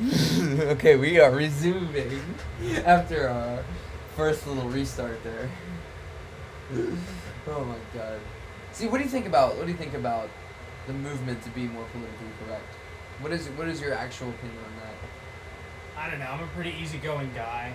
okay, 0.40 0.96
we 0.96 1.20
are 1.20 1.30
resuming 1.30 2.22
after 2.86 3.28
our 3.28 3.62
first 4.16 4.46
little 4.46 4.68
restart 4.70 5.22
there. 5.22 5.50
oh 7.48 7.64
my 7.64 7.76
god. 7.92 8.18
See, 8.72 8.86
what 8.86 8.96
do 8.98 9.04
you 9.04 9.10
think 9.10 9.26
about 9.26 9.56
what 9.56 9.66
do 9.66 9.72
you 9.72 9.76
think 9.76 9.92
about 9.92 10.30
the 10.86 10.94
movement 10.94 11.42
to 11.42 11.50
be 11.50 11.64
more 11.64 11.84
politically 11.92 12.28
correct? 12.46 12.74
What 13.20 13.32
is 13.32 13.48
what 13.48 13.68
is 13.68 13.78
your 13.78 13.92
actual 13.92 14.30
opinion 14.30 14.56
on 14.64 14.72
that? 14.82 16.02
I 16.02 16.10
don't 16.10 16.18
know. 16.18 16.30
I'm 16.30 16.44
a 16.44 16.50
pretty 16.54 16.74
easygoing 16.80 17.32
guy. 17.34 17.74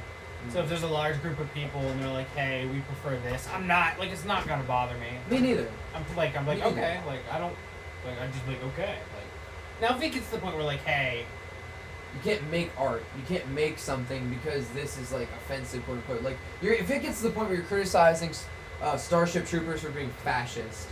So 0.50 0.60
if 0.60 0.66
mm. 0.66 0.70
there's 0.70 0.84
a 0.84 0.88
large 0.88 1.22
group 1.22 1.40
of 1.40 1.54
people 1.54 1.82
and 1.82 2.02
they're 2.02 2.10
like, 2.10 2.30
"Hey, 2.30 2.66
we 2.66 2.80
prefer 2.80 3.20
this," 3.20 3.48
I'm 3.54 3.68
not 3.68 4.00
like 4.00 4.10
it's 4.10 4.26
not 4.26 4.48
gonna 4.48 4.64
bother 4.64 4.96
me. 4.96 5.10
Me 5.30 5.40
neither. 5.46 5.68
I'm 5.94 6.04
like 6.16 6.36
I'm 6.36 6.48
like 6.48 6.64
okay, 6.64 7.02
like 7.06 7.22
I 7.32 7.38
don't 7.38 7.56
like 8.04 8.20
I 8.20 8.26
just 8.26 8.48
like 8.48 8.64
okay. 8.74 8.98
Like 9.14 9.30
now 9.80 9.96
if 9.96 10.02
it 10.02 10.12
gets 10.12 10.26
to 10.30 10.38
the 10.38 10.42
point 10.42 10.56
where 10.56 10.64
like, 10.64 10.82
hey, 10.82 11.28
You 12.16 12.32
can't 12.32 12.50
make 12.50 12.72
art. 12.78 13.04
You 13.18 13.24
can't 13.28 13.48
make 13.52 13.78
something 13.78 14.30
because 14.30 14.68
this 14.70 14.98
is 14.98 15.12
like 15.12 15.28
offensive, 15.38 15.84
quote 15.86 15.98
unquote. 15.98 16.24
Like, 16.24 16.38
you're, 16.62 16.74
if 16.74 16.90
it 16.90 17.02
gets 17.02 17.18
to 17.22 17.28
the 17.28 17.34
point 17.34 17.50
where 17.50 17.58
you're 17.58 17.66
criticizing 17.68 18.32
uh, 18.82 18.98
Starship 18.98 19.46
Troopers 19.46 19.82
for 19.82 19.90
being 19.90 20.10
fascist, 20.24 20.88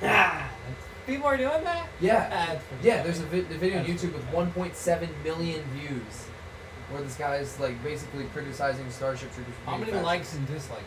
people 1.06 1.26
are 1.26 1.36
doing 1.36 1.62
that. 1.64 1.88
yeah, 2.00 2.28
That's 2.28 2.64
yeah. 2.82 3.02
There's 3.02 3.20
a, 3.20 3.24
vi- 3.24 3.38
a 3.40 3.58
video 3.58 3.80
on 3.80 3.84
YouTube 3.86 4.12
with 4.12 4.24
1.7 4.30 5.08
million 5.24 5.62
views, 5.74 6.26
where 6.90 7.02
this 7.02 7.16
guy's 7.16 7.58
like 7.60 7.82
basically 7.82 8.24
criticizing 8.32 8.90
Starship 8.90 9.32
Troopers. 9.34 9.54
For 9.64 9.70
How 9.70 9.76
many 9.76 9.90
fascist. 9.92 10.06
likes 10.06 10.34
and 10.34 10.46
dislikes 10.46 10.82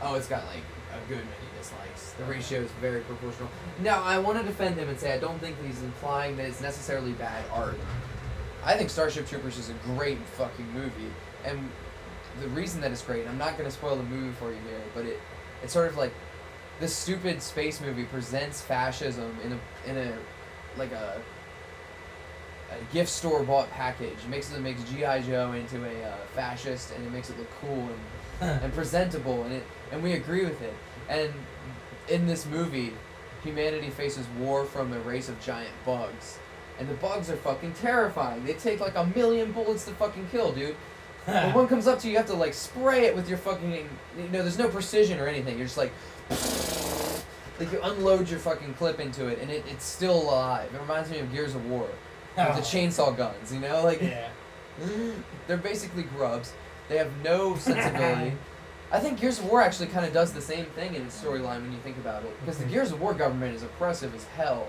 though? 0.00 0.08
Oh, 0.08 0.14
it's 0.14 0.28
got 0.28 0.44
like 0.46 0.62
a 0.94 1.08
good 1.08 1.18
many 1.18 1.58
dislikes. 1.58 2.12
The 2.12 2.24
ratio 2.24 2.60
is 2.60 2.70
very 2.80 3.00
proportional. 3.02 3.48
Now, 3.80 4.02
I 4.02 4.18
want 4.18 4.38
to 4.38 4.44
defend 4.44 4.76
him 4.76 4.88
and 4.88 4.98
say 4.98 5.12
I 5.12 5.18
don't 5.18 5.38
think 5.40 5.56
he's 5.64 5.82
implying 5.82 6.36
that 6.38 6.46
it's 6.46 6.60
necessarily 6.62 7.12
bad 7.12 7.44
art. 7.52 7.78
I 8.64 8.76
think 8.76 8.90
Starship 8.90 9.26
Troopers 9.26 9.58
is 9.58 9.70
a 9.70 9.74
great 9.84 10.18
fucking 10.18 10.70
movie, 10.72 11.12
and 11.44 11.70
the 12.40 12.48
reason 12.48 12.80
that 12.82 12.92
it's 12.92 13.02
great, 13.02 13.26
I'm 13.26 13.38
not 13.38 13.56
gonna 13.56 13.70
spoil 13.70 13.96
the 13.96 14.02
movie 14.02 14.32
for 14.32 14.50
you 14.50 14.58
here, 14.68 14.80
but 14.94 15.04
it 15.06 15.20
it's 15.62 15.72
sort 15.72 15.88
of 15.88 15.96
like 15.96 16.12
this 16.78 16.94
stupid 16.94 17.42
space 17.42 17.80
movie 17.80 18.04
presents 18.04 18.60
fascism 18.60 19.36
in 19.44 19.52
a 19.52 19.90
in 19.90 19.96
a 19.96 20.18
like 20.78 20.92
a 20.92 21.20
a 22.70 22.92
gift 22.92 23.10
store 23.10 23.42
bought 23.42 23.70
package. 23.70 24.16
It 24.24 24.28
makes 24.28 24.52
it 24.52 24.60
makes 24.60 24.82
GI 24.84 25.22
Joe 25.26 25.52
into 25.52 25.84
a 25.84 26.04
uh, 26.04 26.16
fascist, 26.34 26.92
and 26.94 27.04
it 27.04 27.12
makes 27.12 27.30
it 27.30 27.38
look 27.38 27.50
cool 27.60 27.88
and 28.40 28.62
and 28.62 28.72
presentable, 28.72 29.44
and 29.44 29.54
it 29.54 29.64
and 29.92 30.02
we 30.02 30.12
agree 30.12 30.44
with 30.44 30.60
it. 30.62 30.74
And 31.08 31.32
in 32.08 32.26
this 32.26 32.46
movie, 32.46 32.92
humanity 33.42 33.90
faces 33.90 34.26
war 34.38 34.64
from 34.64 34.92
a 34.92 35.00
race 35.00 35.28
of 35.28 35.40
giant 35.40 35.72
bugs, 35.84 36.38
and 36.80 36.88
the 36.88 36.94
bugs 36.94 37.30
are 37.30 37.36
fucking 37.36 37.74
terrifying. 37.74 38.44
They 38.44 38.54
take 38.54 38.80
like 38.80 38.96
a 38.96 39.06
million 39.14 39.52
bullets 39.52 39.84
to 39.84 39.92
fucking 39.92 40.28
kill, 40.32 40.50
dude. 40.52 40.74
when 41.26 41.52
one 41.52 41.68
comes 41.68 41.86
up 41.86 41.98
to 42.00 42.06
you, 42.06 42.12
you 42.12 42.16
have 42.18 42.26
to 42.26 42.34
like 42.34 42.54
spray 42.54 43.04
it 43.04 43.14
with 43.14 43.28
your 43.28 43.38
fucking. 43.38 43.72
You 43.72 44.28
know, 44.32 44.42
there's 44.42 44.58
no 44.58 44.68
precision 44.68 45.20
or 45.20 45.28
anything. 45.28 45.56
You're 45.56 45.66
just 45.66 45.78
like. 45.78 45.92
Like 47.58 47.72
you 47.72 47.80
unload 47.82 48.30
your 48.30 48.38
fucking 48.38 48.72
clip 48.72 49.00
into 49.00 49.26
it, 49.26 49.38
and 49.38 49.50
it, 49.50 49.62
it's 49.68 49.84
still 49.84 50.22
alive. 50.22 50.74
It 50.74 50.80
reminds 50.80 51.10
me 51.10 51.18
of 51.18 51.30
Gears 51.30 51.54
of 51.54 51.66
War, 51.66 51.82
with 51.82 52.46
the 52.46 52.52
oh. 52.54 52.60
chainsaw 52.60 53.14
guns. 53.14 53.52
You 53.52 53.60
know, 53.60 53.84
like 53.84 54.00
Yeah. 54.00 54.30
they're 55.46 55.58
basically 55.58 56.04
grubs. 56.04 56.54
They 56.88 56.96
have 56.96 57.10
no 57.22 57.56
sensibility. 57.56 58.32
I 58.90 58.98
think 58.98 59.20
Gears 59.20 59.40
of 59.40 59.44
War 59.44 59.60
actually 59.60 59.88
kind 59.88 60.06
of 60.06 60.14
does 60.14 60.32
the 60.32 60.40
same 60.40 60.64
thing 60.66 60.94
in 60.94 61.02
its 61.02 61.22
storyline 61.22 61.60
when 61.60 61.72
you 61.72 61.78
think 61.80 61.98
about 61.98 62.24
it, 62.24 62.34
because 62.40 62.56
the 62.56 62.64
mm-hmm. 62.64 62.72
Gears 62.72 62.92
of 62.92 63.00
War 63.02 63.12
government 63.12 63.54
is 63.54 63.62
oppressive 63.62 64.14
as 64.14 64.24
hell. 64.24 64.68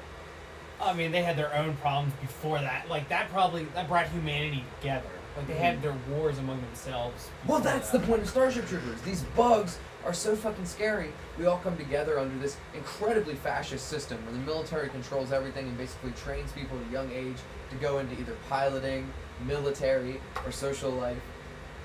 I 0.82 0.94
mean, 0.94 1.12
they 1.12 1.24
had 1.24 1.38
their 1.38 1.54
own 1.56 1.76
problems 1.78 2.14
before 2.22 2.60
that. 2.60 2.90
Like 2.90 3.10
that 3.10 3.30
probably 3.30 3.66
that 3.76 3.88
brought 3.88 4.08
humanity 4.10 4.64
together. 4.80 5.08
Like 5.38 5.48
they 5.48 5.54
had 5.54 5.82
their 5.82 5.96
wars 6.10 6.38
among 6.40 6.62
themselves. 6.62 7.30
Well, 7.48 7.60
that's 7.60 7.90
the 7.90 8.00
point 8.00 8.24
of 8.24 8.30
Starship 8.30 8.68
Troopers. 8.68 9.02
These 9.02 9.22
bugs 9.36 9.80
are 10.06 10.14
so 10.14 10.36
fucking 10.36 10.66
scary. 10.66 11.14
We 11.38 11.46
all 11.46 11.60
come 11.60 11.78
together 11.78 12.20
under 12.20 12.38
this 12.40 12.58
incredibly 12.74 13.36
fascist 13.36 13.88
system 13.88 14.18
where 14.26 14.34
the 14.34 14.40
military 14.40 14.90
controls 14.90 15.32
everything 15.32 15.68
and 15.68 15.78
basically 15.78 16.12
trains 16.12 16.52
people 16.52 16.78
at 16.80 16.90
a 16.90 16.92
young 16.92 17.12
age 17.12 17.38
to 17.70 17.76
go 17.78 18.00
into 18.00 18.20
either 18.20 18.36
piloting, 18.50 19.08
military, 19.48 20.20
or 20.46 20.52
social 20.52 20.92
life, 20.92 21.22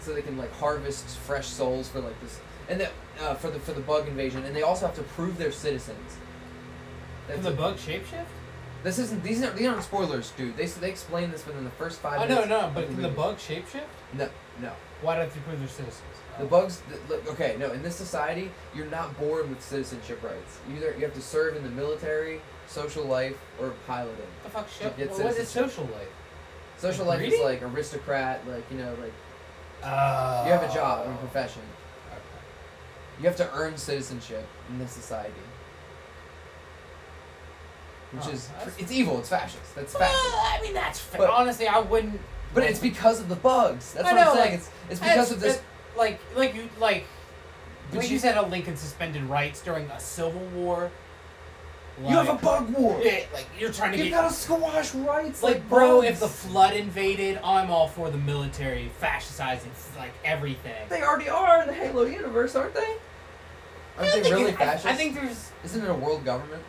so 0.00 0.12
they 0.12 0.22
can 0.22 0.36
like 0.36 0.52
harvest 0.54 1.06
fresh 1.18 1.46
souls 1.46 1.88
for 1.88 2.00
like 2.00 2.20
this 2.20 2.40
and 2.68 2.80
that 2.80 2.92
uh, 3.20 3.34
for 3.34 3.50
the 3.50 3.58
for 3.58 3.72
the 3.72 3.80
bug 3.80 4.08
invasion. 4.08 4.44
And 4.44 4.54
they 4.54 4.62
also 4.62 4.86
have 4.86 4.96
to 4.96 5.02
prove 5.02 5.38
they're 5.38 5.52
citizens. 5.52 6.16
That's 7.28 7.42
the 7.42 7.50
it. 7.50 7.56
bug 7.56 7.76
shapeshift? 7.76 8.26
This 8.86 9.00
isn't 9.00 9.24
these 9.24 9.42
aren't 9.42 9.56
these 9.56 9.66
aren't 9.66 9.82
spoilers, 9.82 10.30
dude. 10.36 10.56
They 10.56 10.66
they 10.66 10.88
explain 10.90 11.32
this 11.32 11.44
within 11.44 11.64
the 11.64 11.70
first 11.70 11.98
five. 11.98 12.20
Oh 12.20 12.24
no, 12.24 12.34
minutes 12.36 12.48
no, 12.50 12.60
of 12.60 12.74
but 12.74 12.86
can 12.86 12.96
the 12.96 13.02
movie. 13.02 13.16
bug 13.16 13.36
shapeshift? 13.38 13.82
No, 14.12 14.28
no. 14.62 14.70
Why 15.02 15.16
don't 15.16 15.28
they 15.34 15.40
prove 15.40 15.58
they're 15.58 15.66
citizens? 15.68 16.02
The 16.38 16.44
Oh. 16.44 16.46
bugs. 16.46 16.82
th- 16.88 17.00
look, 17.08 17.26
okay, 17.32 17.56
no. 17.58 17.72
In 17.72 17.82
this 17.82 17.96
society, 17.96 18.52
you're 18.76 18.86
not 18.86 19.18
born 19.18 19.50
with 19.50 19.60
citizenship 19.60 20.22
rights. 20.22 20.58
You 20.68 20.76
either 20.76 20.94
you 20.94 21.00
have 21.04 21.14
to 21.14 21.20
serve 21.20 21.56
in 21.56 21.64
the 21.64 21.68
military, 21.70 22.40
social 22.68 23.02
life, 23.04 23.36
or 23.60 23.70
piloting. 23.88 24.14
What 24.42 24.44
the 24.44 24.50
fuck? 24.50 24.68
to 24.68 24.72
Shit? 24.84 24.96
get 24.96 25.10
What 25.10 25.18
is 25.26 25.34
citizenship. 25.34 25.70
social 25.70 25.84
life? 25.86 26.08
Social 26.78 27.06
Like 27.06 27.18
life 27.22 27.32
is 27.32 27.40
like 27.40 27.62
aristocrat, 27.62 28.46
like 28.46 28.70
you 28.70 28.78
know, 28.78 28.94
like 29.02 29.12
Uh, 29.82 30.44
you 30.46 30.52
have 30.52 30.62
a 30.62 30.72
job 30.72 31.06
and 31.06 31.14
a 31.16 31.18
profession. 31.18 31.62
Okay. 32.12 32.20
You 33.18 33.26
have 33.26 33.36
to 33.38 33.50
earn 33.52 33.76
citizenship 33.76 34.46
in 34.70 34.78
this 34.78 34.92
society, 34.92 35.32
which 38.12 38.24
Oh, 38.26 38.30
is 38.30 38.48
it's 38.78 38.92
evil. 38.92 39.18
It's 39.18 39.28
fascist. 39.28 39.74
That's 39.74 39.94
Well, 39.94 40.02
fascist. 40.08 40.34
I 40.36 40.60
mean, 40.62 40.74
that's 40.74 40.98
fair. 41.00 41.18
But- 41.20 41.30
Honestly, 41.30 41.66
I 41.68 41.78
wouldn't. 41.80 42.20
But 42.54 42.64
it's 42.64 42.78
because 42.78 43.20
of 43.20 43.28
the 43.28 43.36
bugs. 43.36 43.92
That's 43.92 44.06
I 44.08 44.12
what 44.12 44.26
I'm 44.28 44.34
saying. 44.36 44.50
like, 44.50 44.54
it's 44.60 44.70
it's 44.90 45.00
because 45.00 45.30
of 45.32 45.40
this. 45.40 45.60
Like, 45.96 46.20
like 46.34 46.54
you, 46.54 46.68
like, 46.78 47.06
But 47.90 47.98
like 47.98 48.08
you- 48.08 48.14
you 48.14 48.18
said, 48.18 48.34
how 48.34 48.46
Lincoln 48.46 48.76
suspended 48.76 49.24
rights 49.24 49.60
during 49.60 49.86
a 49.90 50.00
civil 50.00 50.40
war. 50.54 50.90
You 52.02 52.08
have 52.16 52.28
a 52.28 52.34
bug 52.34 52.68
war. 52.74 53.00
Yeah, 53.02 53.20
like 53.32 53.46
you're 53.58 53.72
trying 53.72 53.92
to 53.92 53.96
You 53.98 54.04
get. 54.04 54.10
gotta 54.12 54.34
squash 54.34 54.94
rights. 54.94 55.42
like, 55.42 55.66
bro, 55.66 56.02
bugs. 56.02 56.08
if 56.08 56.20
the 56.20 56.28
flood 56.28 56.74
invaded, 56.74 57.40
I'm 57.42 57.70
all 57.70 57.88
for 57.88 58.10
the 58.10 58.18
military 58.18 58.90
fascizing 59.02 59.70
like 59.96 60.12
everything. 60.22 60.74
They 60.90 61.02
already 61.02 61.30
are 61.30 61.62
in 61.62 61.68
the 61.68 61.72
Halo 61.74 62.04
universe, 62.04 62.54
aren't 62.54 62.74
they? 62.74 62.96
I 63.98 64.10
Aren't 64.10 64.12
they 64.24 64.30
really 64.30 64.50
it- 64.50 64.60
I- 64.60 64.64
fascist? 64.66 64.86
I, 64.86 64.94
think 64.94 65.14
there's. 65.14 65.50
Isn't 65.64 65.82
it 65.84 65.88
a 65.90 65.94
world 65.94 66.22
government? 66.26 66.62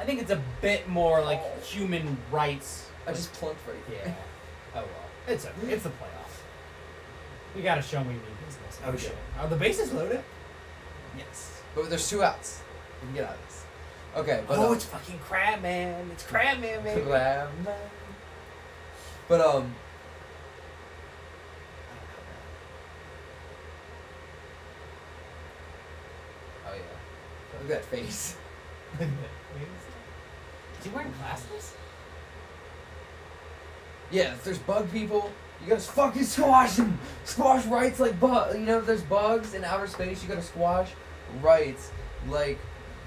I 0.00 0.04
think 0.04 0.22
it's 0.22 0.30
a 0.30 0.42
bit 0.62 0.88
more 0.88 1.20
like 1.20 1.62
human 1.62 2.16
rights. 2.32 2.88
I 3.06 3.12
just 3.12 3.32
plunked 3.34 3.60
right 3.68 3.76
Yeah. 3.92 4.14
Oh 4.72 4.78
well, 4.78 4.86
it's 5.26 5.44
a 5.44 5.50
it's 5.68 5.84
a 5.84 5.88
playoff. 5.88 6.30
You 7.56 7.62
gotta 7.64 7.82
show 7.82 8.04
me 8.04 8.14
new 8.14 8.46
business. 8.46 8.80
Oh 8.86 8.96
shit. 8.96 9.16
Are 9.38 9.48
the 9.48 9.56
bases 9.56 9.92
loaded? 9.92 10.22
Yes. 11.18 11.60
But 11.74 11.90
there's 11.90 12.08
two 12.08 12.22
outs. 12.22 12.62
You 13.00 13.08
can 13.08 13.16
get 13.16 13.24
out 13.24 13.34
of 13.34 13.44
this. 13.46 13.64
Okay, 14.16 14.44
but 14.46 14.58
oh, 14.58 14.70
uh, 14.70 14.72
it's 14.74 14.84
fucking 14.84 15.18
crab 15.18 15.60
man. 15.60 16.08
It's 16.12 16.22
crab 16.22 16.60
man, 16.60 16.84
baby. 16.84 17.00
Blam. 17.02 17.48
But 19.28 19.40
um. 19.40 19.74
Oh 26.68 26.74
yeah. 26.74 27.60
Look 27.60 27.62
at 27.62 27.68
that 27.68 27.84
face. 27.86 28.36
Is 30.80 30.86
he 30.86 30.90
wearing 30.90 31.12
glasses? 31.18 31.74
Yeah, 34.10 34.32
if 34.32 34.42
there's 34.44 34.58
bug 34.58 34.90
people, 34.90 35.30
you 35.62 35.68
gotta 35.68 35.80
fucking 35.80 36.24
squash 36.36 36.74
them. 36.76 36.98
Squash 37.24 37.64
rights 37.66 38.00
like 38.00 38.18
bug. 38.18 38.54
You 38.54 38.60
know, 38.60 38.78
if 38.78 38.86
there's 38.86 39.02
bugs 39.02 39.54
in 39.54 39.64
outer 39.64 39.86
space, 39.86 40.22
you 40.22 40.28
gotta 40.28 40.42
squash 40.42 40.90
rights 41.42 41.90
like 42.28 42.58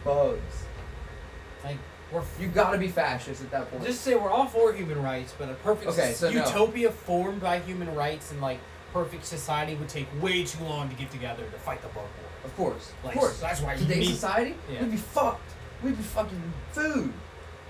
bugs. 0.05 0.63
Like 1.63 1.77
we're 2.11 2.23
You 2.39 2.47
gotta 2.47 2.77
be 2.77 2.87
fascist 2.87 3.41
at 3.41 3.51
that 3.51 3.69
point. 3.71 3.83
just 3.83 4.01
say 4.01 4.15
we're 4.15 4.29
all 4.29 4.45
for 4.45 4.71
human 4.71 5.01
rights, 5.01 5.33
but 5.37 5.49
a 5.49 5.55
perfect 5.55 5.89
Okay, 5.91 6.13
so 6.13 6.29
no. 6.31 6.45
utopia 6.45 6.91
formed 6.91 7.41
by 7.41 7.59
human 7.59 7.93
rights 7.95 8.31
and 8.31 8.39
like 8.39 8.59
perfect 8.93 9.25
society 9.25 9.73
would 9.75 9.89
take 9.89 10.07
way 10.21 10.43
too 10.45 10.63
long 10.63 10.87
to 10.89 10.95
get 10.95 11.09
together 11.11 11.43
to 11.43 11.57
fight 11.59 11.81
the 11.81 11.87
bug 11.87 11.97
war. 11.97 12.05
of 12.45 12.55
course, 12.55 12.91
Like, 13.03 13.15
of 13.15 13.19
course. 13.21 13.35
so 13.37 13.41
that's 13.41 13.59
why 13.61 13.73
you 13.73 13.79
Today's 13.79 14.09
society, 14.09 14.55
Yeah. 14.71 14.81
we'd 14.83 14.91
be 14.91 14.97
fucked. 14.97 15.49
We'd 15.83 15.97
be 15.97 16.03
fucking 16.03 16.53
food. 16.71 17.11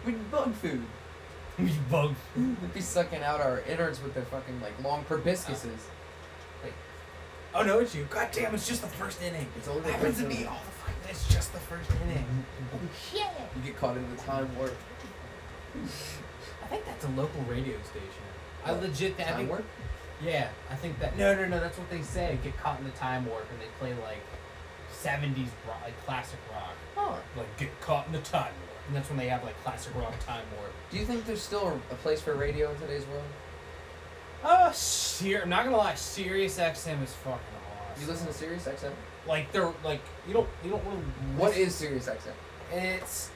We'd 0.06 0.12
be 0.14 0.18
bug 0.32 0.54
food. 0.56 0.84
These 1.60 1.76
bugs. 1.92 2.18
We'd 2.36 2.74
be 2.74 2.82
sucking 2.82 3.22
out 3.22 3.40
our 3.40 3.62
innards 3.62 4.02
with 4.02 4.14
their 4.14 4.24
fucking 4.26 4.60
like 4.62 4.74
long 4.84 5.04
proboscises. 5.06 5.80
Oh 7.56 7.62
no, 7.62 7.78
it's 7.80 7.94
you. 7.94 8.08
God 8.10 8.30
damn, 8.32 8.56
it's 8.56 8.68
just 8.68 8.82
the 8.82 8.88
first 8.88 9.22
inning. 9.22 9.46
It's 9.56 9.68
only 9.68 9.82
the 9.82 9.92
happens 9.92 10.18
to 10.18 10.26
me 10.28 10.46
all 10.46 10.58
the 10.66 10.72
fucking. 10.72 11.10
It's 11.10 11.32
just 11.32 11.54
the 11.54 11.60
first 11.60 11.90
inning. 12.04 12.26
Oh 12.74 12.80
shit! 13.12 13.22
You 13.56 13.62
get 13.64 13.78
caught 13.78 13.96
in 13.96 14.10
the 14.10 14.18
time 14.24 14.50
warp. 14.58 14.76
I 15.76 16.66
think 16.68 16.86
that's 16.86 17.06
a 17.06 17.10
local 17.10 17.42
radio 17.44 17.76
station. 17.84 18.24
I 18.66 18.72
legit. 18.72 19.14
I 19.20 19.24
Time 19.24 19.36
think. 19.38 19.50
warp? 19.50 19.66
Yeah, 20.24 20.48
I 20.72 20.76
think 20.76 21.00
that. 21.00 21.16
No, 21.18 21.36
no, 21.36 21.48
no. 21.48 21.60
That's 21.60 21.78
what 21.78 21.90
they 21.92 22.02
say. 22.02 22.40
Get 22.44 22.58
caught 22.58 22.80
in 22.80 22.86
the 22.86 22.92
time 22.92 23.28
warp, 23.28 23.46
and 23.52 23.60
they 23.62 23.68
play 23.80 23.94
like 24.02 24.24
'70s 24.92 25.50
rock, 25.68 25.82
like 25.84 26.06
classic 26.06 26.40
rock. 26.52 26.74
Oh. 26.98 27.20
Like 27.38 27.56
get 27.58 27.70
caught 27.82 28.08
in 28.08 28.14
the 28.14 28.22
time 28.22 28.54
warp, 28.66 28.73
and 28.88 28.96
that's 28.96 29.10
when 29.10 29.18
they 29.18 29.28
have 29.28 29.44
like 29.44 29.62
classic 29.64 29.96
rock 29.96 30.14
time 30.20 30.44
warp. 30.58 30.72
Do 30.92 30.98
you 30.98 31.06
think 31.06 31.26
there's 31.26 31.42
still 31.42 31.80
a 31.92 31.96
place 31.96 32.22
for 32.22 32.36
radio 32.36 32.72
in 32.72 32.80
today's 32.80 33.06
world? 33.08 33.24
Uh, 34.44 34.72
ser- 34.72 35.42
I'm 35.44 35.50
not 35.50 35.64
gonna 35.64 35.78
lie, 35.78 35.96
Sirius 35.96 36.58
XM 36.58 37.02
is 37.04 37.14
fucking 37.14 37.40
awesome. 37.40 38.02
You 38.02 38.08
listen 38.08 38.28
to 38.28 38.34
Sirius 38.34 38.66
XM? 38.66 38.92
like 39.28 39.52
they're 39.52 39.72
like 39.84 40.02
you 40.28 40.34
don't 40.34 40.48
you 40.64 40.72
don't 40.72 40.84
really. 40.86 41.02
What 41.38 41.58
is 41.58 41.74
Sirius 41.76 42.08
XM? 42.08 42.34
It's 42.72 43.30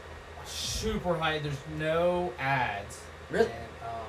super 0.46 1.16
high. 1.16 1.40
There's 1.40 1.58
no 1.78 2.34
ads. 2.40 3.02
Really? 3.30 3.46
And, 3.46 3.54
um, 3.84 4.06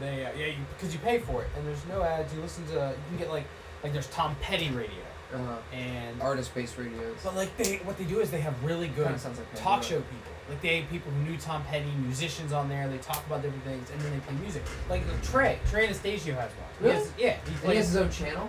they 0.00 0.24
uh, 0.24 0.30
yeah 0.36 0.54
because 0.76 0.92
you, 0.92 1.00
pay 1.00 1.18
for 1.18 1.42
it 1.42 1.48
and 1.56 1.66
there's 1.66 1.84
no 1.86 2.02
ads. 2.02 2.32
You 2.34 2.40
listen 2.40 2.66
to 2.68 2.72
you 2.72 3.08
can 3.08 3.18
get 3.18 3.30
like 3.30 3.44
like 3.82 3.92
there's 3.92 4.08
Tom 4.08 4.36
Petty 4.40 4.70
radio 4.70 5.01
Uh, 5.32 5.56
and 5.76 6.20
artist-based 6.20 6.76
radios. 6.76 7.16
but 7.24 7.34
like 7.34 7.56
they 7.56 7.76
what 7.84 7.96
they 7.98 8.04
do 8.04 8.20
is 8.20 8.30
they 8.30 8.40
have 8.40 8.54
really 8.62 8.88
good 8.88 9.04
Kinda 9.06 9.18
sounds 9.18 9.38
like 9.38 9.48
talk 9.54 9.80
Pandora. 9.82 9.82
show 9.84 9.96
people. 10.00 10.32
Like 10.48 10.60
they 10.60 10.80
have 10.80 10.90
people 10.90 11.10
who 11.12 11.22
knew 11.30 11.38
Tom 11.38 11.62
Petty, 11.64 11.90
musicians 12.04 12.52
on 12.52 12.68
there. 12.68 12.88
They 12.88 12.98
talk 12.98 13.24
about 13.26 13.42
different 13.42 13.64
things 13.64 13.90
and 13.90 14.00
then 14.00 14.12
they 14.12 14.18
play 14.20 14.34
music. 14.36 14.62
Like 14.90 15.02
uh, 15.02 15.22
Trey, 15.22 15.58
Trey 15.70 15.86
Anastasio 15.86 16.34
has 16.34 16.50
one. 16.52 16.90
He 16.92 16.98
has- 16.98 17.12
yeah, 17.18 17.36
he 17.46 17.52
And 17.62 17.70
he 17.72 17.76
has 17.78 17.86
his 17.88 17.96
own 17.96 18.10
channel. 18.10 18.48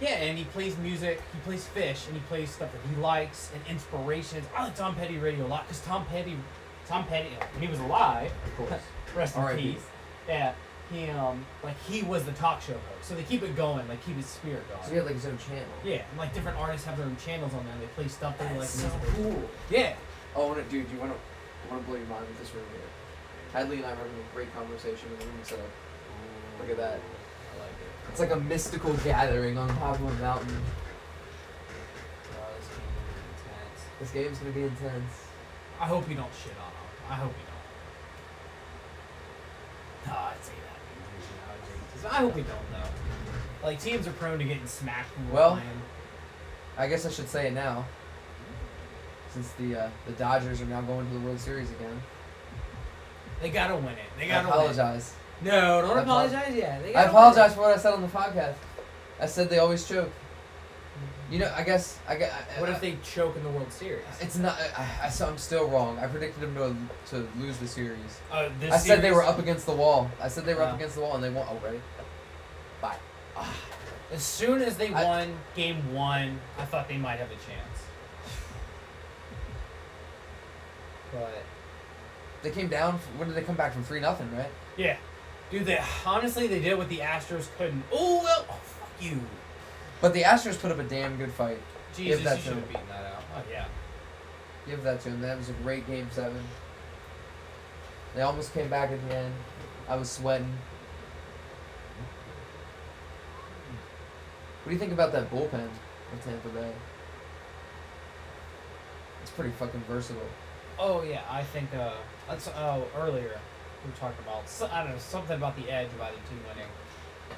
Yeah, 0.00 0.08
and 0.16 0.36
he 0.36 0.44
plays 0.44 0.76
music. 0.78 1.20
He 1.32 1.38
plays 1.40 1.68
Phish, 1.74 2.08
and 2.08 2.16
he 2.16 2.22
plays 2.28 2.50
stuff 2.50 2.70
that 2.72 2.80
he 2.90 3.00
likes 3.00 3.50
and 3.54 3.62
inspirations. 3.68 4.44
I 4.56 4.64
like 4.64 4.74
Tom 4.74 4.94
Petty 4.96 5.18
radio 5.18 5.46
a 5.46 5.48
lot 5.48 5.66
because 5.68 5.80
Tom 5.82 6.04
Petty, 6.06 6.36
Tom 6.86 7.06
Petty, 7.06 7.28
when 7.52 7.62
he 7.62 7.68
was 7.68 7.78
alive, 7.80 8.32
Of 8.44 8.56
course. 8.56 8.82
rest 9.14 9.36
in 9.36 9.42
R.I.P.. 9.42 9.62
peace. 9.74 9.82
Yeah, 10.28 10.52
he 10.94 11.10
um 11.10 11.44
like 11.62 11.76
he 11.88 12.02
was 12.02 12.24
the 12.24 12.32
talk 12.32 12.60
show 12.62 12.72
host, 12.74 13.08
so 13.08 13.14
they 13.14 13.22
keep 13.24 13.42
it 13.42 13.56
going, 13.56 13.86
like 13.88 14.04
keep 14.06 14.16
his 14.16 14.26
spirit 14.26 14.62
going. 14.68 14.82
So 14.82 14.88
he 14.90 14.94
going. 14.96 15.06
had 15.06 15.14
like 15.14 15.22
his 15.22 15.26
own 15.26 15.38
channel. 15.38 15.74
Yeah, 15.84 16.02
and 16.10 16.18
like 16.18 16.32
different 16.34 16.58
artists 16.58 16.86
have 16.86 16.96
their 16.96 17.06
own 17.06 17.16
channels 17.16 17.52
on 17.54 17.64
there. 17.66 17.74
They 17.80 17.86
play 17.94 18.08
stuff 18.08 18.38
they 18.38 18.44
like. 18.46 18.60
That's 18.60 18.70
so 18.70 18.90
cool. 19.16 19.42
Yeah, 19.70 19.94
Oh, 20.36 20.46
I 20.46 20.48
wanna, 20.48 20.62
dude, 20.64 20.90
you 20.90 20.98
wanna, 20.98 21.14
I 21.14 21.70
wanna 21.70 21.82
blow 21.82 21.94
your 21.96 22.06
mind 22.06 22.26
with 22.26 22.38
this 22.40 22.52
room 22.54 22.64
here. 22.72 22.80
Hadley 23.52 23.76
and 23.76 23.86
I 23.86 23.90
were 23.90 23.96
having 23.96 24.12
a 24.12 24.34
great 24.34 24.52
conversation 24.54 25.08
in 25.12 25.18
the 25.20 25.24
room 25.26 25.38
set 25.44 25.60
up. 25.60 25.70
Look 26.60 26.70
at 26.70 26.76
that. 26.76 26.98
I 26.98 27.58
like 27.60 27.70
it. 27.70 28.10
It's 28.10 28.18
like 28.20 28.32
a 28.32 28.36
mystical 28.40 28.92
gathering 29.04 29.56
on 29.58 29.68
top 29.78 29.94
of 29.94 30.06
a 30.06 30.14
mountain. 30.22 30.56
Oh, 32.34 32.50
this 32.58 32.68
game 32.68 32.82
is 32.98 33.22
intense. 33.30 33.80
This 34.00 34.10
game's 34.10 34.38
gonna 34.38 34.50
be 34.50 34.62
intense. 34.62 35.12
I 35.80 35.86
hope 35.86 36.08
you 36.08 36.16
don't 36.16 36.32
shit 36.42 36.52
on 36.58 36.70
him. 36.70 37.10
I 37.10 37.14
hope 37.14 37.30
you 37.32 37.46
don't. 37.46 37.54
No, 40.12 40.18
I'd 40.18 40.42
say 40.42 40.52
that. 40.52 40.58
you 40.58 40.63
know, 42.04 42.08
I'd 42.10 42.12
say- 42.12 42.18
I 42.18 42.20
hope 42.20 42.34
we 42.36 42.42
don't 42.42 42.50
though. 42.72 43.66
Like 43.66 43.80
teams 43.80 44.06
are 44.06 44.12
prone 44.12 44.38
to 44.38 44.44
getting 44.44 44.66
smacked 44.66 45.10
Well-. 45.32 45.60
I 46.76 46.86
guess 46.88 47.06
I 47.06 47.10
should 47.10 47.28
say 47.28 47.46
it 47.48 47.52
now. 47.54 47.84
Since 49.32 49.50
the 49.52 49.76
uh, 49.84 49.90
the 50.06 50.12
Dodgers 50.12 50.60
are 50.60 50.66
now 50.66 50.80
going 50.80 51.06
to 51.08 51.14
the 51.14 51.20
World 51.20 51.40
Series 51.40 51.70
again. 51.70 52.00
They 53.42 53.50
gotta 53.50 53.74
win 53.76 53.86
it. 53.88 53.98
They 54.18 54.28
gotta 54.28 54.46
I 54.46 54.50
apologize. 54.50 55.14
win. 55.42 55.50
No, 55.52 55.82
don't 55.82 55.98
I 55.98 56.02
apologize 56.02 56.54
yet. 56.54 56.82
They 56.84 56.94
I 56.94 57.04
apologize 57.04 57.54
for 57.54 57.62
what 57.62 57.72
I 57.72 57.76
said 57.78 57.94
on 57.94 58.02
the 58.02 58.08
podcast. 58.08 58.54
I 59.20 59.26
said 59.26 59.50
they 59.50 59.58
always 59.58 59.86
choke. 59.88 60.10
You 61.30 61.40
know, 61.40 61.52
I 61.56 61.62
guess 61.64 61.98
I. 62.08 62.16
Win. 62.16 62.28
What 62.58 62.68
if 62.68 62.80
they 62.80 62.96
choke 63.02 63.36
in 63.36 63.42
the 63.42 63.50
World 63.50 63.72
Series? 63.72 64.04
It's 64.20 64.36
not. 64.36 64.56
I, 64.76 65.06
I, 65.06 65.08
so 65.08 65.26
I'm 65.28 65.38
still 65.38 65.66
wrong. 65.68 65.98
I 65.98 66.06
predicted 66.06 66.42
them 66.42 66.54
to 67.08 67.16
to 67.16 67.28
lose 67.40 67.56
the 67.58 67.66
series. 67.66 68.20
Uh, 68.30 68.48
this 68.60 68.72
I 68.72 68.78
said 68.78 69.02
they 69.02 69.10
were 69.10 69.24
up 69.24 69.38
against 69.40 69.66
the 69.66 69.72
wall. 69.72 70.10
I 70.20 70.28
said 70.28 70.44
they 70.44 70.54
were 70.54 70.62
up 70.62 70.72
Oh. 70.72 70.76
against 70.76 70.94
the 70.94 71.00
wall, 71.00 71.14
and 71.16 71.24
they 71.24 71.30
won. 71.30 71.46
Oh, 71.50 71.58
ready? 71.64 71.78
Bye. 71.78 71.93
As 74.12 74.22
soon 74.22 74.62
as 74.62 74.76
they 74.76 74.92
I- 74.92 75.04
won 75.04 75.36
game 75.56 75.92
one, 75.94 76.40
I 76.58 76.64
thought 76.64 76.88
they 76.88 76.98
might 76.98 77.18
have 77.18 77.28
a 77.30 77.34
chance. 77.34 77.82
But 81.12 81.42
They 82.42 82.50
came 82.50 82.68
down. 82.68 82.98
When 83.16 83.28
did 83.28 83.36
they 83.36 83.42
come 83.42 83.54
back 83.56 83.72
from 83.72 83.84
three 83.84 84.00
nothing? 84.00 84.34
Right? 84.36 84.50
yeah, 84.76 84.96
dude, 85.50 85.64
they 85.64 85.80
honestly 86.04 86.46
they 86.46 86.60
did 86.60 86.76
what 86.76 86.88
the 86.88 86.98
Astros 86.98 87.46
couldn't. 87.56 87.84
Oh 87.92 88.22
well, 88.22 88.44
oh, 88.50 88.54
fuck 88.62 88.90
you. 89.00 89.20
But 90.00 90.12
the 90.12 90.22
Astros 90.22 90.60
put 90.60 90.70
up 90.70 90.78
a 90.78 90.82
damn 90.82 91.16
good 91.16 91.32
fight. 91.32 91.58
Jesus, 91.96 92.20
you 92.22 92.42
should 92.42 92.52
have 92.54 92.68
beaten 92.68 92.86
that 92.88 93.04
out. 93.14 93.22
Oh 93.36 93.42
yeah. 93.50 93.66
Give 94.66 94.82
that 94.82 95.00
to 95.02 95.10
them. 95.10 95.20
That 95.20 95.38
was 95.38 95.48
a 95.48 95.52
great 95.54 95.86
game 95.86 96.08
seven. 96.10 96.42
They 98.14 98.22
almost 98.22 98.52
came 98.52 98.68
back 98.68 98.90
at 98.90 99.08
the 99.08 99.16
end. 99.16 99.34
I 99.88 99.96
was 99.96 100.10
sweating. 100.10 100.52
What 104.64 104.70
do 104.70 104.76
you 104.76 104.80
think 104.80 104.92
about 104.92 105.12
that 105.12 105.30
bullpen 105.30 105.68
of 106.14 106.24
Tampa 106.24 106.48
Bay? 106.48 106.72
It's 109.20 109.30
pretty 109.30 109.50
fucking 109.50 109.82
versatile. 109.82 110.22
Oh 110.78 111.02
yeah, 111.02 111.20
I 111.28 111.42
think 111.42 111.68
uh, 111.74 111.92
that's 112.26 112.48
oh 112.48 112.86
earlier 112.96 113.38
we 113.84 113.90
were 113.90 113.96
talking 113.98 114.16
about 114.26 114.48
so, 114.48 114.66
I 114.72 114.82
don't 114.82 114.92
know 114.92 114.98
something 114.98 115.36
about 115.36 115.54
the 115.56 115.70
edge 115.70 115.88
about 115.94 116.12
the 116.12 116.30
team 116.30 116.40
winning. 116.48 116.70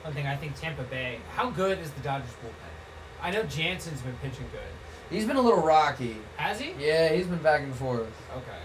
One 0.03 0.15
thing 0.15 0.29
I 0.29 0.37
think 0.37 0.55
Tampa 0.55 0.85
Bay. 0.85 1.19
How 1.35 1.51
good 1.51 1.81
is 1.81 1.91
the 1.91 2.01
Dodgers 2.01 2.31
bullpen? 2.45 3.21
I 3.21 3.33
know 3.33 3.43
Jansen's 3.43 4.03
been 4.03 4.15
pitching 4.23 4.47
good. 4.53 5.11
He's 5.11 5.27
been 5.27 5.37
a 5.37 5.43
little 5.43 5.63
rocky. 5.63 6.19
Has 6.37 6.61
he? 6.61 6.75
Yeah, 6.79 7.09
he's 7.09 7.27
been 7.27 7.43
back 7.43 7.63
and 7.63 7.75
forth. 7.75 8.07
Okay. 8.37 8.63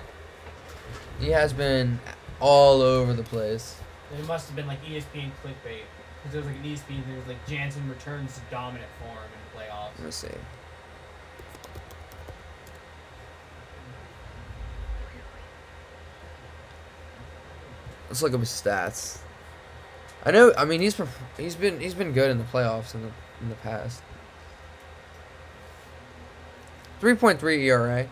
He 1.20 1.32
has 1.32 1.52
been 1.52 2.00
all 2.40 2.84
over 2.84 3.14
the 3.14 3.24
place. 3.24 3.80
It 4.16 4.28
must 4.28 4.46
have 4.48 4.56
been 4.56 4.68
like 4.68 4.86
ESPN 4.86 5.32
clickbait 5.44 5.82
because 6.22 6.34
there 6.34 6.42
was 6.42 6.48
like 6.48 6.64
an 6.64 6.64
ESPN. 6.64 7.08
There 7.08 7.18
was 7.18 7.28
like 7.28 7.48
Jansen 7.48 7.88
returns 7.90 8.36
to 8.36 8.42
dominant 8.52 8.90
form 9.00 9.18
in 9.18 9.40
the 9.52 9.58
playoffs. 9.58 9.98
Let 9.98 10.06
me 10.06 10.12
see. 10.12 10.28
Let's 18.10 18.22
look 18.22 18.34
up 18.34 18.42
his 18.42 18.50
stats. 18.50 19.20
I 20.26 20.32
know. 20.32 20.54
I 20.58 20.66
mean, 20.66 20.82
he's 20.82 21.00
he's 21.38 21.56
been 21.56 21.80
he's 21.80 21.94
been 21.94 22.12
good 22.12 22.30
in 22.30 22.38
the 22.38 22.44
playoffs 22.44 22.94
in 22.94 23.02
the 23.02 23.12
in 23.42 23.50
the 23.50 23.56
past. 23.56 24.02
Three 27.00 27.16
point 27.16 27.40
three 27.40 27.68
ERA 27.68 28.08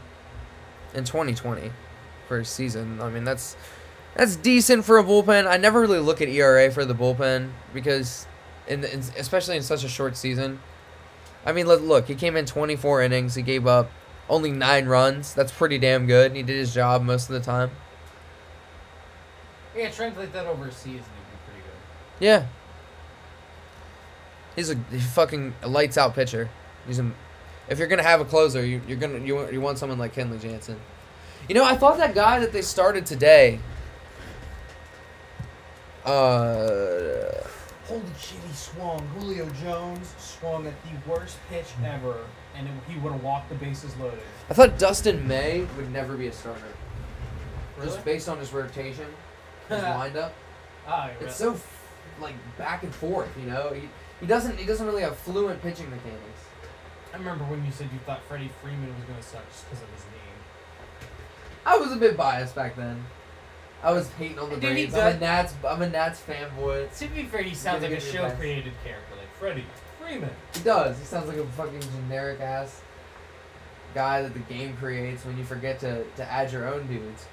in 0.95 1.03
twenty 1.03 1.35
twenty 1.35 1.71
for 2.27 2.39
a 2.39 2.45
season. 2.45 2.99
I 3.01 3.09
mean, 3.09 3.23
that's 3.23 3.55
that's 4.15 4.35
decent 4.35 4.85
for 4.85 4.97
a 4.97 5.03
bullpen. 5.03 5.47
I 5.47 5.57
never 5.57 5.79
really 5.81 5.99
look 5.99 6.21
at 6.21 6.27
ERA 6.29 6.71
for 6.71 6.85
the 6.85 6.95
bullpen 6.95 7.51
because, 7.73 8.27
in, 8.67 8.83
in 8.83 8.99
especially 9.17 9.57
in 9.57 9.63
such 9.63 9.83
a 9.83 9.89
short 9.89 10.17
season. 10.17 10.59
I 11.45 11.53
mean, 11.53 11.67
look, 11.67 11.81
look, 11.81 12.07
he 12.07 12.15
came 12.15 12.35
in 12.35 12.45
24 12.45 13.01
innings. 13.03 13.35
He 13.35 13.41
gave 13.41 13.65
up 13.65 13.89
only 14.29 14.51
nine 14.51 14.85
runs. 14.85 15.33
That's 15.33 15.51
pretty 15.51 15.77
damn 15.77 16.05
good. 16.05 16.35
He 16.35 16.43
did 16.43 16.57
his 16.57 16.73
job 16.73 17.01
most 17.01 17.29
of 17.29 17.33
the 17.33 17.39
time. 17.39 17.71
Yeah, 19.75 19.89
translate 19.89 20.33
that 20.33 20.45
over 20.45 20.67
a 20.67 20.71
season, 20.71 20.95
it'd 20.95 21.03
be 21.05 21.37
pretty 21.45 21.61
good. 21.61 22.25
Yeah. 22.25 22.45
He's 24.55 24.69
a 24.69 24.75
he 24.91 24.99
fucking 24.99 25.53
lights 25.65 25.97
out 25.97 26.15
pitcher. 26.15 26.49
He's 26.85 26.99
a, 26.99 27.11
if 27.69 27.79
you're 27.79 27.87
gonna 27.87 28.03
have 28.03 28.19
a 28.19 28.25
closer, 28.25 28.65
you, 28.65 28.81
you're 28.87 28.97
gonna 28.97 29.19
you 29.19 29.35
want, 29.35 29.53
you 29.53 29.61
want 29.61 29.77
someone 29.77 29.97
like 29.97 30.13
Kenley 30.13 30.41
Jansen. 30.41 30.79
You 31.47 31.55
know, 31.55 31.63
I 31.63 31.77
thought 31.77 31.97
that 31.97 32.13
guy 32.13 32.39
that 32.39 32.51
they 32.51 32.61
started 32.61 33.05
today. 33.05 33.59
Uh, 36.05 37.43
Holy 37.87 38.01
shit, 38.19 38.37
he 38.47 38.53
swung. 38.53 38.99
Julio 39.17 39.49
Jones 39.61 40.13
swung 40.19 40.67
at 40.67 40.73
the 40.83 41.09
worst 41.09 41.37
pitch 41.49 41.65
ever, 41.83 42.17
and 42.55 42.67
it, 42.67 42.73
he 42.87 42.99
would 42.99 43.11
have 43.13 43.23
walked 43.23 43.49
the 43.49 43.55
bases 43.55 43.95
loaded. 43.97 44.19
I 44.49 44.53
thought 44.53 44.77
Dustin 44.77 45.27
May 45.27 45.65
would 45.75 45.91
never 45.91 46.15
be 46.15 46.27
a 46.27 46.31
starter, 46.31 46.61
Really? 47.77 47.89
just 47.89 48.05
based 48.05 48.29
on 48.29 48.37
his 48.37 48.53
rotation, 48.53 49.07
his 49.69 49.81
windup. 49.97 50.33
Ah, 50.87 51.09
really? 51.15 51.25
It's 51.25 51.35
so 51.35 51.53
f- 51.53 51.87
like 52.21 52.35
back 52.57 52.83
and 52.83 52.93
forth, 52.93 53.29
you 53.39 53.47
know. 53.49 53.71
He, 53.73 53.89
he 54.19 54.27
doesn't 54.27 54.57
he 54.57 54.65
doesn't 54.65 54.85
really 54.85 55.01
have 55.01 55.17
fluent 55.17 55.61
pitching 55.61 55.89
mechanics. 55.89 56.41
I 57.13 57.17
remember 57.17 57.43
when 57.45 57.65
you 57.65 57.71
said 57.71 57.89
you 57.91 57.99
thought 58.05 58.21
Freddie 58.23 58.51
Freeman 58.61 58.93
was 58.95 59.03
going 59.05 59.17
to 59.17 59.23
suck 59.25 59.47
just 59.49 59.67
because 59.67 59.81
of 59.83 59.89
his 59.95 60.03
name. 60.05 61.09
I 61.65 61.77
was 61.77 61.91
a 61.91 61.95
bit 61.95 62.15
biased 62.15 62.53
back 62.53 62.75
then. 62.75 63.03
I 63.81 63.91
was 63.93 64.09
hating 64.13 64.39
on 64.39 64.49
the 64.49 64.55
Dude, 64.57 64.75
he 64.75 64.85
Braves. 64.87 64.93
I'm 64.95 65.07
a 65.07 65.11
does- 65.11 65.21
Nats. 65.21 65.53
I'm 65.67 65.81
a 65.81 65.89
Nats 65.89 66.21
fanboy. 66.27 66.97
To 66.99 67.07
be 67.07 67.23
fair, 67.23 67.43
he 67.43 67.55
sounds 67.55 67.81
like 67.81 67.91
a 67.91 67.93
your 67.93 68.01
show 68.01 68.23
best. 68.23 68.37
created 68.37 68.73
character, 68.83 69.15
like 69.17 69.33
Freddie 69.39 69.65
Freeman. 69.99 70.31
He 70.53 70.59
does. 70.61 70.99
He 70.99 71.05
sounds 71.05 71.27
like 71.27 71.37
a 71.37 71.45
fucking 71.45 71.81
generic 71.81 72.41
ass 72.41 72.81
guy 73.95 74.21
that 74.21 74.33
the 74.33 74.39
game 74.41 74.75
creates 74.77 75.23
when 75.25 75.37
you 75.37 75.43
forget 75.43 75.79
to, 75.79 76.03
to 76.03 76.29
add 76.31 76.51
your 76.51 76.67
own 76.67 76.87
dudes. 76.87 77.25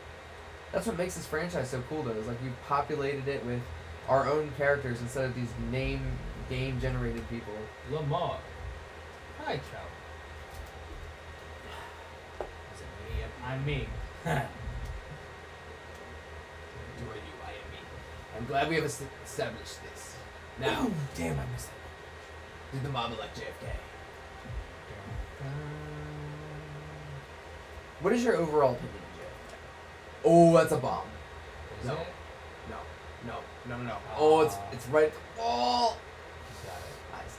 That's 0.72 0.86
what 0.86 0.96
makes 0.98 1.14
this 1.16 1.26
franchise 1.26 1.68
so 1.70 1.82
cool, 1.88 2.02
though. 2.04 2.12
Is 2.12 2.26
like 2.28 2.40
we 2.42 2.50
populated 2.68 3.26
it 3.28 3.44
with 3.44 3.60
our 4.08 4.26
own 4.28 4.50
characters 4.56 5.00
instead 5.00 5.24
of 5.24 5.34
these 5.34 5.48
name 5.70 6.00
game 6.48 6.80
generated 6.80 7.28
people. 7.28 7.52
Lamar. 7.90 8.38
Hi, 9.44 9.56
Chow. 9.56 9.82
Is 12.74 12.80
it 12.80 12.86
me? 13.12 13.20
Yep, 13.20 13.30
I'm 13.44 13.64
me. 13.66 13.88
Do 14.24 14.30
are 17.10 17.14
you? 17.14 17.20
I 17.44 17.50
am 17.50 17.70
me. 17.72 17.78
I'm 18.36 18.44
glad 18.46 18.68
we 18.68 18.74
have 18.76 18.84
established 18.84 19.78
this. 19.82 20.16
Now, 20.60 20.86
Ooh, 20.86 20.92
damn, 21.16 21.38
I 21.38 21.44
missed 21.52 21.68
that. 21.68 22.72
Did 22.72 22.82
the 22.82 22.88
mob 22.90 23.12
elect 23.12 23.38
JFK. 23.38 23.68
What 28.00 28.12
is 28.12 28.22
your 28.24 28.36
overall 28.36 28.72
opinion 28.72 28.94
of 28.96 29.20
JFK? 29.20 29.56
Oh, 30.24 30.54
that's 30.56 30.72
a 30.72 30.76
bomb. 30.76 31.06
Is 31.80 31.86
No. 31.88 31.94
it? 31.94 31.98
No, 32.70 32.76
No, 33.26 33.38
no, 33.68 33.76
no, 33.78 33.84
no. 33.88 33.96
Oh, 34.16 34.40
it's 34.42 34.56
it's 34.72 34.86
right. 34.88 35.12
Oh. 35.38 35.96
got 36.64 36.74
it. 36.76 37.22
Nice. 37.24 37.36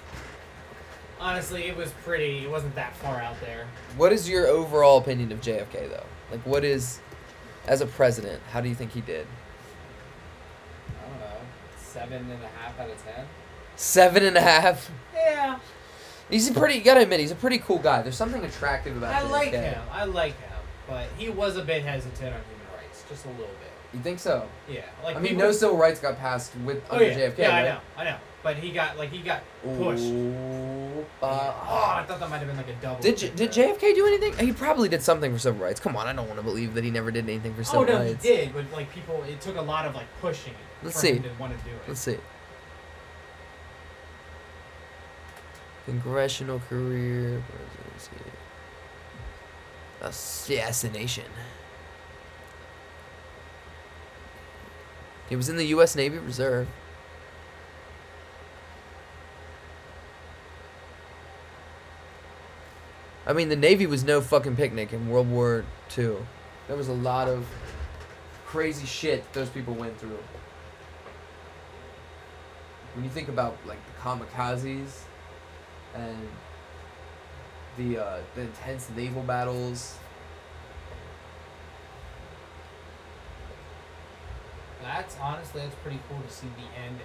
Honestly, 1.20 1.64
it 1.66 1.78
was 1.78 1.92
pretty. 2.04 2.40
It 2.44 2.50
wasn't 2.50 2.74
that 2.76 2.96
far 2.98 3.20
out 3.22 3.40
there. 3.42 3.68
What 3.98 4.12
is 4.14 4.28
your 4.30 4.48
overall 4.48 4.98
opinion 4.98 5.32
of 5.32 5.42
JFK 5.42 5.90
though? 5.90 6.06
Like, 6.32 6.46
what 6.46 6.64
is, 6.64 7.00
as 7.68 7.82
a 7.82 7.86
president, 7.86 8.42
how 8.52 8.60
do 8.62 8.68
you 8.70 8.76
think 8.76 8.92
he 8.92 9.02
did? 9.02 9.28
I. 11.98 12.04
Seven 12.04 12.32
and 12.32 12.44
a 12.44 12.48
half 12.48 12.80
out 12.80 12.90
of 12.90 13.04
ten. 13.04 13.26
Seven 13.76 14.26
and 14.26 14.38
a 14.38 14.42
half. 14.42 14.92
Yeah, 15.14 15.60
He's 16.30 16.50
a 16.50 16.54
pretty. 16.54 16.76
You 16.76 16.82
gotta 16.82 17.02
admit, 17.02 17.20
he's 17.20 17.32
a 17.32 17.36
pretty 17.36 17.60
cool 17.60 17.80
guy. 17.80 18.02
There's 18.02 18.18
something 18.18 18.44
attractive 18.44 18.98
about 18.98 19.14
him. 19.22 19.28
I 19.28 19.32
like 19.32 19.50
him. 19.52 19.82
I 19.92 20.06
like 20.06 20.40
him, 20.40 20.52
but 20.88 21.08
he 21.18 21.30
was 21.30 21.58
a 21.58 21.64
bit 21.64 21.84
hesitant 21.84 22.34
on 22.36 22.42
human 22.50 22.68
rights, 22.76 23.04
just 23.10 23.26
a 23.26 23.30
little 23.30 23.46
bit. 23.46 23.72
You 23.94 24.00
think 24.02 24.20
so? 24.20 24.48
Yeah, 24.70 24.82
like 25.04 25.16
I 25.16 25.20
mean, 25.20 25.38
no 25.38 25.52
civil 25.52 25.78
rights 25.78 26.00
got 26.00 26.18
passed 26.18 26.54
with 26.66 26.84
Oh 26.90 26.96
under 26.96 27.06
yeah, 27.08 27.30
JFK. 27.30 27.38
yeah, 27.38 27.56
I 27.56 27.64
know, 27.64 27.80
I 27.98 28.04
know. 28.04 28.18
But 28.48 28.56
he 28.56 28.72
got 28.72 28.98
like 28.98 29.12
he 29.12 29.20
got 29.20 29.42
pushed. 29.62 30.06
Ooh, 30.06 31.06
oh, 31.22 31.28
I 31.28 32.00
uh, 32.00 32.06
thought 32.06 32.18
that 32.22 32.30
might 32.30 32.38
have 32.38 32.48
been 32.48 32.56
like 32.56 32.70
a 32.70 32.76
double. 32.82 33.02
did 33.02 33.18
J- 33.18 33.30
did. 33.32 33.52
JFK 33.52 33.94
do 33.94 34.08
anything? 34.08 34.38
He 34.38 34.54
probably 34.54 34.88
did 34.88 35.02
something 35.02 35.34
for 35.34 35.38
civil 35.38 35.60
rights. 35.60 35.82
Come 35.82 35.98
on, 35.98 36.08
I 36.08 36.14
don't 36.14 36.28
want 36.28 36.40
to 36.40 36.46
believe 36.46 36.74
that 36.76 36.86
he 36.86 36.90
never 36.90 37.12
did 37.12 37.26
anything 37.26 37.54
for 37.54 37.66
civil 37.66 37.82
rights. 37.82 37.92
Oh 37.92 37.98
no, 37.98 38.06
rights. 38.06 38.24
he 38.24 38.30
did, 38.30 38.54
but 38.54 38.72
like 38.72 38.90
people, 38.94 39.22
it 39.24 39.42
took 39.42 39.58
a 39.58 39.62
lot 39.62 39.86
of 39.86 39.96
like 39.96 40.06
pushing 40.22 40.54
Let's 40.82 40.98
see. 40.98 41.16
him 41.16 41.24
to 41.24 41.30
want 41.38 41.58
to 41.58 41.66
do 41.66 41.72
it. 41.72 41.82
Let's 41.90 42.00
see. 42.00 42.16
Congressional 45.86 46.62
career. 46.70 47.44
presidency. 47.50 48.32
Assassination. 50.02 51.26
He 55.28 55.36
was 55.36 55.50
in 55.50 55.58
the 55.58 55.66
U.S. 55.66 55.98
Navy 55.98 56.18
Reserve. 56.18 56.70
I 63.28 63.34
mean, 63.34 63.50
the 63.50 63.58
Navy 63.58 63.86
was 63.86 64.06
no 64.06 64.22
fucking 64.22 64.56
picnic 64.56 64.94
in 64.94 65.10
World 65.10 65.30
War 65.30 65.66
II. 65.98 66.16
There 66.68 66.78
was 66.78 66.88
a 66.88 66.94
lot 66.94 67.28
of 67.28 67.46
crazy 68.46 68.86
shit 68.86 69.34
those 69.34 69.50
people 69.50 69.74
went 69.74 70.00
through. 70.00 70.18
When 72.96 73.04
you 73.04 73.10
think 73.10 73.28
about 73.28 73.58
like 73.66 73.80
the 73.86 74.02
kamikazes 74.02 75.02
and 75.94 76.18
the 77.78 78.02
uh, 78.02 78.18
the 78.34 78.42
intense 78.42 78.90
naval 78.96 79.24
battles, 79.24 79.98
That's 84.82 85.18
honestly 85.22 85.62
that's 85.62 85.76
pretty 85.76 86.00
cool 86.08 86.22
to 86.26 86.34
see 86.34 86.48
the 86.56 86.82
end. 86.82 86.98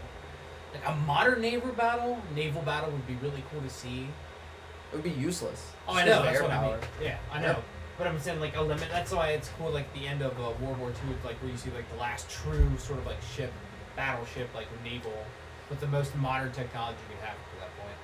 Like 0.73 0.87
a 0.87 0.95
modern 1.05 1.41
naval 1.41 1.73
battle, 1.73 2.19
naval 2.35 2.63
battle 2.63 2.91
would 2.93 3.07
be 3.09 3.17
really 3.21 3.43
cool 3.51 3.61
to 3.61 3.69
see. 3.69 4.07
It 4.93 4.97
would 4.97 5.05
be 5.05 5.11
useless. 5.11 5.73
Oh, 5.89 5.95
I 5.95 6.05
know. 6.05 6.23
That's 6.23 6.41
what 6.41 6.51
I 6.51 6.69
mean. 6.69 6.77
Yeah, 7.03 7.19
I 7.33 7.41
know. 7.41 7.49
Yeah. 7.49 7.59
But 7.99 8.07
I'm 8.07 8.19
saying 8.19 8.41
like 8.41 8.57
a 8.57 8.63
limit. 8.63 8.89
That's 8.91 9.13
why 9.13 9.31
it's 9.31 9.49
cool. 9.59 9.71
Like 9.71 9.93
the 9.95 10.07
end 10.07 10.23
of 10.23 10.39
uh, 10.39 10.53
World 10.61 10.79
War 10.79 10.91
II, 10.91 11.17
like 11.25 11.41
where 11.43 11.51
you 11.51 11.57
see 11.57 11.71
like 11.71 11.91
the 11.91 11.99
last 11.99 12.31
true 12.31 12.69
sort 12.79 12.99
of 12.99 13.07
like 13.07 13.21
ship, 13.23 13.53
battleship, 13.97 14.49
like 14.55 14.67
naval, 14.85 15.25
with 15.71 15.81
the 15.81 15.87
most 15.87 16.15
modern 16.17 16.53
technology 16.53 16.99
you 17.11 17.17
have 17.25 17.37
to 17.37 17.61
that 17.61 17.71
point. 17.79 17.97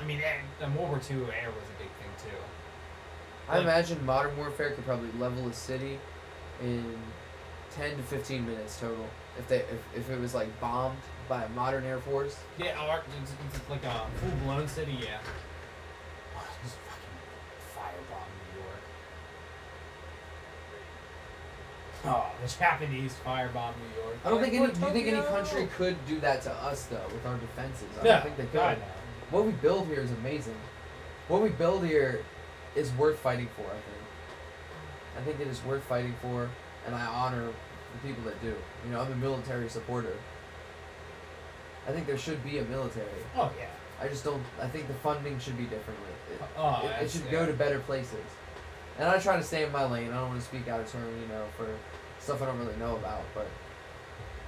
I 0.00 0.04
mean, 0.04 0.18
and, 0.18 0.64
and 0.64 0.76
World 0.78 0.90
War 0.90 1.00
II 1.10 1.24
air 1.32 1.50
was 1.50 1.64
a 1.64 1.82
big 1.82 1.90
thing 1.98 2.30
too. 2.30 2.36
I 3.48 3.58
imagine 3.60 4.04
modern 4.06 4.36
warfare 4.36 4.70
could 4.70 4.84
probably 4.86 5.10
level 5.18 5.46
a 5.48 5.52
city 5.52 5.98
in 6.62 6.96
ten 7.70 7.96
to 7.96 8.02
fifteen 8.02 8.46
minutes 8.46 8.78
total. 8.80 9.06
If 9.38 9.48
they 9.48 9.58
if, 9.58 9.80
if 9.96 10.10
it 10.10 10.20
was 10.20 10.34
like 10.34 10.48
bombed 10.60 10.98
by 11.28 11.44
a 11.44 11.48
modern 11.50 11.84
air 11.84 11.98
force. 11.98 12.36
Yeah, 12.58 12.78
our, 12.78 13.02
it's, 13.22 13.32
it's 13.54 13.70
like 13.70 13.84
a 13.84 14.06
full 14.16 14.30
blown 14.44 14.68
city. 14.68 14.98
Yeah. 15.00 15.18
Oh, 16.36 16.46
just 16.62 16.76
fucking 16.76 17.74
firebomb 17.74 18.28
New 18.54 18.60
York. 18.60 18.82
Oh, 22.06 22.26
the 22.42 22.48
Japanese 22.58 23.14
firebomb 23.24 23.72
New 23.76 24.02
York. 24.02 24.16
I 24.24 24.28
don't 24.30 24.40
think 24.42 24.54
any. 24.54 24.66
Do 24.72 24.80
you 24.80 24.92
think 24.92 25.06
any 25.08 25.22
country 25.22 25.68
could 25.76 25.96
do 26.06 26.20
that 26.20 26.42
to 26.42 26.52
us 26.52 26.84
though 26.86 27.00
with 27.12 27.24
our 27.26 27.36
defenses? 27.38 27.88
I 28.00 28.04
No, 28.04 28.10
don't 28.10 28.22
think 28.24 28.36
they 28.36 28.42
could. 28.44 28.52
God, 28.52 28.78
no. 28.78 28.84
What 29.30 29.46
we 29.46 29.52
build 29.52 29.86
here 29.86 30.00
is 30.00 30.10
amazing. 30.12 30.56
What 31.28 31.40
we 31.42 31.48
build 31.48 31.84
here 31.84 32.22
is 32.74 32.92
worth 32.92 33.18
fighting 33.18 33.48
for. 33.56 33.62
I 33.62 33.70
think. 33.72 35.18
I 35.18 35.22
think 35.22 35.40
it 35.40 35.46
is 35.50 35.64
worth 35.64 35.82
fighting 35.84 36.14
for, 36.20 36.50
and 36.86 36.94
I 36.94 37.06
honor 37.06 37.46
the 37.46 38.08
people 38.08 38.24
that 38.24 38.40
do. 38.42 38.54
You 38.84 38.92
know, 38.92 39.00
I'm 39.00 39.12
a 39.12 39.16
military 39.16 39.68
supporter. 39.68 40.14
I 41.88 41.92
think 41.92 42.06
there 42.06 42.18
should 42.18 42.42
be 42.44 42.58
a 42.58 42.64
military. 42.64 43.06
Oh 43.36 43.50
yeah. 43.58 43.66
I 44.00 44.08
just 44.08 44.24
don't. 44.24 44.42
I 44.60 44.66
think 44.66 44.88
the 44.88 44.94
funding 44.94 45.38
should 45.38 45.56
be 45.56 45.64
differently. 45.64 46.08
It, 46.32 46.40
Oh, 46.58 46.82
it, 47.00 47.04
it 47.04 47.10
should 47.10 47.24
yeah. 47.26 47.30
go 47.32 47.46
to 47.46 47.52
better 47.52 47.78
places. 47.80 48.24
And 48.98 49.08
I 49.08 49.18
try 49.18 49.36
to 49.36 49.42
stay 49.42 49.64
in 49.64 49.72
my 49.72 49.84
lane. 49.84 50.10
I 50.10 50.18
don't 50.18 50.28
want 50.28 50.40
to 50.40 50.46
speak 50.46 50.68
out 50.68 50.80
of 50.80 50.90
turn, 50.90 51.02
you 51.20 51.28
know, 51.28 51.44
for 51.56 51.66
stuff 52.20 52.42
I 52.42 52.46
don't 52.46 52.58
really 52.58 52.76
know 52.76 52.96
about. 52.96 53.22
But 53.34 53.48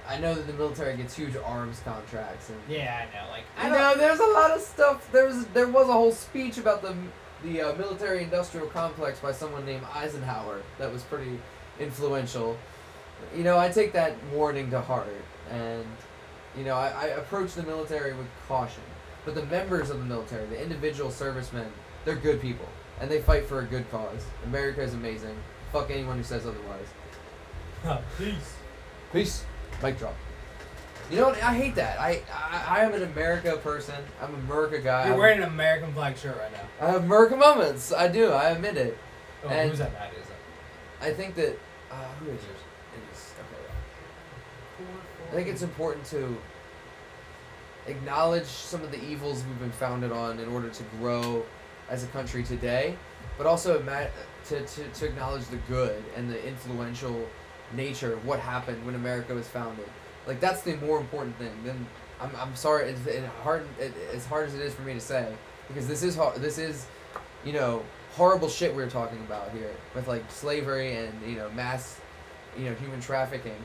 I 0.07 0.17
know 0.19 0.33
that 0.33 0.47
the 0.47 0.53
military 0.53 0.95
gets 0.95 1.15
huge 1.15 1.35
arms 1.35 1.81
contracts, 1.83 2.49
and 2.49 2.57
Yeah, 2.69 3.05
I 3.05 3.15
know. 3.15 3.29
Like 3.29 3.43
I 3.57 3.69
know 3.69 3.97
there's 3.97 4.19
a 4.19 4.25
lot 4.25 4.51
of 4.51 4.61
stuff. 4.61 5.11
There 5.11 5.25
was 5.25 5.45
there 5.47 5.67
was 5.67 5.89
a 5.89 5.93
whole 5.93 6.13
speech 6.13 6.57
about 6.57 6.81
the 6.81 6.95
the 7.43 7.61
uh, 7.61 7.75
military 7.75 8.23
industrial 8.23 8.67
complex 8.67 9.19
by 9.19 9.31
someone 9.31 9.65
named 9.65 9.83
Eisenhower 9.93 10.61
that 10.79 10.91
was 10.91 11.03
pretty 11.03 11.39
influential. 11.79 12.57
You 13.35 13.43
know, 13.43 13.57
I 13.57 13.69
take 13.69 13.93
that 13.93 14.15
warning 14.33 14.71
to 14.71 14.79
heart, 14.79 15.07
and 15.51 15.85
you 16.57 16.63
know, 16.63 16.75
I, 16.75 16.87
I 16.87 17.05
approach 17.07 17.53
the 17.53 17.63
military 17.63 18.13
with 18.13 18.27
caution. 18.47 18.83
But 19.25 19.35
the 19.35 19.45
members 19.47 19.89
of 19.89 19.99
the 19.99 20.05
military, 20.05 20.45
the 20.47 20.61
individual 20.61 21.11
servicemen, 21.11 21.69
they're 22.05 22.15
good 22.15 22.41
people, 22.41 22.67
and 22.99 23.09
they 23.09 23.21
fight 23.21 23.45
for 23.45 23.59
a 23.59 23.63
good 23.63 23.89
cause. 23.91 24.25
America 24.45 24.81
is 24.81 24.93
amazing. 24.93 25.35
Fuck 25.71 25.91
anyone 25.91 26.17
who 26.17 26.23
says 26.23 26.45
otherwise. 26.45 28.03
Peace. 28.17 28.55
Peace. 29.13 29.45
Mic 29.83 29.97
drop. 29.99 30.15
You 31.11 31.17
know 31.17 31.27
what? 31.29 31.41
I 31.41 31.53
hate 31.55 31.75
that. 31.75 31.99
I, 31.99 32.21
I 32.33 32.79
I 32.79 32.83
am 32.83 32.93
an 32.93 33.03
America 33.03 33.55
person. 33.57 33.95
I'm 34.21 34.33
an 34.33 34.41
America 34.41 34.79
guy. 34.79 35.07
You're 35.07 35.17
wearing 35.17 35.37
an 35.41 35.47
American 35.47 35.93
flag 35.93 36.17
shirt 36.17 36.37
right 36.37 36.51
now. 36.51 36.85
I 36.85 36.91
have 36.91 37.03
America 37.05 37.37
moments. 37.37 37.93
I 37.93 38.07
do. 38.09 38.31
I 38.31 38.49
admit 38.49 38.75
it. 38.77 38.97
Oh, 39.45 39.49
And- 39.49 39.69
who's 39.69 39.79
that? 39.79 39.93
That 39.93 40.11
is 40.13 40.27
it. 40.27 40.35
I 40.99 41.13
think 41.13 41.35
that. 41.35 41.57
Uh, 41.91 41.95
who 42.19 42.25
is 42.25 42.43
yours? 42.43 42.57
It 42.93 43.13
is. 43.13 43.33
Okay. 43.39 44.89
I 45.31 45.35
think 45.35 45.47
it's 45.47 45.61
important 45.61 46.03
to 46.07 46.35
acknowledge 47.87 48.45
some 48.45 48.81
of 48.83 48.91
the 48.91 49.01
evils 49.03 49.43
we've 49.47 49.59
been 49.59 49.71
founded 49.71 50.11
on 50.11 50.39
in 50.39 50.49
order 50.49 50.69
to 50.69 50.83
grow 50.99 51.45
as 51.89 52.03
a 52.03 52.07
country 52.07 52.43
today, 52.43 52.95
but 53.37 53.47
also 53.47 53.79
to, 54.47 54.61
to, 54.65 54.87
to 54.87 55.05
acknowledge 55.05 55.45
the 55.47 55.57
good 55.67 56.03
and 56.15 56.29
the 56.29 56.47
influential 56.47 57.27
nature 57.75 58.13
of 58.13 58.25
what 58.25 58.39
happened 58.39 58.85
when 58.85 58.95
America 58.95 59.33
was 59.33 59.47
founded. 59.47 59.87
Like 60.25 60.39
that's 60.39 60.61
the 60.61 60.75
more 60.77 60.99
important 60.99 61.37
thing. 61.37 61.51
Then 61.63 61.85
I'm, 62.19 62.31
I'm 62.35 62.55
sorry, 62.55 62.89
it's 62.89 63.05
it 63.05 63.23
hard 63.43 63.65
it, 63.79 63.93
as 64.13 64.25
hard 64.25 64.47
as 64.47 64.55
it 64.55 64.61
is 64.61 64.73
for 64.73 64.81
me 64.81 64.93
to 64.93 64.99
say 64.99 65.33
because 65.67 65.87
this 65.87 66.03
is 66.03 66.15
hard. 66.15 66.41
This 66.41 66.57
is, 66.57 66.87
you 67.45 67.53
know, 67.53 67.83
horrible 68.13 68.49
shit 68.49 68.75
we're 68.75 68.89
talking 68.89 69.19
about 69.19 69.51
here 69.51 69.71
with 69.95 70.07
like 70.07 70.29
slavery 70.31 70.95
and 70.95 71.13
you 71.25 71.35
know 71.35 71.49
mass, 71.51 71.99
you 72.57 72.65
know, 72.65 72.73
human 72.75 72.99
trafficking. 72.99 73.57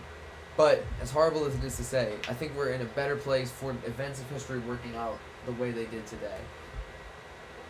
But 0.57 0.85
as 1.01 1.11
horrible 1.11 1.47
as 1.47 1.55
it 1.55 1.65
is 1.65 1.77
to 1.77 1.85
say, 1.85 2.15
I 2.29 2.35
think 2.35 2.55
we're 2.55 2.73
in 2.73 2.83
a 2.83 2.87
better 2.87 3.17
place 3.17 3.51
for 3.51 3.71
events 3.87 4.21
of 4.21 4.29
history 4.31 4.59
working 4.61 4.95
out 4.97 5.19
the 5.47 5.53
way 5.53 5.71
they 5.71 5.87
did 5.87 6.07
today. 6.07 6.39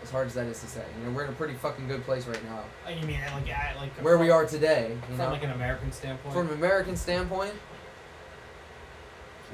As 0.02 0.10
hard 0.10 0.26
as 0.26 0.34
that 0.34 0.46
is 0.46 0.60
to 0.60 0.66
say, 0.66 0.84
you 0.98 1.06
know, 1.06 1.12
we're 1.12 1.24
in 1.24 1.30
a 1.30 1.34
pretty 1.34 1.54
fucking 1.54 1.86
good 1.86 2.04
place 2.04 2.26
right 2.26 2.44
now. 2.44 2.64
Oh, 2.86 2.90
you 2.90 3.06
mean 3.06 3.20
like 3.20 3.48
I 3.50 3.74
like 3.76 3.92
Where 4.02 4.18
we 4.18 4.30
are 4.30 4.44
today, 4.44 4.90
you 4.90 5.06
from 5.06 5.18
know, 5.18 5.30
like 5.30 5.44
an 5.44 5.52
American 5.52 5.92
standpoint? 5.92 6.34
from 6.34 6.48
an 6.48 6.54
American 6.54 6.96
standpoint, 6.96 7.54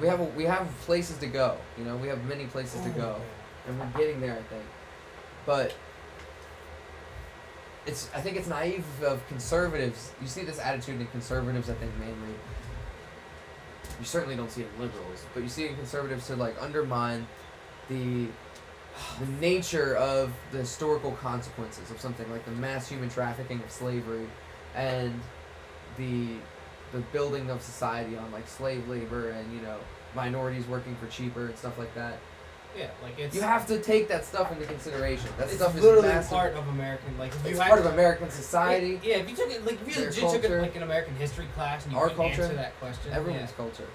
we 0.00 0.06
have 0.06 0.20
a, 0.20 0.24
we 0.24 0.44
have 0.44 0.66
places 0.82 1.18
to 1.18 1.26
go. 1.26 1.58
You 1.76 1.84
know, 1.84 1.96
we 1.96 2.08
have 2.08 2.24
many 2.24 2.46
places 2.46 2.80
to 2.82 2.90
oh, 2.90 2.92
go, 2.92 3.20
and 3.66 3.78
we're 3.78 3.86
getting 3.98 4.20
there, 4.20 4.32
I 4.32 4.42
think. 4.42 4.64
But 5.44 5.74
it's 7.86 8.08
I 8.14 8.20
think 8.20 8.36
it's 8.36 8.48
naive 8.48 8.84
of 9.02 9.26
conservatives. 9.28 10.12
You 10.20 10.28
see 10.28 10.44
this 10.44 10.58
attitude 10.58 11.00
in 11.00 11.06
conservatives, 11.08 11.68
I 11.68 11.74
think 11.74 11.92
mainly. 11.98 12.34
You 13.98 14.04
certainly 14.04 14.36
don't 14.36 14.50
see 14.50 14.62
it 14.62 14.68
in 14.76 14.82
liberals, 14.82 15.24
but 15.34 15.42
you 15.42 15.48
see 15.48 15.64
it 15.64 15.70
in 15.70 15.76
conservatives 15.76 16.26
to 16.28 16.36
like 16.36 16.54
undermine 16.60 17.26
the 17.88 18.28
the 19.20 19.26
nature 19.40 19.96
of 19.96 20.32
the 20.52 20.58
historical 20.58 21.12
consequences 21.12 21.90
of 21.90 22.00
something 22.00 22.30
like 22.30 22.44
the 22.44 22.50
mass 22.52 22.88
human 22.88 23.08
trafficking 23.08 23.60
of 23.62 23.70
slavery 23.70 24.26
and 24.74 25.20
the 25.96 26.28
the 26.92 27.00
building 27.12 27.50
of 27.50 27.60
society 27.60 28.16
on 28.16 28.30
like 28.32 28.48
slave 28.48 28.86
labor 28.88 29.30
and 29.30 29.52
you 29.52 29.60
know 29.60 29.76
minorities 30.14 30.66
working 30.66 30.96
for 30.96 31.06
cheaper 31.08 31.46
and 31.46 31.56
stuff 31.58 31.78
like 31.78 31.94
that. 31.94 32.18
Yeah, 32.76 32.88
like 33.02 33.18
it's 33.18 33.34
You 33.34 33.40
have 33.42 33.66
to 33.68 33.80
take 33.80 34.08
that 34.08 34.24
stuff 34.24 34.52
into 34.52 34.64
consideration. 34.66 35.28
That 35.36 35.44
it's 35.48 35.56
stuff 35.56 35.76
is 35.76 35.82
literally 35.82 36.08
massive. 36.08 36.30
part 36.30 36.54
of 36.54 36.66
American 36.68 37.18
like 37.18 37.32
it's 37.44 37.58
part 37.58 37.78
of 37.80 37.86
American 37.86 38.30
society. 38.30 39.00
Yeah, 39.02 39.16
if 39.16 39.28
you 39.28 39.36
took 39.36 39.50
it 39.50 39.64
like 39.66 39.80
if 39.86 39.96
you 39.96 40.04
legit 40.04 40.30
took 40.30 40.44
it 40.44 40.60
like 40.62 40.76
an 40.76 40.82
American 40.82 41.14
history 41.16 41.46
class 41.54 41.84
and 41.84 41.92
you 41.92 41.98
Our 41.98 42.10
culture. 42.10 42.42
answer 42.42 42.54
that 42.54 42.78
question. 42.78 43.12
Everyone's 43.12 43.52
culture. 43.52 43.88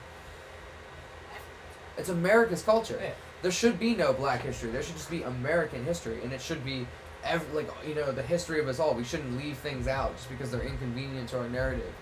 It's 1.98 2.10
America's 2.10 2.64
culture. 2.64 3.00
Yeah. 3.02 3.12
There 3.44 3.52
should 3.52 3.78
be 3.78 3.94
no 3.94 4.14
Black 4.14 4.42
history. 4.42 4.72
There 4.72 4.82
should 4.82 4.96
just 4.96 5.12
be 5.12 5.22
American 5.24 5.84
history, 5.84 6.24
and 6.24 6.32
it 6.32 6.42
should 6.42 6.64
be, 6.66 6.88
ev- 7.26 7.54
like 7.54 7.70
you 7.86 7.94
know, 7.94 8.12
the 8.14 8.24
history 8.24 8.62
of 8.62 8.70
us 8.70 8.80
all. 8.80 8.94
We 8.94 9.04
shouldn't 9.04 9.38
leave 9.38 9.58
things 9.58 9.86
out 9.88 10.16
just 10.16 10.30
because 10.30 10.50
they're 10.50 10.62
inconvenient 10.62 11.28
to 11.30 11.40
our 11.40 11.50
narrative. 11.50 11.94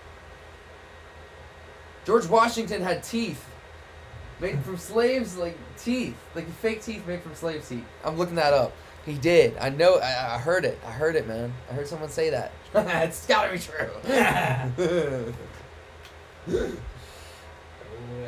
George 2.04 2.26
Washington 2.26 2.80
had 2.80 3.02
teeth 3.02 3.44
made 4.40 4.60
from 4.60 4.78
slaves, 4.78 5.36
like 5.36 5.58
teeth, 5.76 6.16
like 6.36 6.48
fake 6.48 6.80
teeth 6.80 7.04
made 7.08 7.22
from 7.22 7.34
slave 7.34 7.68
teeth. 7.68 7.84
I'm 8.04 8.16
looking 8.16 8.36
that 8.36 8.54
up. 8.54 8.72
He 9.04 9.14
did. 9.14 9.56
I 9.58 9.70
know. 9.70 9.96
I, 9.96 10.36
I 10.36 10.38
heard 10.38 10.64
it. 10.64 10.78
I 10.86 10.92
heard 10.92 11.16
it, 11.16 11.26
man. 11.26 11.52
I 11.68 11.74
heard 11.74 11.88
someone 11.88 12.08
say 12.08 12.30
that. 12.30 12.52
it's 12.74 13.26
gotta 13.26 13.52
be 13.52 13.58
true. 13.58 13.90
Oh, 14.04 14.06
there 16.46 16.68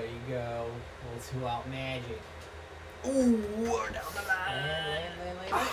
you 0.04 0.20
go. 0.28 0.66
Little 1.12 1.40
two 1.40 1.46
out 1.46 1.70
magic. 1.70 2.20
Ooh, 3.06 3.42
we're 3.58 3.90
down 3.90 4.02
the 4.14 4.22
line. 4.26 5.60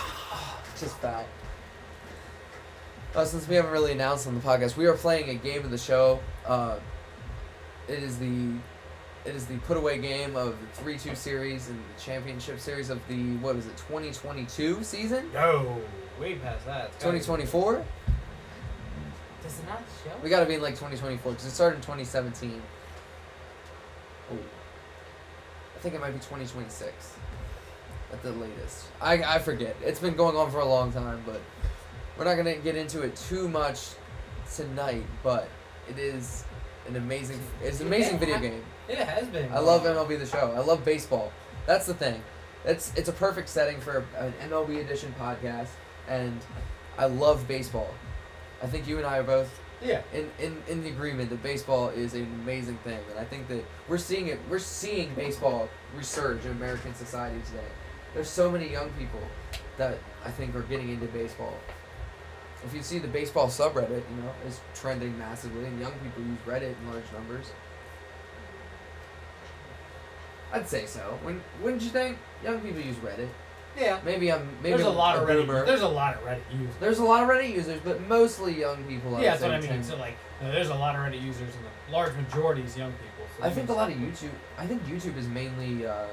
Just 0.78 0.96
fact. 0.98 1.28
Uh, 3.14 3.24
since 3.24 3.46
we 3.48 3.54
haven't 3.56 3.70
really 3.72 3.92
announced 3.92 4.26
on 4.26 4.34
the 4.34 4.40
podcast, 4.40 4.76
we 4.76 4.86
are 4.86 4.94
playing 4.94 5.28
a 5.30 5.34
game 5.34 5.64
of 5.64 5.70
the 5.70 5.78
show. 5.78 6.18
Uh, 6.46 6.78
it 7.88 8.02
is 8.02 8.18
the 8.18 8.52
it 9.24 9.36
is 9.36 9.46
the 9.46 9.56
put 9.58 9.76
away 9.76 9.98
game 9.98 10.34
of 10.36 10.56
the 10.60 10.66
three 10.82 10.98
two 10.98 11.14
series 11.14 11.68
and 11.68 11.78
the 11.78 12.00
championship 12.00 12.58
series 12.58 12.90
of 12.90 13.00
the 13.08 13.36
what 13.36 13.54
is 13.56 13.66
it 13.66 13.76
twenty 13.76 14.10
twenty 14.12 14.44
two 14.46 14.82
season 14.82 15.30
No, 15.32 15.78
way 16.20 16.36
past 16.36 16.64
that. 16.66 16.86
It's 16.86 16.94
gotta 16.96 17.04
twenty 17.04 17.18
be- 17.18 17.24
twenty 17.24 17.46
four. 17.46 17.84
Does 19.42 19.58
it 19.58 19.66
not 19.66 19.82
show? 20.04 20.10
We 20.22 20.30
got 20.30 20.40
to 20.40 20.46
be 20.46 20.54
in 20.54 20.62
like 20.62 20.78
twenty 20.78 20.96
twenty 20.96 21.16
four 21.18 21.32
because 21.32 21.46
it 21.46 21.50
started 21.50 21.76
in 21.76 21.82
twenty 21.82 22.04
seventeen. 22.04 22.62
Oh, 24.32 24.36
I 25.76 25.78
think 25.80 25.94
it 25.94 26.00
might 26.00 26.12
be 26.12 26.18
twenty 26.20 26.46
twenty 26.46 26.70
six 26.70 27.14
at 28.12 28.22
the 28.22 28.32
latest. 28.32 28.86
I 29.00 29.14
I 29.22 29.38
forget. 29.38 29.76
It's 29.82 30.00
been 30.00 30.14
going 30.14 30.36
on 30.36 30.50
for 30.50 30.60
a 30.60 30.64
long 30.64 30.92
time, 30.92 31.22
but 31.26 31.40
we're 32.18 32.24
not 32.24 32.36
gonna 32.36 32.56
get 32.56 32.76
into 32.76 33.02
it 33.02 33.16
too 33.16 33.48
much 33.48 33.88
tonight. 34.54 35.04
But 35.22 35.48
it 35.88 35.98
is 35.98 36.44
an 36.88 36.96
amazing. 36.96 37.40
It's 37.62 37.80
an 37.80 37.86
amazing 37.86 38.18
video 38.18 38.38
game. 38.38 38.62
It 38.88 38.98
has 38.98 39.26
been. 39.28 39.50
I 39.52 39.58
love 39.60 39.82
MLB 39.82 40.18
the 40.18 40.26
show. 40.26 40.52
I 40.56 40.60
love 40.60 40.84
baseball. 40.84 41.32
That's 41.66 41.86
the 41.86 41.94
thing. 41.94 42.22
It's 42.64 42.92
it's 42.96 43.08
a 43.08 43.12
perfect 43.12 43.48
setting 43.48 43.80
for 43.80 44.04
an 44.18 44.32
MLB 44.48 44.80
edition 44.80 45.14
podcast, 45.18 45.68
and 46.08 46.38
I 46.98 47.06
love 47.06 47.46
baseball. 47.48 47.88
I 48.62 48.66
think 48.66 48.86
you 48.86 48.98
and 48.98 49.06
I 49.06 49.18
are 49.18 49.22
both 49.24 49.50
Yeah. 49.82 50.02
in, 50.12 50.30
in, 50.38 50.62
in 50.68 50.84
the 50.84 50.90
agreement 50.90 51.30
that 51.30 51.42
baseball 51.42 51.88
is 51.88 52.14
an 52.14 52.22
amazing 52.44 52.78
thing, 52.84 53.00
and 53.10 53.18
I 53.18 53.24
think 53.24 53.48
that 53.48 53.64
we're 53.88 53.98
seeing 53.98 54.28
it. 54.28 54.38
We're 54.48 54.60
seeing 54.60 55.12
baseball 55.14 55.68
resurge 55.98 56.44
in 56.44 56.52
American 56.52 56.94
society 56.94 57.40
today. 57.46 57.66
There's 58.14 58.28
so 58.28 58.50
many 58.50 58.70
young 58.70 58.90
people 58.90 59.20
that 59.78 59.98
I 60.24 60.30
think 60.30 60.54
are 60.54 60.62
getting 60.62 60.90
into 60.90 61.06
baseball. 61.06 61.54
If 62.64 62.74
you 62.74 62.82
see 62.82 62.98
the 62.98 63.08
baseball 63.08 63.48
subreddit, 63.48 63.90
you 63.90 64.22
know, 64.22 64.32
is 64.46 64.60
trending 64.74 65.18
massively, 65.18 65.64
and 65.64 65.80
young 65.80 65.92
people 66.04 66.22
use 66.22 66.38
Reddit 66.46 66.76
in 66.78 66.90
large 66.90 67.10
numbers. 67.12 67.50
I'd 70.52 70.68
say 70.68 70.86
so. 70.86 71.18
When 71.22 71.40
wouldn't 71.62 71.82
you 71.82 71.88
think 71.90 72.18
young 72.44 72.60
people 72.60 72.80
use 72.80 72.96
Reddit? 72.96 73.28
Yeah. 73.78 73.98
Maybe 74.04 74.30
I'm 74.30 74.46
maybe 74.62 74.76
There's 74.76 74.86
a 74.86 74.90
lot 74.90 75.16
of 75.16 75.26
Reddit. 75.26 75.46
boomer. 75.46 75.64
There's 75.64 75.80
a 75.80 75.88
lot 75.88 76.14
of 76.14 76.22
Reddit 76.24 76.42
users. 76.52 76.74
There's 76.78 76.98
a 76.98 77.04
lot 77.04 77.22
of 77.22 77.28
Reddit 77.30 77.54
users, 77.54 77.80
but 77.82 78.06
mostly 78.06 78.60
young 78.60 78.84
people. 78.84 79.16
I 79.16 79.22
yeah, 79.22 79.30
that's 79.30 79.42
what 79.42 79.52
I 79.52 79.60
mean. 79.60 79.68
tend- 79.70 79.84
So 79.86 79.96
like, 79.96 80.16
there's 80.42 80.68
a 80.68 80.74
lot 80.74 80.94
of 80.94 81.00
Reddit 81.00 81.22
users, 81.22 81.54
and 81.54 81.64
the 81.88 81.92
large 81.92 82.14
majority 82.14 82.62
is 82.62 82.76
young 82.76 82.92
people. 82.92 83.26
So 83.38 83.44
I 83.44 83.50
think 83.50 83.70
a 83.70 83.72
lot 83.72 83.90
of 83.90 83.96
YouTube. 83.96 84.30
I 84.58 84.66
think 84.66 84.82
YouTube 84.84 85.16
is 85.16 85.26
mainly 85.26 85.86
uh, 85.86 86.04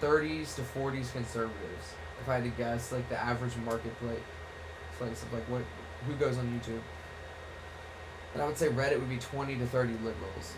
30s 0.00 0.54
to 0.56 0.62
40s 0.62 1.12
conservatives. 1.12 1.94
If 2.20 2.28
I 2.28 2.34
had 2.34 2.44
to 2.44 2.50
guess, 2.50 2.92
like 2.92 3.08
the 3.08 3.18
average 3.18 3.56
marketplace 3.64 4.20
place 4.98 5.22
of 5.22 5.32
like 5.32 5.44
what 5.44 5.62
who 6.06 6.14
goes 6.14 6.38
on 6.38 6.46
YouTube. 6.46 6.80
And 8.34 8.42
I 8.42 8.46
would 8.46 8.56
say 8.56 8.68
Reddit 8.68 8.98
would 8.98 9.08
be 9.08 9.18
20 9.18 9.56
to 9.56 9.66
30 9.66 9.92
liberals. 9.94 10.54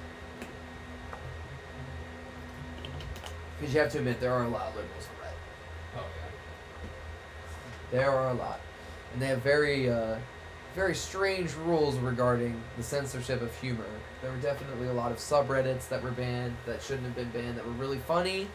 Because 3.58 3.74
you 3.74 3.80
have 3.80 3.90
to 3.92 3.98
admit 3.98 4.20
there 4.20 4.32
are 4.32 4.44
a 4.44 4.48
lot 4.48 4.68
of 4.68 4.76
liberals 4.76 5.08
on 5.08 5.26
Reddit. 5.26 5.98
Oh 5.98 6.06
yeah. 6.16 7.98
There 7.98 8.10
are 8.10 8.30
a 8.30 8.34
lot, 8.34 8.60
and 9.12 9.22
they 9.22 9.26
have 9.26 9.42
very, 9.42 9.88
uh, 9.88 10.16
very 10.74 10.94
strange 10.94 11.54
rules 11.54 11.96
regarding 11.96 12.60
the 12.76 12.82
censorship 12.82 13.40
of 13.40 13.56
humor. 13.58 13.86
There 14.22 14.30
were 14.30 14.38
definitely 14.38 14.88
a 14.88 14.92
lot 14.92 15.10
of 15.10 15.18
subreddits 15.18 15.88
that 15.88 16.02
were 16.02 16.10
banned 16.10 16.56
that 16.66 16.82
shouldn't 16.82 17.06
have 17.06 17.14
been 17.16 17.30
banned 17.30 17.56
that 17.56 17.64
were 17.64 17.72
really 17.72 17.98
funny, 17.98 18.48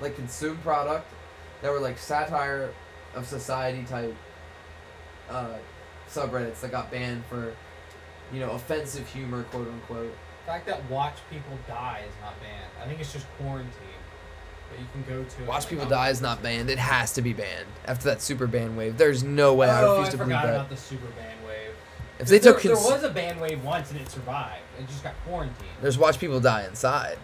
like 0.00 0.16
consumed 0.16 0.62
product, 0.62 1.06
that 1.62 1.70
were 1.70 1.80
like 1.80 1.98
satire 1.98 2.72
of 3.14 3.26
society 3.26 3.84
type 3.84 4.14
uh, 5.30 5.54
subreddits 6.10 6.60
that 6.60 6.70
got 6.70 6.90
banned 6.90 7.24
for, 7.26 7.54
you 8.32 8.40
know, 8.40 8.50
offensive 8.50 9.08
humor, 9.08 9.44
quote 9.44 9.68
unquote. 9.68 10.14
The 10.44 10.52
fact 10.52 10.66
that 10.66 10.88
watch 10.90 11.16
people 11.30 11.58
die 11.66 12.02
is 12.06 12.14
not 12.22 12.38
banned. 12.40 12.70
I 12.82 12.86
think 12.86 13.00
it's 13.00 13.12
just 13.12 13.26
quarantine. 13.38 13.72
But 14.70 14.80
you 14.80 14.86
can 14.92 15.14
go 15.14 15.24
to. 15.24 15.44
Watch 15.44 15.68
People 15.68 15.86
Die 15.86 16.08
is 16.08 16.20
not 16.20 16.42
banned. 16.42 16.70
It 16.70 16.78
has 16.78 17.12
to 17.14 17.22
be 17.22 17.32
banned 17.32 17.66
after 17.86 18.06
that 18.06 18.20
super 18.20 18.46
ban 18.46 18.76
wave. 18.76 18.96
There's 18.96 19.22
no 19.22 19.54
way. 19.54 19.68
I 19.68 19.82
oh, 19.82 19.98
refuse 19.98 20.08
I 20.08 20.10
to 20.12 20.16
believe 20.16 20.36
forgot 20.36 20.46
that. 20.46 20.54
about 20.54 20.70
the 20.70 20.76
super 20.76 21.06
ban 21.08 21.36
wave. 21.46 21.74
If 22.18 22.28
they 22.28 22.38
there, 22.38 22.52
took 22.54 22.62
there 22.62 22.74
was 22.74 23.04
a 23.04 23.10
ban 23.10 23.38
wave 23.40 23.62
once 23.62 23.90
and 23.90 24.00
it 24.00 24.10
survived. 24.10 24.62
It 24.78 24.86
just 24.88 25.02
got 25.02 25.14
quarantined. 25.26 25.68
There's 25.80 25.98
watch 25.98 26.18
people 26.18 26.40
die 26.40 26.64
inside. 26.64 27.18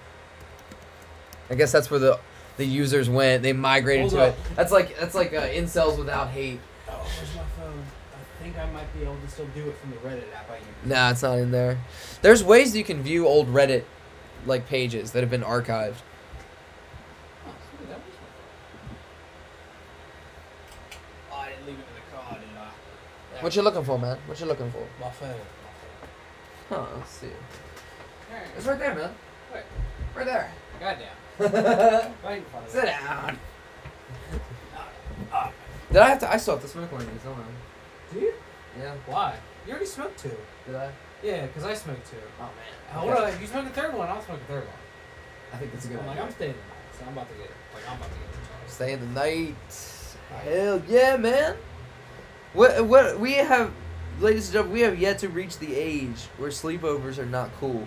I 1.49 1.55
guess 1.55 1.73
that's 1.73 1.91
where 1.91 2.01
the 2.01 2.21
the 2.61 2.66
users 2.66 3.09
went. 3.11 3.42
They 3.42 3.53
migrated 3.55 4.03
Hold 4.03 4.12
to 4.12 4.20
up. 4.20 4.35
it. 4.35 4.40
That's 4.55 4.70
like 4.70 4.96
that's 5.01 5.14
like 5.14 5.33
uh, 5.33 5.49
incels 5.49 5.99
without 5.99 6.29
hate. 6.29 6.61
Oh, 6.88 6.92
where's 6.92 7.35
my 7.35 7.42
phone? 7.59 7.83
I 8.12 8.42
think 8.42 8.59
I 8.59 8.70
might 8.70 8.92
be 8.94 9.03
able 9.03 9.16
to 9.16 9.29
still 9.29 9.46
do 9.55 9.66
it 9.68 9.77
from 9.79 9.90
the 9.90 9.96
Reddit 9.96 10.33
app 10.35 10.51
I 10.51 10.57
use. 10.57 10.66
Nah, 10.85 11.11
it's 11.11 11.23
not 11.23 11.38
in 11.38 11.51
there. 11.51 11.79
There's 12.20 12.44
ways 12.44 12.77
you 12.77 12.85
can 12.85 13.03
view 13.03 13.27
old 13.27 13.49
Reddit 13.49 13.85
like 14.46 14.66
pages 14.68 15.12
that 15.12 15.20
have 15.20 15.31
been 15.31 15.42
archived. 15.42 15.94
Oh, 17.46 17.55
sweet, 17.77 17.88
that 17.88 17.99
was 17.99 18.14
my 18.20 18.29
phone. 18.53 18.99
Oh, 21.33 21.37
I 21.37 21.49
didn't 21.49 21.66
leave 21.66 21.77
it 21.77 21.87
in 21.88 21.94
the 21.94 22.16
car, 22.16 22.38
did 22.38 23.38
I? 23.38 23.42
What 23.42 23.57
you 23.57 23.62
looking 23.62 23.85
for, 23.85 23.99
man? 23.99 24.18
What 24.27 24.38
you 24.38 24.46
looking 24.46 24.70
for? 24.70 24.87
My 25.01 25.11
phone. 25.11 25.35
Huh? 26.68 26.87
Let's 26.96 27.11
see. 27.11 27.27
Alright. 28.31 28.49
It's 28.57 28.66
right 28.66 28.79
there, 28.79 28.94
man. 28.94 29.11
Wait. 29.53 29.62
Right 30.14 30.27
there. 30.27 30.53
Goddamn. 30.79 31.09
Did 31.40 31.53
Right 32.22 32.38
in 32.38 32.44
front 32.44 32.66
of 32.66 32.70
Sit 32.70 32.85
down. 32.85 33.38
Did 35.92 35.98
I 36.03 36.09
have 36.09 36.18
to? 36.20 36.31
I 36.33 36.37
still 36.37 36.55
have 36.55 36.62
to 36.62 36.68
smoke 36.68 36.92
one 36.92 37.00
of 37.00 37.12
these, 37.12 37.22
don't 37.22 37.35
I? 37.38 38.14
Do 38.14 38.20
you? 38.20 38.33
Yeah. 38.79 38.94
Why? 39.07 39.37
You 39.66 39.72
already 39.72 39.87
smoked 39.87 40.18
two. 40.18 40.37
Did 40.66 40.76
I? 40.76 40.90
Yeah, 41.22 41.46
because 41.46 41.64
I 41.64 41.74
smoked 41.74 42.09
two. 42.11 42.16
Oh 42.38 42.42
man. 42.44 42.53
Hold 42.92 43.12
Okay. 43.12 43.22
on, 43.24 43.29
if 43.31 43.40
you 43.40 43.46
smoke 43.46 43.66
a 43.66 43.70
third 43.70 43.94
one, 43.94 44.09
I'll 44.09 44.22
smoke 44.22 44.40
a 44.40 44.53
third 44.53 44.64
one. 44.64 44.74
I 45.53 45.57
think 45.57 45.72
that's 45.72 45.85
a 45.85 45.88
good 45.88 45.98
I'm 45.98 46.07
like, 46.07 46.16
idea. 46.16 46.24
I'm 46.26 46.33
staying 46.33 46.53
tonight, 46.53 46.98
so 46.98 47.05
I'm 47.07 47.12
about 47.12 47.29
to 47.29 47.35
get, 47.35 47.50
like, 47.74 47.90
I'm 47.90 47.96
about 47.96 48.09
to 48.09 48.18
get 48.18 48.33
the. 48.33 48.72
Stay 48.72 48.92
in 48.92 49.00
the 49.00 49.07
night. 49.07 49.55
Hell 50.44 50.83
yeah, 50.88 51.16
man. 51.16 51.57
What 52.53 52.85
what 52.87 53.18
we 53.18 53.35
have, 53.35 53.72
ladies 54.20 54.46
and 54.46 54.53
gentlemen, 54.55 54.72
we 54.74 54.81
have 54.83 54.98
yet 54.98 55.18
to 55.18 55.29
reach 55.29 55.59
the 55.59 55.74
age 55.74 56.29
where 56.38 56.50
sleepovers 56.50 57.18
are 57.18 57.26
not 57.26 57.50
cool. 57.59 57.87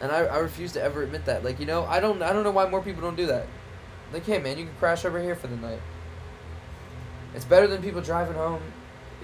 And 0.00 0.10
I, 0.10 0.20
I 0.20 0.38
refuse 0.38 0.72
to 0.72 0.82
ever 0.82 1.02
admit 1.02 1.26
that. 1.26 1.44
Like 1.44 1.60
you 1.60 1.66
know, 1.66 1.84
I 1.84 2.00
don't 2.00 2.22
I 2.22 2.32
don't 2.32 2.44
know 2.44 2.50
why 2.50 2.68
more 2.68 2.82
people 2.82 3.02
don't 3.02 3.16
do 3.16 3.26
that. 3.26 3.46
Like, 4.12 4.24
hey 4.24 4.38
man, 4.38 4.58
you 4.58 4.64
can 4.64 4.74
crash 4.76 5.04
over 5.04 5.20
here 5.20 5.36
for 5.36 5.46
the 5.46 5.56
night. 5.56 5.80
It's 7.34 7.44
better 7.44 7.66
than 7.66 7.80
people 7.82 8.00
driving 8.00 8.34
home 8.34 8.62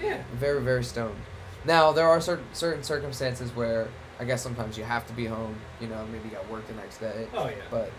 Yeah. 0.01 0.21
very 0.33 0.61
very 0.61 0.83
stoned. 0.83 1.19
Now 1.65 1.91
there 1.91 2.07
are 2.07 2.21
certain 2.21 2.45
certain 2.53 2.83
circumstances 2.83 3.53
where 3.55 3.87
I 4.19 4.23
guess 4.25 4.41
sometimes 4.41 4.77
you 4.77 4.83
have 4.83 5.05
to 5.07 5.13
be 5.13 5.25
home. 5.25 5.55
You 5.81 5.87
know, 5.87 6.05
maybe 6.11 6.29
you 6.29 6.35
got 6.35 6.49
work 6.49 6.65
the 6.67 6.73
next 6.73 6.97
day. 6.99 7.27
Oh, 7.33 7.47
yeah. 7.47 7.55
But 7.69 7.91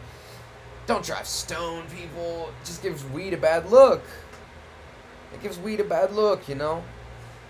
don't 0.86 1.04
drive 1.04 1.26
stoned, 1.26 1.88
people. 1.90 2.48
It 2.48 2.64
just 2.64 2.82
gives 2.82 3.04
weed 3.04 3.34
a 3.34 3.36
bad 3.36 3.70
look. 3.70 4.02
It 5.34 5.42
gives 5.42 5.58
weed 5.58 5.78
a 5.80 5.84
bad 5.84 6.12
look, 6.12 6.48
you 6.48 6.54
know? 6.54 6.82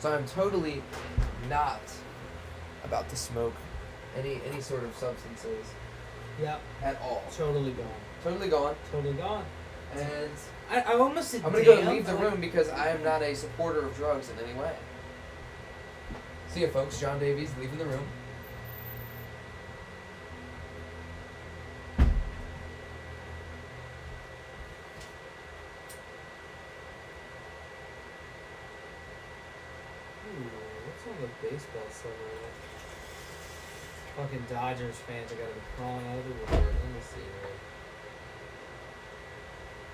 So 0.01 0.13
I'm 0.13 0.27
totally 0.27 0.83
not 1.49 1.81
about 2.85 3.09
to 3.11 3.17
smoke 3.17 3.55
any 4.19 4.41
any 4.51 4.61
sort 4.61 4.85
of 4.85 4.95
substances 4.95 5.67
Yeah. 6.41 6.59
at 6.83 7.01
all. 7.01 7.23
Totally 7.37 7.73
gone. 7.73 7.87
Totally 8.25 8.49
gone. 8.49 8.75
Totally 8.93 9.15
gone. 9.15 9.45
And 9.97 10.31
I, 10.71 10.81
I 10.81 10.95
almost. 10.99 11.35
I'm 11.35 11.43
gonna 11.53 11.65
go 11.65 11.81
leave 11.81 12.07
the 12.07 12.15
room 12.17 12.41
because 12.41 12.69
I 12.69 12.89
am 12.89 13.03
not 13.03 13.23
a 13.23 13.35
supporter 13.35 13.81
of 13.87 13.97
drugs 13.97 14.31
in 14.31 14.45
any 14.45 14.59
way. 14.59 14.75
See 16.49 16.61
ya 16.63 16.69
folks, 16.69 16.99
John 17.01 17.19
Davies 17.19 17.51
leaving 17.61 17.79
the 17.79 17.87
room. 17.87 18.07
Ooh, 30.29 30.51
what's 30.87 31.07
on 31.07 31.23
the 31.23 31.49
baseball 31.49 31.89
summary? 31.91 32.58
Fucking 34.19 34.45
Dodgers 34.51 34.97
fans 34.97 35.31
are 35.31 35.37
gonna 35.37 35.47
be 35.47 35.61
crawling 35.77 36.05
out 36.09 36.19
of 36.19 36.25
the 36.25 36.31
woodwork. 36.31 36.51
Let 36.51 36.93
me 36.93 37.01
see 37.01 37.21
here. 37.23 37.55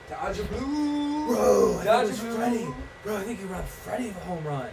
Dodger 0.09 0.45
Blue. 0.45 1.27
Bro, 1.27 1.79
I 1.81 1.85
Dodger 1.85 2.13
think 2.13 2.23
it 2.23 2.27
was 2.27 2.37
Freddie. 2.37 2.75
Bro, 3.03 3.17
I 3.19 3.23
think 3.25 3.39
he 3.41 3.45
robbed 3.45 3.69
Freddie 3.69 4.09
of 4.09 4.17
a 4.17 4.21
home 4.21 4.45
run. 4.47 4.71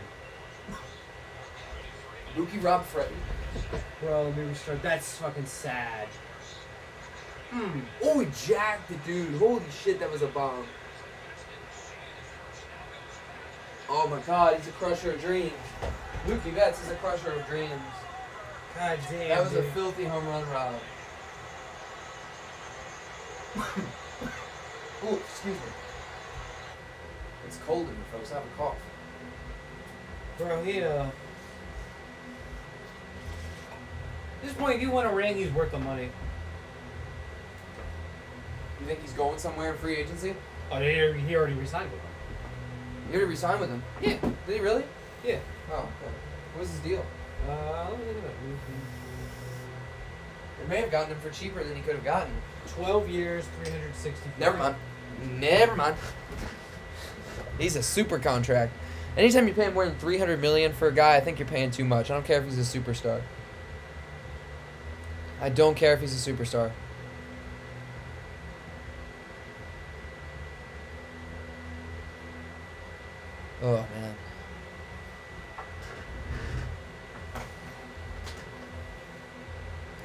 Mookie 2.34 2.64
robbed 2.64 2.86
Freddie. 2.86 3.14
Bro, 4.00 4.24
let 4.24 4.38
me 4.38 4.44
restart. 4.46 4.82
That's 4.82 5.18
fucking 5.18 5.46
sad. 5.46 6.08
Hmm. 7.50 7.82
Oh, 8.04 8.22
he 8.22 8.28
jacked 8.48 8.88
the 8.88 8.96
dude. 9.06 9.38
Holy 9.38 9.62
shit, 9.84 10.00
that 10.00 10.10
was 10.10 10.22
a 10.22 10.28
bomb. 10.28 10.64
Oh 13.90 14.08
my 14.08 14.22
god, 14.22 14.56
he's 14.56 14.68
a 14.70 14.72
crusher 14.72 15.12
of 15.12 15.20
dreams. 15.20 15.52
Mookie 16.26 16.56
Betts 16.56 16.82
is 16.86 16.92
a 16.92 16.96
crusher 16.96 17.34
of 17.34 17.46
dreams. 17.48 17.82
God 18.76 19.00
damn. 19.10 19.30
That 19.30 19.44
was 19.44 19.54
a 19.54 19.64
filthy 19.64 20.06
home 20.06 20.28
run 20.28 20.50
rob. 20.50 20.76
Oh, 25.04 25.16
excuse 25.16 25.56
me. 25.56 25.62
It's 27.48 27.58
cold 27.66 27.88
in 27.90 27.96
here, 27.96 28.06
folks. 28.12 28.32
I 28.32 28.36
have 28.36 28.44
a 28.44 28.58
cough. 28.58 28.78
Bro, 30.38 30.64
he 30.64 30.84
uh. 30.84 31.06
At 31.06 31.12
this 34.44 34.54
point, 34.54 34.76
if 34.76 34.82
you 34.82 34.92
win 34.92 35.08
a 35.08 35.14
ring, 35.14 35.36
he's 35.36 35.52
worth 35.52 35.72
the 35.72 35.80
money. 35.80 36.10
You 38.80 38.86
think 38.86 39.02
he's 39.02 39.14
going 39.14 39.40
somewhere 39.40 39.72
in 39.72 39.78
free 39.78 39.96
agency? 39.96 40.36
Oh, 40.72 40.80
he 40.80 41.02
already, 41.02 41.20
he 41.22 41.36
already 41.36 41.54
resigned 41.54 41.92
with 41.92 42.00
him. 42.00 42.10
You 43.10 43.16
already 43.16 43.30
resigned 43.30 43.60
with 43.60 43.70
him? 43.70 43.84
Yeah. 44.02 44.18
Did 44.22 44.56
he 44.56 44.60
really? 44.60 44.84
Yeah. 45.26 45.40
Oh, 45.72 45.80
okay. 45.80 46.14
What 46.54 46.62
was 46.62 46.70
his 46.70 46.80
deal? 46.80 47.06
Uh, 47.50 47.88
it. 48.08 48.18
May 50.70 50.82
have 50.82 50.92
gotten 50.92 51.12
him 51.12 51.20
for 51.20 51.30
cheaper 51.30 51.64
than 51.64 51.76
he 51.76 51.82
could 51.82 51.96
have 51.96 52.04
gotten. 52.04 52.32
12 52.76 53.10
years, 53.10 53.46
360. 53.64 54.30
Never 54.40 54.58
mind. 54.58 54.76
Never 55.38 55.76
mind. 55.76 55.96
He's 57.60 57.76
a 57.76 57.84
super 57.84 58.20
contract. 58.20 58.72
Anytime 59.18 59.48
you 59.48 59.54
pay 59.54 59.70
more 59.70 59.86
than 59.86 59.96
three 59.96 60.18
hundred 60.18 60.40
million 60.40 60.72
for 60.72 60.88
a 60.88 60.94
guy, 60.94 61.18
I 61.18 61.20
think 61.20 61.38
you're 61.38 61.48
paying 61.48 61.72
too 61.72 61.84
much. 61.84 62.10
I 62.10 62.14
don't 62.14 62.26
care 62.26 62.40
if 62.40 62.46
he's 62.46 62.58
a 62.58 62.80
superstar. 62.80 63.22
I 65.42 65.50
don't 65.50 65.76
care 65.76 65.94
if 65.94 66.00
he's 66.00 66.28
a 66.28 66.32
superstar. 66.32 66.72
Oh 73.62 73.86
man. 73.96 74.16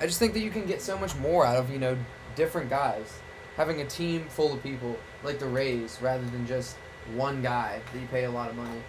I 0.07 0.09
just 0.09 0.21
think 0.21 0.35
that 0.35 0.41
you 0.41 0.53
can 0.53 0.67
get 0.67 0.81
so 0.81 0.97
much 0.97 1.17
more 1.17 1.45
out 1.45 1.57
of, 1.57 1.69
you 1.69 1.81
know, 1.81 1.99
different 2.37 2.71
guys. 2.71 3.19
Having 3.57 3.81
a 3.81 3.87
team 3.87 4.27
full 4.29 4.53
of 4.53 4.63
people 4.63 4.97
like 5.25 5.41
the 5.41 5.47
Rays 5.47 5.99
rather 6.01 6.25
than 6.27 6.47
just 6.47 6.77
one 7.17 7.43
guy 7.43 7.81
that 7.93 7.99
you 7.99 8.07
pay 8.07 8.23
a 8.23 8.31
lot 8.31 8.49
of 8.49 8.55
money. 8.55 8.81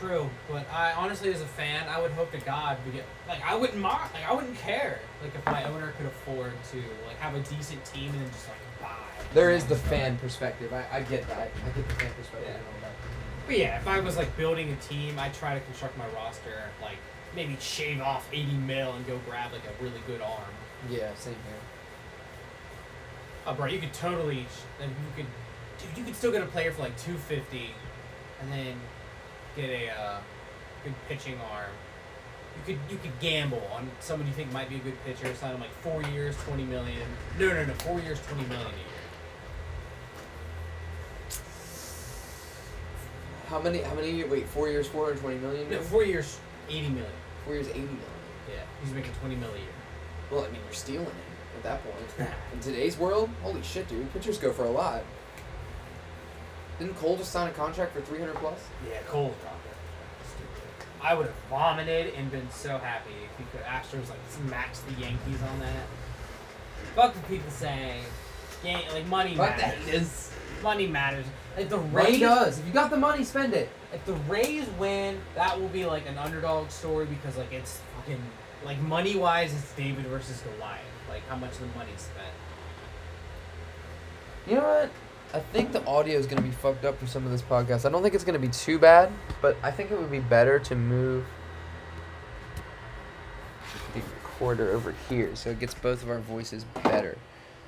True, 0.00 0.30
but 0.50 0.66
I 0.72 0.94
honestly, 0.94 1.30
as 1.34 1.42
a 1.42 1.46
fan, 1.46 1.86
I 1.86 2.00
would 2.00 2.12
hope 2.12 2.32
to 2.32 2.38
God 2.38 2.78
we 2.86 2.92
get 2.92 3.04
like 3.28 3.44
I 3.44 3.56
wouldn't 3.56 3.78
mind, 3.78 4.08
like 4.14 4.26
I 4.26 4.32
wouldn't 4.32 4.56
care, 4.56 5.00
like 5.22 5.34
if 5.34 5.44
my 5.44 5.64
owner 5.64 5.92
could 5.98 6.06
afford 6.06 6.52
to 6.70 6.76
like 7.06 7.18
have 7.18 7.34
a 7.34 7.40
decent 7.40 7.84
team 7.84 8.10
and 8.12 8.22
then 8.22 8.30
just 8.30 8.48
like 8.48 8.56
buy. 8.80 8.96
There 9.34 9.50
is 9.50 9.66
the 9.66 9.76
fan 9.76 10.16
perspective. 10.16 10.72
I, 10.72 10.86
I 10.90 11.02
get 11.02 11.28
that. 11.28 11.50
I 11.62 11.76
get 11.76 11.86
the 11.86 11.94
fan 11.96 12.10
perspective. 12.14 12.48
Yeah. 12.48 12.54
and 12.54 12.64
all 12.64 12.80
that. 12.80 12.92
But 13.46 13.58
yeah, 13.58 13.78
if 13.80 13.86
I 13.86 14.00
was 14.00 14.16
like 14.16 14.34
building 14.38 14.72
a 14.72 14.76
team, 14.76 15.18
I'd 15.18 15.34
try 15.34 15.52
to 15.52 15.60
construct 15.60 15.98
my 15.98 16.08
roster, 16.16 16.70
like 16.80 16.96
maybe 17.34 17.56
shave 17.60 18.00
off 18.00 18.28
80 18.32 18.52
mil 18.52 18.92
and 18.94 19.06
go 19.06 19.18
grab 19.28 19.52
like 19.52 19.62
a 19.64 19.82
really 19.82 20.00
good 20.06 20.20
arm. 20.20 20.54
Yeah, 20.90 21.14
same 21.14 21.34
here. 21.34 21.60
Oh, 23.46 23.54
bro, 23.54 23.66
you 23.66 23.78
could 23.78 23.92
totally, 23.92 24.46
and 24.80 24.90
you 24.90 24.96
could, 25.16 25.26
dude, 25.78 25.98
you 25.98 26.04
could 26.04 26.14
still 26.14 26.32
get 26.32 26.42
a 26.42 26.46
player 26.46 26.70
for 26.70 26.82
like 26.82 26.96
250, 26.98 27.70
and 28.40 28.52
then 28.52 28.76
get 29.56 29.70
a 29.70 29.90
uh, 29.90 30.18
good 30.84 30.94
pitching 31.08 31.38
arm. 31.52 31.70
You 32.66 32.74
could 32.74 32.90
you 32.90 32.98
could 32.98 33.18
gamble 33.20 33.62
on 33.72 33.88
someone 34.00 34.26
you 34.26 34.34
think 34.34 34.52
might 34.52 34.68
be 34.68 34.76
a 34.76 34.80
good 34.80 35.04
pitcher, 35.04 35.32
sign 35.34 35.54
him 35.54 35.60
like 35.60 35.70
four 35.82 36.02
years, 36.14 36.36
20 36.44 36.64
million. 36.64 37.06
No, 37.38 37.48
no, 37.48 37.64
no, 37.64 37.72
four 37.74 38.00
years, 38.00 38.20
20 38.26 38.42
million 38.48 38.66
a 38.66 38.70
year. 38.70 38.98
How 43.48 43.60
many? 43.60 43.78
How 43.78 43.94
many? 43.94 44.22
Wait, 44.24 44.46
four 44.46 44.68
years, 44.68 44.86
four 44.86 45.06
hundred 45.06 45.20
twenty 45.20 45.38
million. 45.38 45.70
No, 45.70 45.80
four 45.80 46.04
years, 46.04 46.38
80 46.68 46.88
million. 46.90 47.12
Four 47.44 47.54
years, 47.54 47.68
eighty 47.68 47.80
million. 47.80 47.98
Yeah, 48.48 48.60
he's 48.82 48.92
making 48.92 49.12
twenty 49.20 49.36
million 49.36 49.56
a 49.56 49.60
year. 49.60 49.68
Well, 50.30 50.44
I 50.44 50.48
mean, 50.48 50.60
you're 50.64 50.72
stealing 50.74 51.06
it 51.06 51.12
at 51.56 51.62
that 51.62 51.82
point. 51.82 52.30
In 52.52 52.60
today's 52.60 52.98
world, 52.98 53.30
holy 53.42 53.62
shit, 53.62 53.88
dude, 53.88 54.12
pitchers 54.12 54.38
go 54.38 54.52
for 54.52 54.64
a 54.64 54.70
lot. 54.70 55.02
Didn't 56.78 56.96
Cole 56.96 57.16
just 57.16 57.32
sign 57.32 57.48
a 57.48 57.52
contract 57.52 57.94
for 57.94 58.00
three 58.02 58.18
hundred 58.18 58.36
plus? 58.36 58.58
Yeah, 58.88 59.00
Cole 59.08 59.34
dropped 59.40 59.64
it. 59.66 59.72
I 61.02 61.14
would 61.14 61.26
have 61.26 61.34
vomited 61.48 62.12
and 62.14 62.30
been 62.30 62.50
so 62.50 62.76
happy 62.76 63.12
if 63.24 63.38
he 63.38 63.44
could 63.52 63.64
Astros 63.64 64.10
like 64.10 64.18
smash 64.28 64.78
the 64.78 65.00
Yankees 65.00 65.40
on 65.50 65.60
that. 65.60 65.86
Fuck 66.94 67.14
the 67.14 67.20
people 67.20 67.50
saying, 67.50 68.02
like 68.92 69.06
money 69.06 69.36
Fuck 69.36 69.56
the 69.56 69.62
matters. 69.62 69.84
haters. 69.84 70.30
Money 70.62 70.86
matters. 70.86 71.24
If 71.56 71.68
the 71.70 71.78
Rays, 71.78 72.20
does. 72.20 72.58
If 72.58 72.66
you 72.66 72.72
got 72.72 72.90
the 72.90 72.96
money, 72.96 73.24
spend 73.24 73.54
it. 73.54 73.70
If 73.92 74.04
the 74.04 74.14
Rays 74.14 74.66
win, 74.78 75.18
that 75.34 75.58
will 75.58 75.68
be 75.68 75.86
like 75.86 76.06
an 76.06 76.18
underdog 76.18 76.70
story 76.70 77.06
because 77.06 77.36
like 77.36 77.52
it's 77.52 77.80
fucking 77.96 78.20
like 78.64 78.80
money 78.80 79.16
wise, 79.16 79.52
it's 79.52 79.72
David 79.72 80.06
versus 80.06 80.42
Goliath. 80.42 80.80
Like 81.08 81.26
how 81.28 81.36
much 81.36 81.56
the 81.58 81.66
money 81.78 81.92
spent. 81.96 82.34
You 84.46 84.56
know 84.56 84.62
what? 84.62 84.90
I 85.34 85.40
think 85.40 85.72
the 85.72 85.84
audio 85.84 86.18
is 86.18 86.26
going 86.26 86.38
to 86.38 86.42
be 86.42 86.54
fucked 86.54 86.84
up 86.86 86.98
for 86.98 87.06
some 87.06 87.26
of 87.26 87.30
this 87.30 87.42
podcast. 87.42 87.84
I 87.84 87.90
don't 87.90 88.02
think 88.02 88.14
it's 88.14 88.24
going 88.24 88.40
to 88.40 88.46
be 88.46 88.52
too 88.52 88.78
bad, 88.78 89.10
but 89.42 89.56
I 89.62 89.70
think 89.70 89.90
it 89.90 89.98
would 89.98 90.10
be 90.10 90.20
better 90.20 90.58
to 90.58 90.74
move 90.74 91.26
the 93.92 94.00
recorder 94.00 94.70
over 94.70 94.94
here 95.08 95.36
so 95.36 95.50
it 95.50 95.60
gets 95.60 95.74
both 95.74 96.02
of 96.02 96.08
our 96.08 96.20
voices 96.20 96.64
better. 96.82 97.18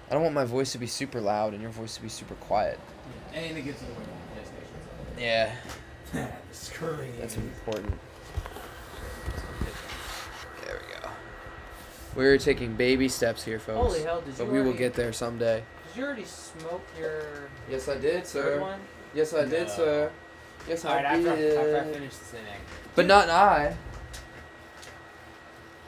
I 0.08 0.14
don't 0.14 0.22
want 0.22 0.34
my 0.34 0.44
voice 0.44 0.72
to 0.72 0.78
be 0.78 0.86
super 0.86 1.20
loud 1.20 1.52
and 1.52 1.60
your 1.60 1.70
voice 1.70 1.96
to 1.96 2.02
be 2.02 2.08
super 2.08 2.34
quiet. 2.36 2.80
And 3.34 3.56
it 3.56 3.62
gets 3.62 3.80
to 3.80 3.84
the. 3.84 3.92
Yeah, 5.20 5.54
Scurry. 6.52 7.10
that's 7.18 7.36
important. 7.36 7.94
There 10.66 10.80
we 10.86 10.94
go. 11.00 11.08
We're 12.16 12.38
taking 12.38 12.74
baby 12.74 13.08
steps 13.08 13.44
here, 13.44 13.58
folks. 13.58 13.78
Holy 13.94 14.02
hell! 14.02 14.20
Did 14.20 14.38
you? 14.38 14.44
But 14.44 14.52
we 14.52 14.62
will 14.62 14.72
get 14.72 14.94
there 14.94 15.12
someday. 15.12 15.62
Did 15.88 15.98
you 16.00 16.04
already 16.06 16.24
smoke 16.24 16.82
your 16.98 17.48
Yes, 17.68 17.88
I 17.88 17.98
did, 17.98 18.26
sir. 18.26 18.60
one? 18.60 18.80
Yes, 19.14 19.34
I 19.34 19.44
did, 19.44 19.68
sir. 19.68 20.10
Yes, 20.68 20.84
All 20.84 20.94
right, 20.94 21.04
I 21.04 21.16
after, 21.16 21.36
did. 21.36 21.56
after 21.58 21.90
I 21.90 21.92
finish 21.94 22.16
this 22.16 22.34
inning. 22.34 22.60
But 22.94 23.06
not 23.06 23.28
I. 23.28 23.76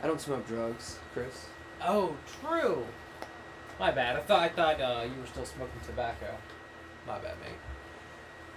I 0.02 0.06
don't 0.06 0.20
smoke 0.20 0.46
drugs, 0.48 0.98
Chris. 1.12 1.46
Oh, 1.84 2.16
true. 2.40 2.84
My 3.78 3.90
bad. 3.90 4.16
I 4.16 4.20
thought 4.20 4.40
I 4.40 4.48
thought 4.48 4.80
uh, 4.80 5.02
you 5.04 5.20
were 5.20 5.26
still 5.26 5.44
smoking 5.44 5.80
tobacco. 5.84 6.26
My 7.06 7.18
bad, 7.18 7.34
mate. 7.40 7.58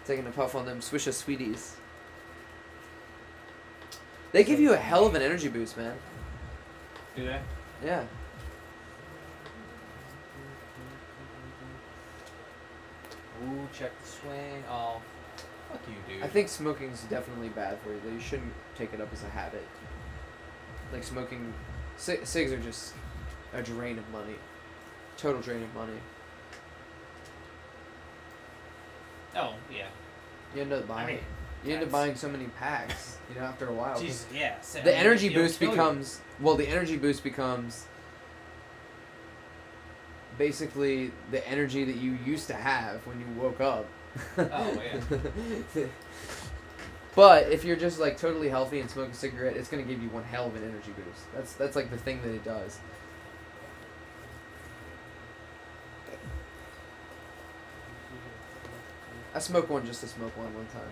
Taking 0.06 0.28
a 0.28 0.32
puff 0.32 0.56
on 0.56 0.66
them 0.66 0.80
Swisher 0.80 1.14
Sweeties. 1.14 1.76
They 4.32 4.44
give 4.44 4.60
you 4.60 4.74
a 4.74 4.78
hell 4.78 5.06
of 5.06 5.16
an 5.16 5.22
energy 5.22 5.48
boost, 5.48 5.78
man. 5.78 5.96
Do 7.16 7.24
they? 7.26 7.40
Yeah. 7.84 8.04
Ooh, 13.44 13.68
check 13.74 13.92
the 14.02 14.08
swing. 14.08 14.64
Oh, 14.70 15.02
fuck 15.72 15.82
you, 15.88 16.14
dude. 16.16 16.24
I 16.24 16.28
think 16.28 16.50
smoking's 16.50 17.02
definitely 17.04 17.50
bad 17.50 17.78
for 17.80 17.94
you, 17.94 18.02
though. 18.06 18.12
You 18.12 18.20
shouldn't 18.20 18.54
take 18.78 18.94
it 18.94 19.02
up 19.02 19.12
as 19.12 19.24
a 19.24 19.30
habit. 19.30 19.66
Like 20.94 21.04
smoking, 21.04 21.54
ci- 21.98 22.24
cigs 22.24 22.52
are 22.52 22.60
just 22.60 22.94
a 23.54 23.62
drain 23.62 23.98
of 23.98 24.10
money. 24.12 24.36
Total 25.18 25.42
drain 25.42 25.64
of 25.64 25.74
money. 25.74 25.98
Oh 29.36 29.54
yeah. 29.72 29.88
You 30.56 30.62
end 30.62 30.74
up 30.74 30.88
buying. 30.88 31.08
I 31.08 31.12
mean, 31.14 31.20
you 31.66 31.74
end 31.74 31.84
up 31.84 31.92
buying 31.92 32.16
so 32.16 32.30
many 32.30 32.46
packs, 32.60 33.18
you 33.30 33.40
know, 33.40 33.46
after 33.46 33.68
a 33.68 33.74
while. 33.74 34.00
Jesus, 34.00 34.26
yeah. 34.34 34.60
so- 34.62 34.80
I 34.80 34.84
the 34.84 34.92
mean, 34.92 35.00
energy 35.00 35.30
boost 35.30 35.60
kill 35.60 35.70
you. 35.70 35.76
becomes 35.76 36.22
well 36.40 36.56
the 36.56 36.68
energy 36.68 36.98
boost 36.98 37.24
becomes 37.24 37.86
basically 40.38 41.12
the 41.32 41.48
energy 41.48 41.84
that 41.86 41.96
you 41.96 42.18
used 42.26 42.48
to 42.48 42.54
have 42.54 43.06
when 43.08 43.20
you 43.20 43.26
woke 43.42 43.62
up 43.62 43.86
Oh, 44.38 44.82
yeah. 44.84 45.00
but 47.16 47.50
if 47.50 47.64
you're 47.64 47.76
just 47.78 48.00
like 48.00 48.18
totally 48.18 48.50
healthy 48.50 48.80
and 48.82 48.90
smoke 48.90 49.12
a 49.12 49.14
cigarette 49.14 49.56
it's 49.56 49.70
going 49.70 49.82
to 49.86 49.90
give 49.90 50.02
you 50.04 50.10
one 50.10 50.24
hell 50.24 50.48
of 50.48 50.56
an 50.56 50.64
energy 50.64 50.92
boost 50.92 51.24
that's 51.34 51.54
that's 51.54 51.76
like 51.76 51.90
the 51.90 51.98
thing 51.98 52.22
that 52.22 52.32
it 52.34 52.44
does 52.44 52.80
i 59.36 59.40
smoked 59.40 59.70
one 59.70 59.86
just 59.86 60.02
to 60.02 60.08
smoke 60.08 60.36
one 60.38 60.52
one 60.56 60.66
time 60.68 60.92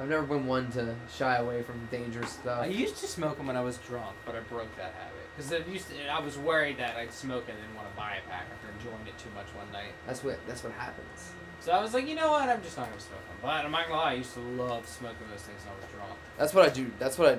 i've 0.00 0.08
never 0.08 0.22
been 0.24 0.46
one 0.46 0.70
to 0.72 0.94
shy 1.14 1.36
away 1.36 1.62
from 1.62 1.78
dangerous 1.90 2.30
stuff 2.32 2.62
I 2.62 2.66
used 2.66 2.96
to 2.98 3.06
smoke 3.06 3.36
them 3.36 3.46
when 3.46 3.56
I 3.56 3.60
was 3.60 3.76
drunk, 3.78 4.16
but 4.24 4.34
I 4.34 4.40
broke 4.40 4.74
that 4.76 4.94
habit 4.94 5.24
Because 5.36 5.52
it 5.52 5.68
used 5.68 5.88
to, 5.90 5.94
I 6.08 6.20
was 6.20 6.38
worried 6.38 6.78
that 6.78 6.96
I'd 6.96 7.12
smoke 7.12 7.44
and 7.48 7.58
then 7.58 7.76
want 7.76 7.88
to 7.90 7.96
buy 7.96 8.16
a 8.16 8.28
pack 8.30 8.46
after 8.52 8.68
enjoying 8.78 9.06
it 9.06 9.16
too 9.18 9.28
much 9.34 9.46
one 9.54 9.70
night. 9.72 9.92
That's 10.06 10.24
what 10.24 10.38
that's 10.48 10.64
what 10.64 10.72
happens. 10.72 11.32
So 11.60 11.72
I 11.72 11.82
was 11.82 11.92
like, 11.92 12.08
you 12.08 12.14
know 12.14 12.30
what? 12.30 12.48
I'm 12.48 12.62
just 12.62 12.78
not 12.78 12.88
gonna 12.88 13.00
smoke 13.00 13.20
them. 13.28 13.36
But 13.42 13.64
I'm 13.66 13.70
not 13.70 13.88
gonna 13.88 14.00
lie, 14.00 14.12
I 14.12 14.14
used 14.14 14.32
to 14.34 14.40
love 14.40 14.88
smoking 14.88 15.26
those 15.30 15.42
things 15.42 15.60
when 15.64 15.74
I 15.74 15.76
was 15.76 15.90
drunk. 15.94 16.18
That's 16.38 16.54
what 16.54 16.64
I 16.66 16.72
do. 16.72 16.90
That's 16.98 17.18
what 17.18 17.28
I. 17.34 17.38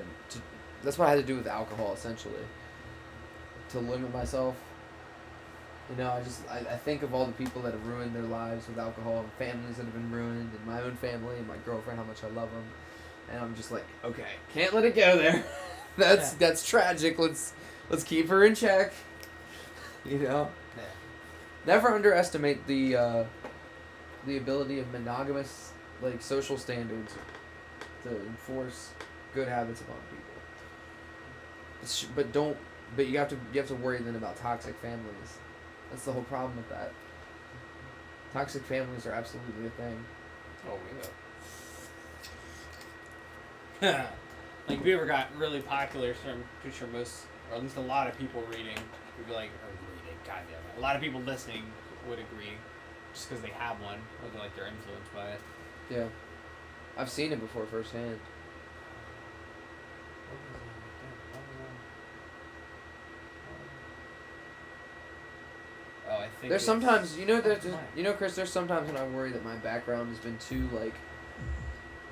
That's 0.84 0.98
what 0.98 1.06
I 1.08 1.10
had 1.10 1.20
to 1.20 1.26
do 1.26 1.36
with 1.36 1.48
alcohol 1.48 1.92
essentially. 1.94 2.44
To 3.70 3.80
limit 3.80 4.12
myself. 4.14 4.54
You 5.92 6.02
know, 6.02 6.10
I 6.10 6.22
just 6.22 6.40
I, 6.48 6.60
I 6.60 6.76
think 6.78 7.02
of 7.02 7.12
all 7.12 7.26
the 7.26 7.32
people 7.32 7.60
that 7.62 7.72
have 7.72 7.86
ruined 7.86 8.14
their 8.14 8.22
lives 8.22 8.66
with 8.66 8.78
alcohol, 8.78 9.18
and 9.18 9.32
families 9.32 9.76
that 9.76 9.84
have 9.84 9.92
been 9.92 10.10
ruined, 10.10 10.50
and 10.56 10.66
my 10.66 10.80
own 10.80 10.96
family 10.96 11.36
and 11.36 11.46
my 11.46 11.58
girlfriend, 11.66 11.98
how 11.98 12.04
much 12.06 12.24
I 12.24 12.28
love 12.28 12.50
them, 12.50 12.64
and 13.30 13.38
I'm 13.40 13.54
just 13.54 13.70
like, 13.70 13.84
okay, 14.02 14.24
can't 14.54 14.72
let 14.72 14.84
it 14.86 14.94
go 14.96 15.18
there. 15.18 15.44
that's 15.98 16.32
Yeah. 16.32 16.38
that's 16.38 16.66
tragic. 16.66 17.18
Let's 17.18 17.52
let's 17.90 18.04
keep 18.04 18.28
her 18.28 18.42
in 18.44 18.54
check. 18.54 18.94
You 20.06 20.20
know. 20.20 20.50
Yeah. 20.76 20.82
Never 21.66 21.94
underestimate 21.94 22.66
the 22.66 22.96
uh, 22.96 23.24
the 24.26 24.38
ability 24.38 24.78
of 24.78 24.90
monogamous 24.92 25.72
like 26.00 26.22
social 26.22 26.56
standards 26.56 27.14
to 28.04 28.10
enforce 28.26 28.92
good 29.34 29.46
habits 29.46 29.82
upon 29.82 29.96
people. 30.10 32.08
But 32.16 32.32
don't. 32.32 32.56
But 32.96 33.08
you 33.08 33.18
have 33.18 33.28
to 33.28 33.36
you 33.52 33.60
have 33.60 33.68
to 33.68 33.74
worry 33.74 33.98
then 33.98 34.16
about 34.16 34.36
toxic 34.36 34.74
families. 34.76 35.38
That's 35.92 36.06
the 36.06 36.12
whole 36.12 36.22
problem 36.22 36.56
with 36.56 36.70
that. 36.70 36.90
Toxic 38.32 38.64
families 38.64 39.06
are 39.06 39.12
absolutely 39.12 39.66
a 39.66 39.70
thing. 39.70 40.02
Oh, 40.66 40.78
we 43.82 43.88
know. 43.88 43.98
like, 44.68 44.80
if 44.80 44.86
you 44.86 44.96
ever 44.96 45.04
got 45.04 45.28
really 45.36 45.60
popular, 45.60 46.14
so 46.14 46.30
I'm 46.30 46.44
pretty 46.62 46.74
sure 46.74 46.88
most, 46.88 47.26
or 47.50 47.56
at 47.56 47.62
least 47.62 47.76
a 47.76 47.80
lot 47.80 48.08
of 48.08 48.18
people 48.18 48.42
reading, 48.48 48.78
would 49.18 49.26
be 49.26 49.34
like, 49.34 49.50
or 49.50 49.68
reading, 49.94 50.18
goddamn 50.24 50.46
it. 50.48 50.78
A 50.78 50.80
lot 50.80 50.96
of 50.96 51.02
people 51.02 51.20
listening 51.20 51.64
would 52.08 52.18
agree, 52.18 52.56
just 53.12 53.28
because 53.28 53.42
they 53.42 53.50
have 53.50 53.78
one, 53.82 53.98
or 54.22 54.40
like 54.40 54.56
they're 54.56 54.68
influenced 54.68 55.14
by 55.14 55.28
it. 55.28 55.40
Yeah, 55.90 56.06
I've 56.96 57.10
seen 57.10 57.32
it 57.32 57.40
before 57.40 57.66
firsthand. 57.66 58.18
I 66.22 66.28
think 66.40 66.50
There's 66.50 66.64
sometimes 66.64 67.18
you 67.18 67.26
know 67.26 67.40
there's 67.40 67.64
Mine. 67.64 67.78
you 67.96 68.02
know 68.02 68.12
Chris. 68.12 68.34
There's 68.34 68.50
sometimes 68.52 68.86
when 68.90 68.96
I 68.96 69.06
worry 69.08 69.30
that 69.32 69.44
my 69.44 69.56
background 69.56 70.08
has 70.10 70.18
been 70.18 70.38
too 70.38 70.68
like 70.72 70.94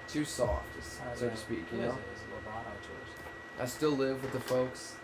too 0.09 0.25
soft, 0.25 0.65
so 1.15 1.29
to 1.29 1.37
speak. 1.37 1.65
You 1.73 1.79
know. 1.83 1.89
it? 1.89 1.95
Is 2.15 2.23
it 2.23 2.49
LeBron 2.49 2.61
or 2.61 2.65
yours? 2.65 3.11
I 3.61 3.67
still 3.67 3.93
live 3.93 4.23
with 4.23 4.33
the 4.33 4.41
folks. 4.41 4.95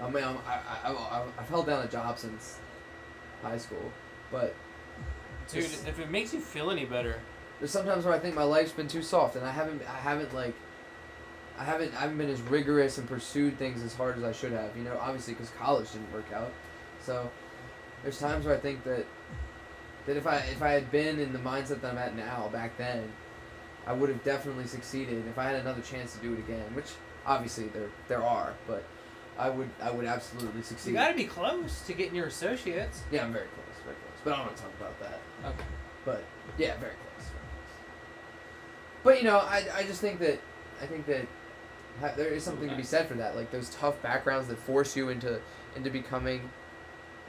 I 0.00 0.10
mean, 0.10 0.24
I'm, 0.24 0.36
I, 0.46 0.60
I, 0.84 0.92
I, 0.92 1.22
I've 1.38 1.48
held 1.48 1.66
down 1.66 1.82
a 1.84 1.88
job 1.88 2.18
since 2.18 2.58
high 3.42 3.56
school, 3.58 3.90
but 4.30 4.54
Dude, 5.50 5.62
Just- 5.64 5.86
if 5.86 5.98
it 6.00 6.10
makes 6.10 6.34
you 6.34 6.40
feel 6.40 6.70
any 6.70 6.84
better, 6.84 7.16
there's 7.60 7.70
sometimes 7.70 8.04
where 8.04 8.12
I 8.14 8.18
think 8.18 8.34
my 8.34 8.42
life's 8.42 8.72
been 8.72 8.88
too 8.88 9.02
soft, 9.02 9.36
and 9.36 9.44
I 9.46 9.50
haven't, 9.52 9.80
I 9.88 9.96
haven't 9.98 10.34
like, 10.34 10.54
I 11.58 11.64
haven't, 11.64 11.94
I 11.94 12.00
haven't 12.00 12.18
been 12.18 12.28
as 12.28 12.40
rigorous 12.42 12.98
and 12.98 13.08
pursued 13.08 13.58
things 13.58 13.82
as 13.82 13.94
hard 13.94 14.18
as 14.18 14.24
I 14.24 14.32
should 14.32 14.52
have. 14.52 14.76
You 14.76 14.84
know, 14.84 14.98
obviously 15.00 15.32
because 15.34 15.50
college 15.58 15.90
didn't 15.92 16.12
work 16.12 16.26
out, 16.34 16.52
so 17.06 17.30
there's 18.02 18.18
times 18.18 18.44
where 18.44 18.54
I 18.54 18.58
think 18.58 18.82
that 18.84 19.06
that 20.06 20.16
if 20.16 20.26
I 20.26 20.36
if 20.36 20.60
I 20.60 20.70
had 20.70 20.90
been 20.90 21.18
in 21.18 21.32
the 21.32 21.38
mindset 21.38 21.80
that 21.80 21.92
I'm 21.92 21.98
at 21.98 22.16
now 22.16 22.48
back 22.52 22.76
then, 22.76 23.10
I 23.86 23.92
would 23.92 24.08
have 24.08 24.22
definitely 24.24 24.66
succeeded 24.66 25.24
if 25.28 25.38
I 25.38 25.44
had 25.44 25.56
another 25.56 25.82
chance 25.82 26.14
to 26.14 26.18
do 26.18 26.32
it 26.34 26.40
again. 26.40 26.74
Which 26.74 26.92
obviously 27.24 27.68
there 27.68 27.88
there 28.08 28.22
are, 28.22 28.54
but 28.66 28.84
I 29.38 29.48
would 29.48 29.70
I 29.80 29.90
would 29.90 30.04
absolutely 30.04 30.62
succeed. 30.62 30.90
you 30.90 30.96
gotta 30.96 31.14
be 31.14 31.24
close 31.24 31.82
to 31.86 31.92
getting 31.92 32.16
your 32.16 32.26
associates. 32.26 33.02
Yeah, 33.10 33.24
I'm 33.24 33.32
very 33.32 33.46
close, 33.46 33.84
very 33.84 33.96
close. 33.96 34.20
But 34.24 34.32
I 34.32 34.36
don't 34.36 34.46
want 34.46 34.56
to 34.56 34.62
talk 34.62 34.72
about 34.80 35.00
that. 35.00 35.20
Okay. 35.44 35.64
But 36.04 36.24
yeah, 36.58 36.76
very 36.78 36.94
close, 36.94 37.28
very 37.28 37.44
close. 37.52 37.76
But 39.04 39.18
you 39.18 39.24
know, 39.24 39.38
I, 39.38 39.64
I 39.76 39.82
just 39.84 40.00
think 40.00 40.18
that 40.20 40.40
I 40.82 40.86
think 40.86 41.06
that 41.06 41.26
ha- 42.00 42.12
there 42.16 42.28
is 42.28 42.42
something 42.42 42.68
to 42.68 42.76
be 42.76 42.82
said 42.82 43.08
for 43.08 43.14
that. 43.14 43.36
Like 43.36 43.50
those 43.50 43.70
tough 43.70 44.00
backgrounds 44.02 44.48
that 44.48 44.58
force 44.58 44.96
you 44.96 45.08
into 45.08 45.40
into 45.74 45.90
becoming, 45.90 46.48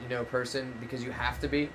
you 0.02 0.10
know, 0.10 0.24
person 0.26 0.74
because 0.80 1.04
you 1.04 1.12
have 1.12 1.40
to 1.42 1.48
be. 1.48 1.70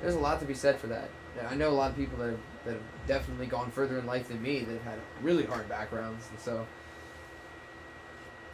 There's 0.00 0.14
a 0.14 0.20
lot 0.20 0.40
to 0.40 0.46
be 0.46 0.54
said 0.54 0.78
for 0.78 0.86
that. 0.88 1.10
And 1.38 1.46
I 1.48 1.54
know 1.54 1.68
a 1.68 1.72
lot 1.72 1.90
of 1.90 1.96
people 1.96 2.18
that 2.18 2.30
have, 2.30 2.40
that 2.64 2.72
have 2.74 2.82
definitely 3.06 3.46
gone 3.46 3.70
further 3.70 3.98
in 3.98 4.06
life 4.06 4.28
than 4.28 4.42
me 4.42 4.60
that 4.60 4.72
have 4.72 4.82
had 4.82 4.98
really 5.22 5.44
hard 5.44 5.68
backgrounds, 5.68 6.26
and 6.30 6.40
so 6.40 6.66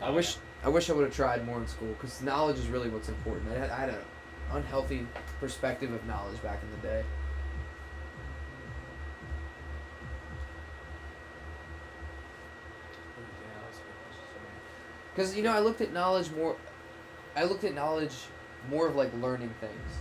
I 0.00 0.10
wish 0.10 0.36
I 0.62 0.68
wish 0.68 0.90
I 0.90 0.92
would 0.92 1.04
have 1.04 1.14
tried 1.14 1.44
more 1.46 1.58
in 1.58 1.66
school 1.66 1.88
because 1.88 2.20
knowledge 2.22 2.58
is 2.58 2.68
really 2.68 2.88
what's 2.88 3.08
important. 3.08 3.50
I 3.52 3.58
had, 3.58 3.70
I 3.70 3.76
had 3.80 3.88
an 3.90 4.00
unhealthy 4.52 5.06
perspective 5.40 5.92
of 5.92 6.04
knowledge 6.06 6.42
back 6.42 6.60
in 6.62 6.70
the 6.70 6.88
day. 6.88 7.04
Yeah, 13.18 13.60
that's 13.64 13.78
a 13.78 13.82
good 13.82 13.96
question 14.04 14.24
for 14.34 14.40
me. 14.42 14.50
Because 15.14 15.36
you 15.36 15.42
know, 15.42 15.52
I 15.52 15.60
looked 15.60 15.80
at 15.80 15.92
knowledge 15.92 16.30
more. 16.32 16.56
I 17.34 17.44
looked 17.44 17.64
at 17.64 17.74
knowledge 17.74 18.14
more 18.70 18.86
of 18.86 18.96
like 18.96 19.12
learning 19.20 19.54
things. 19.60 19.92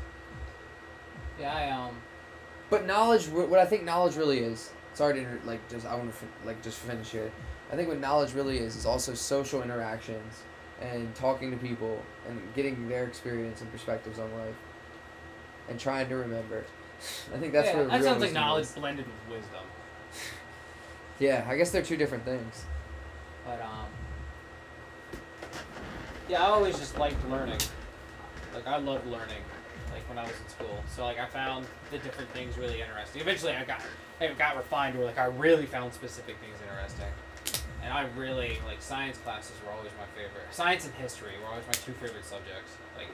Yeah, 1.39 1.53
I 1.53 1.69
um. 1.69 1.95
But 2.69 2.85
knowledge, 2.85 3.27
what 3.27 3.59
I 3.59 3.65
think 3.65 3.83
knowledge 3.83 4.15
really 4.15 4.39
is. 4.39 4.71
Sorry 4.93 5.13
to 5.13 5.19
inter- 5.19 5.39
like 5.45 5.67
just 5.69 5.85
I 5.85 5.95
want 5.95 6.11
to 6.11 6.47
like 6.47 6.61
just 6.63 6.79
finish 6.79 7.09
here. 7.09 7.31
I 7.71 7.75
think 7.75 7.89
what 7.89 7.99
knowledge 7.99 8.33
really 8.33 8.59
is 8.59 8.75
is 8.75 8.85
also 8.85 9.13
social 9.13 9.61
interactions 9.61 10.43
and 10.81 11.13
talking 11.15 11.51
to 11.51 11.57
people 11.57 12.01
and 12.27 12.39
getting 12.55 12.87
their 12.87 13.05
experience 13.05 13.61
and 13.61 13.71
perspectives 13.71 14.19
on 14.19 14.31
life 14.37 14.55
and 15.69 15.79
trying 15.79 16.07
to 16.09 16.15
remember. 16.15 16.63
I 17.33 17.37
think 17.37 17.53
that's 17.53 17.67
what 17.67 17.75
yeah, 17.75 17.87
where 17.87 17.99
that 17.99 18.03
sounds 18.03 18.21
like 18.21 18.33
knowledge 18.33 18.65
is. 18.65 18.71
blended 18.71 19.05
with 19.05 19.37
wisdom. 19.37 19.61
Yeah, 21.17 21.45
I 21.47 21.55
guess 21.55 21.71
they're 21.71 21.81
two 21.81 21.95
different 21.95 22.25
things. 22.25 22.65
But 23.45 23.61
um. 23.61 23.85
Yeah, 26.27 26.43
I 26.43 26.47
always 26.47 26.77
just 26.77 26.97
liked 26.97 27.25
learning. 27.29 27.59
Like 28.55 28.67
I 28.67 28.77
loved 28.77 29.05
learning, 29.07 29.43
like 29.91 30.07
when 30.07 30.17
I 30.17 30.23
was 30.23 30.31
in 30.31 30.49
school. 30.49 30.83
So 30.87 31.03
like 31.03 31.19
I 31.19 31.25
found 31.25 31.65
the 31.91 31.97
different 31.97 32.29
things 32.31 32.57
really 32.57 32.81
interesting. 32.81 33.21
Eventually, 33.21 33.51
I 33.53 33.65
got 33.65 33.81
it 34.21 34.37
got 34.37 34.55
refined 34.55 34.95
where 34.97 35.05
like 35.05 35.17
I 35.17 35.25
really 35.25 35.65
found 35.65 35.93
specific 35.93 36.37
things 36.39 36.55
interesting. 36.63 37.11
And 37.83 37.93
I 37.93 38.07
really 38.17 38.57
like 38.65 38.81
science 38.81 39.17
classes 39.17 39.53
were 39.65 39.71
always 39.71 39.91
my 39.99 40.07
favorite. 40.15 40.47
Science 40.51 40.85
and 40.85 40.93
history 40.95 41.33
were 41.43 41.49
always 41.49 41.67
my 41.67 41.73
two 41.73 41.91
favorite 41.93 42.25
subjects. 42.25 42.71
Like 42.97 43.09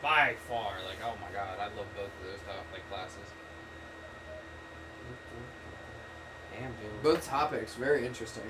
by 0.00 0.36
far, 0.48 0.74
like 0.86 0.98
oh 1.04 1.14
my 1.20 1.32
god, 1.34 1.58
I 1.58 1.66
love 1.76 1.90
both 1.96 2.06
of 2.06 2.24
those 2.30 2.40
stuff, 2.40 2.64
like 2.72 2.88
classes. 2.88 3.28
Damn, 6.56 6.70
dude. 6.70 7.02
Both 7.02 7.26
topics 7.26 7.74
very 7.74 8.06
interesting. 8.06 8.44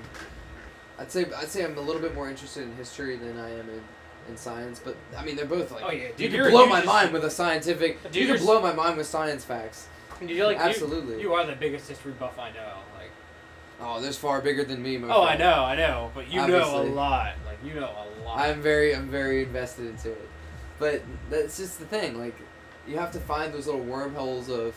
I'd 0.99 1.11
say 1.11 1.25
I'd 1.35 1.49
say 1.49 1.65
I'm 1.65 1.77
a 1.77 1.81
little 1.81 2.01
bit 2.01 2.13
more 2.13 2.29
interested 2.29 2.63
in 2.63 2.75
history 2.75 3.17
than 3.17 3.39
I 3.39 3.49
am 3.49 3.67
in, 3.69 3.81
in 4.27 4.37
science, 4.37 4.79
but 4.83 4.95
I 5.17 5.23
mean 5.23 5.35
they're 5.35 5.45
both 5.45 5.71
like 5.71 5.83
Oh, 5.85 5.91
yeah, 5.91 6.03
you 6.03 6.13
dude, 6.17 6.31
can 6.31 6.39
you're- 6.39 6.51
blow 6.51 6.63
you 6.63 6.69
my 6.69 6.77
just- 6.81 6.87
mind 6.87 7.13
with 7.13 7.23
a 7.25 7.29
scientific. 7.31 8.01
Dude, 8.11 8.15
you 8.15 8.27
can 8.33 8.43
blow 8.43 8.61
my 8.61 8.73
mind 8.73 8.97
with 8.97 9.07
science 9.07 9.43
facts. 9.45 9.87
You're 10.21 10.47
like 10.47 10.57
Absolutely. 10.59 11.19
You, 11.21 11.33
are 11.33 11.45
the 11.45 11.55
biggest 11.55 11.89
history 11.89 12.13
buff 12.13 12.39
I 12.39 12.49
know. 12.51 12.73
Like 12.97 13.11
Oh, 13.81 13.99
there's 14.01 14.17
far 14.17 14.41
bigger 14.41 14.63
than 14.63 14.81
me, 14.81 14.97
my 14.97 15.13
oh, 15.13 15.23
I 15.23 15.35
know, 15.35 15.63
I 15.65 15.75
know, 15.75 16.11
but 16.15 16.29
you 16.31 16.45
know 16.47 16.81
a 16.81 16.83
lot. 16.83 17.33
Like 17.45 17.59
you 17.63 17.73
know 17.73 17.89
a 17.91 18.23
lot. 18.25 18.39
I'm 18.39 18.61
very 18.61 18.95
I'm 18.95 19.09
very 19.09 19.43
invested 19.43 19.87
into 19.87 20.11
it, 20.11 20.29
but 20.79 21.01
that's 21.29 21.57
just 21.57 21.79
the 21.79 21.85
thing. 21.85 22.17
Like, 22.17 22.35
you 22.87 22.97
have 22.97 23.11
to 23.11 23.19
find 23.19 23.53
those 23.53 23.65
little 23.65 23.81
wormholes 23.81 24.49
of 24.49 24.75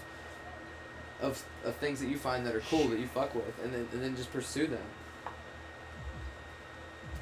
of 1.20 1.42
of 1.64 1.76
things 1.76 2.00
that 2.00 2.08
you 2.08 2.18
find 2.18 2.44
that 2.46 2.54
are 2.56 2.60
cool 2.68 2.88
that 2.88 2.98
you 2.98 3.06
fuck 3.06 3.34
with, 3.34 3.54
and 3.62 3.72
then 3.72 3.86
and 3.92 4.02
then 4.02 4.16
just 4.16 4.32
pursue 4.32 4.66
them. 4.66 4.82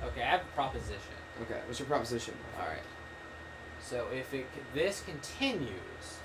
okay, 0.05 0.23
I 0.23 0.27
have 0.31 0.41
a 0.41 0.55
proposition. 0.55 1.01
Okay, 1.43 1.61
what's 1.67 1.79
your 1.79 1.87
proposition? 1.89 2.35
All 2.59 2.67
right. 2.67 2.83
So 3.81 4.07
if 4.13 4.33
it 4.35 4.47
this 4.75 5.03
continues, 5.07 6.19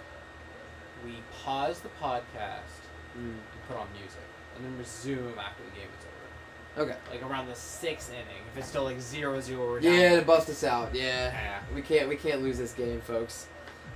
we 1.06 1.16
pause 1.44 1.80
the 1.82 1.90
podcast 2.02 2.88
Mm. 3.18 3.20
and 3.32 3.40
put 3.68 3.76
on 3.76 3.88
music, 3.92 4.22
and 4.56 4.64
then 4.64 4.78
resume 4.78 5.38
after 5.38 5.64
the 5.64 5.72
game 5.78 5.90
is 6.00 6.06
over. 6.06 6.90
Okay. 6.90 6.98
Like 7.12 7.30
around 7.30 7.48
the 7.48 7.56
sixth 7.56 8.10
inning, 8.14 8.42
if 8.54 8.58
it's 8.60 8.68
still 8.70 8.84
like 8.86 9.02
zero 9.02 9.42
zero, 9.42 9.68
we're 9.70 9.82
down. 9.82 9.94
Yeah, 9.94 10.16
to 10.20 10.22
bust 10.26 10.48
us 10.50 10.64
out. 10.64 10.96
Yeah. 10.96 11.26
Yeah. 11.34 11.60
We 11.76 11.82
can't 11.82 12.08
we 12.08 12.16
can't 12.16 12.42
lose 12.42 12.58
this 12.58 12.72
game, 12.74 13.02
folks. 13.02 13.48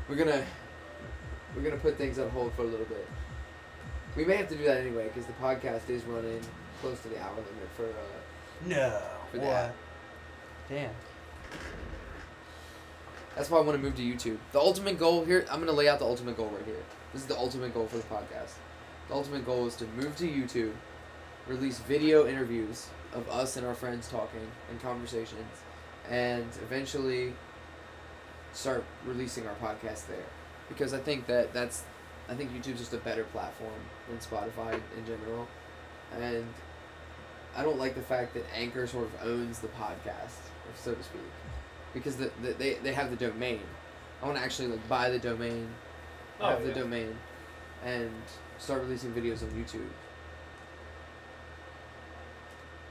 We're 0.10 0.18
gonna 0.18 0.44
we're 1.56 1.62
gonna 1.62 1.78
put 1.78 1.98
things 1.98 2.20
on 2.20 2.30
hold 2.32 2.54
for 2.56 2.64
a 2.64 2.66
little 2.66 2.86
bit. 2.88 3.08
We 4.18 4.26
may 4.26 4.36
have 4.36 4.50
to 4.50 4.56
do 4.56 4.66
that 4.66 4.78
anyway 4.82 5.08
because 5.08 5.26
the 5.26 5.34
podcast 5.34 5.90
is 5.90 6.04
running 6.04 6.42
close 6.82 7.00
to 7.04 7.08
the 7.08 7.22
hour 7.22 7.32
limit 7.36 7.70
for 7.78 7.86
uh, 7.86 8.66
No. 8.66 9.02
for 9.32 9.38
that. 9.38 9.74
Damn. 10.70 10.92
That's 13.36 13.50
why 13.50 13.60
I 13.60 13.62
want 13.62 13.78
to 13.78 13.84
move 13.84 13.96
to 13.96 14.02
YouTube. 14.02 14.38
The 14.52 14.60
ultimate 14.60 14.98
goal 14.98 15.26
here, 15.26 15.46
I'm 15.52 15.60
gonna 15.60 15.74
lay 15.74 15.90
out 15.90 16.00
the 16.00 16.06
ultimate 16.06 16.38
goal 16.38 16.50
right 16.56 16.66
here. 16.66 16.84
This 17.14 17.22
is 17.22 17.28
the 17.28 17.38
ultimate 17.38 17.74
goal 17.74 17.88
for 17.88 17.98
the 17.98 18.04
podcast. 18.04 18.54
The 19.10 19.14
ultimate 19.14 19.46
goal 19.46 19.68
is 19.68 19.76
to 19.76 19.86
move 19.98 20.16
to 20.18 20.28
YouTube, 20.28 20.74
release 21.48 21.80
video 21.80 22.28
interviews 22.28 22.88
of 23.14 23.30
us 23.30 23.58
and 23.58 23.66
our 23.68 23.76
friends 23.76 24.10
talking 24.10 24.48
and 24.70 24.82
conversations, 24.82 25.62
and 26.10 26.48
eventually 26.64 27.34
start 28.54 28.84
releasing 29.06 29.46
our 29.46 29.56
podcast 29.56 30.08
there, 30.08 30.26
because 30.70 30.94
I 30.94 31.00
think 31.00 31.28
that 31.28 31.54
that's 31.54 31.84
I 32.28 32.34
think 32.34 32.52
YouTube's 32.54 32.80
just 32.80 32.94
a 32.94 32.98
better 32.98 33.26
platform 33.26 33.74
than 34.10 34.18
Spotify 34.18 34.74
in 34.98 35.06
general, 35.06 35.48
and 36.18 36.46
I 37.56 37.64
don't 37.64 37.78
like 37.78 37.96
the 37.96 38.02
fact 38.02 38.34
that 38.34 38.46
Anchor 38.54 38.88
sort 38.88 39.06
of 39.06 39.28
owns 39.28 39.60
the 39.60 39.68
podcast, 39.68 40.45
so 40.76 40.94
to 40.94 41.04
speak, 41.04 41.22
because 41.94 42.16
the, 42.16 42.32
the 42.42 42.54
they 42.54 42.74
they 42.76 42.94
have 42.94 43.10
the 43.10 43.16
domain. 43.16 43.62
I 44.22 44.26
want 44.26 44.38
to 44.38 44.44
actually 44.44 44.70
like 44.70 44.88
buy 44.88 45.10
the 45.10 45.20
domain, 45.20 45.68
Oh, 46.40 46.50
have 46.50 46.66
the 46.66 46.74
domain, 46.74 47.16
and 47.84 48.12
start 48.58 48.82
releasing 48.82 49.12
videos 49.14 49.42
on 49.44 49.50
YouTube. 49.52 49.88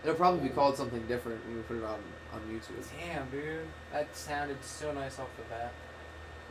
It'll 0.03 0.17
probably 0.17 0.41
be 0.41 0.49
mm. 0.51 0.55
called 0.55 0.77
something 0.77 1.07
different 1.07 1.45
when 1.47 1.57
we 1.57 1.63
put 1.63 1.79
it 1.79 1.85
on 1.85 1.99
on 2.33 2.41
YouTube. 2.51 2.85
Damn, 3.01 3.29
dude. 3.31 3.67
That 3.93 4.15
sounded 4.15 4.63
so 4.63 4.93
nice 4.93 5.19
off 5.19 5.29
the 5.37 5.43
bat. 5.45 5.73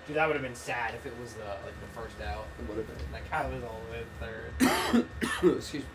Dude, 0.07 0.17
that 0.17 0.27
would 0.27 0.35
have 0.35 0.43
been 0.43 0.55
sad 0.55 0.95
if 0.95 1.05
it 1.05 1.13
was 1.21 1.33
the 1.33 1.45
like 1.45 1.79
the 1.79 1.99
first 1.99 2.19
out. 2.21 2.47
It 2.59 2.67
would 2.67 2.77
have 2.77 2.87
been. 2.87 3.11
Like 3.11 3.31
I 3.31 3.47
was 3.47 3.63
all 3.63 3.79
the 3.87 3.91
way 3.91 4.03
third. 4.19 5.05
Excuse 5.57 5.83
me. 5.83 5.89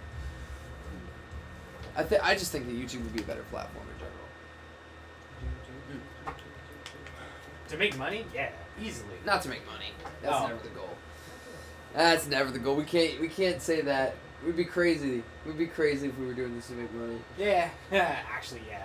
I 1.97 2.05
think 2.05 2.25
I 2.25 2.35
just 2.35 2.53
think 2.53 2.67
that 2.67 2.75
YouTube 2.75 3.03
would 3.03 3.15
be 3.15 3.23
a 3.23 3.27
better 3.27 3.43
platform 3.51 3.87
in 3.93 3.99
general. 3.99 4.15
To 7.69 7.77
make 7.77 7.97
money, 7.99 8.25
yeah, 8.35 8.51
easily. 8.83 9.15
Not 9.27 9.43
to 9.43 9.49
make 9.49 9.65
money. 9.67 9.93
That's 10.23 10.35
Oh. 10.35 10.47
never 10.49 10.63
the 10.63 10.69
goal. 10.71 10.91
That's 11.95 12.27
never 12.27 12.51
the 12.51 12.59
goal. 12.59 12.77
We 12.77 12.85
can't 12.85 13.21
we 13.21 13.29
can't 13.29 13.61
say 13.63 13.81
that. 13.83 14.15
We'd 14.45 14.57
be 14.57 14.65
crazy. 14.65 15.23
We'd 15.47 15.59
be 15.59 15.67
crazy 15.67 16.09
if 16.09 16.19
we 16.19 16.27
were 16.27 16.35
doing 16.35 16.55
this 16.55 16.69
to 16.69 16.75
make 16.75 16.93
money. 16.93 17.19
Yeah, 17.37 17.71
yeah, 17.91 18.19
actually, 18.33 18.63
yeah. 18.69 18.85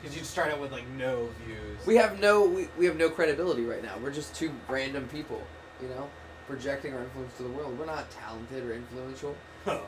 Because 0.00 0.16
you'd 0.16 0.26
start 0.26 0.50
out 0.52 0.60
with 0.60 0.72
like 0.72 0.86
no 0.96 1.28
views. 1.46 1.86
We 1.86 1.96
have 1.96 2.20
no 2.20 2.44
we, 2.46 2.68
we 2.78 2.86
have 2.86 2.96
no 2.96 3.10
credibility 3.10 3.64
right 3.64 3.82
now. 3.82 3.94
We're 4.02 4.12
just 4.12 4.34
two 4.34 4.50
random 4.68 5.08
people, 5.08 5.42
you 5.82 5.88
know, 5.88 6.08
projecting 6.46 6.94
our 6.94 7.02
influence 7.02 7.36
to 7.38 7.42
the 7.42 7.48
world. 7.50 7.78
We're 7.78 7.86
not 7.86 8.10
talented 8.10 8.64
or 8.64 8.74
influential. 8.74 9.34
the 9.64 9.80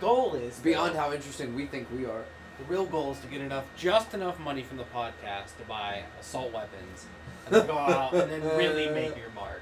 goal 0.00 0.34
is 0.34 0.58
Beyond 0.60 0.96
how 0.96 1.12
interesting 1.12 1.54
we 1.54 1.66
think 1.66 1.88
we 1.96 2.04
are. 2.06 2.24
the 2.58 2.64
real 2.64 2.86
goal 2.86 3.12
is 3.12 3.20
to 3.20 3.26
get 3.26 3.40
enough, 3.40 3.64
just 3.76 4.14
enough 4.14 4.38
money 4.38 4.62
from 4.62 4.76
the 4.78 4.84
podcast 4.84 5.56
to 5.58 5.64
buy 5.68 6.02
assault 6.20 6.52
weapons, 6.52 7.06
and 7.46 7.54
then 7.54 7.66
go 7.66 7.78
out 7.78 8.14
and 8.14 8.30
then 8.30 8.42
really 8.56 8.88
make 8.94 9.16
your 9.16 9.30
mark. 9.34 9.60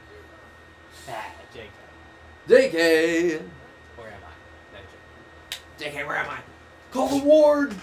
Ah, 1.09 1.27
JK. 1.55 1.63
JK. 2.49 3.43
Where 3.97 4.09
am 4.09 4.21
I? 4.25 4.77
No, 4.77 4.79
JK, 5.79 6.07
where 6.07 6.17
am 6.17 6.31
I? 6.31 6.39
Call 6.91 7.09
the 7.09 7.25
ward. 7.25 7.75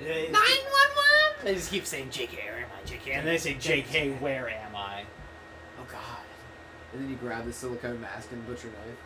JK. 0.00 0.30
Nine 0.30 0.32
one 0.32 1.44
They 1.44 1.54
just 1.54 1.70
keep 1.70 1.86
saying 1.86 2.08
JK, 2.08 2.44
where 2.44 2.58
am 2.58 2.68
I? 2.76 2.88
JK, 2.88 3.18
and 3.18 3.26
they 3.26 3.38
say 3.38 3.54
JK, 3.54 4.20
where 4.20 4.48
am 4.48 4.74
I? 4.74 5.04
Oh 5.78 5.84
God. 5.90 6.00
And 6.92 7.02
then 7.02 7.10
you 7.10 7.16
grab 7.16 7.44
the 7.44 7.52
silicone 7.52 8.00
mask 8.00 8.32
and 8.32 8.46
butcher 8.46 8.68
knife. 8.68 8.98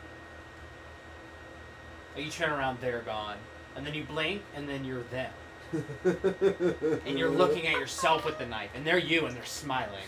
And 2.17 2.25
you 2.25 2.31
turn 2.31 2.51
around, 2.51 2.79
they're 2.81 3.03
gone, 3.03 3.37
and 3.77 3.87
then 3.87 3.95
you 3.95 4.05
blink, 4.05 4.43
and 4.55 4.69
then 4.69 4.85
you're 4.85 5.03
them, 5.05 5.33
and 7.07 7.19
you're 7.19 7.31
looking 7.31 7.67
at 7.67 7.75
yourself 7.79 8.25
with 8.25 8.39
the 8.39 8.47
knife, 8.47 8.71
and 8.75 8.87
they're 8.87 8.99
you, 8.99 9.27
and 9.27 9.37
they're 9.37 9.45
smiling. 9.45 10.05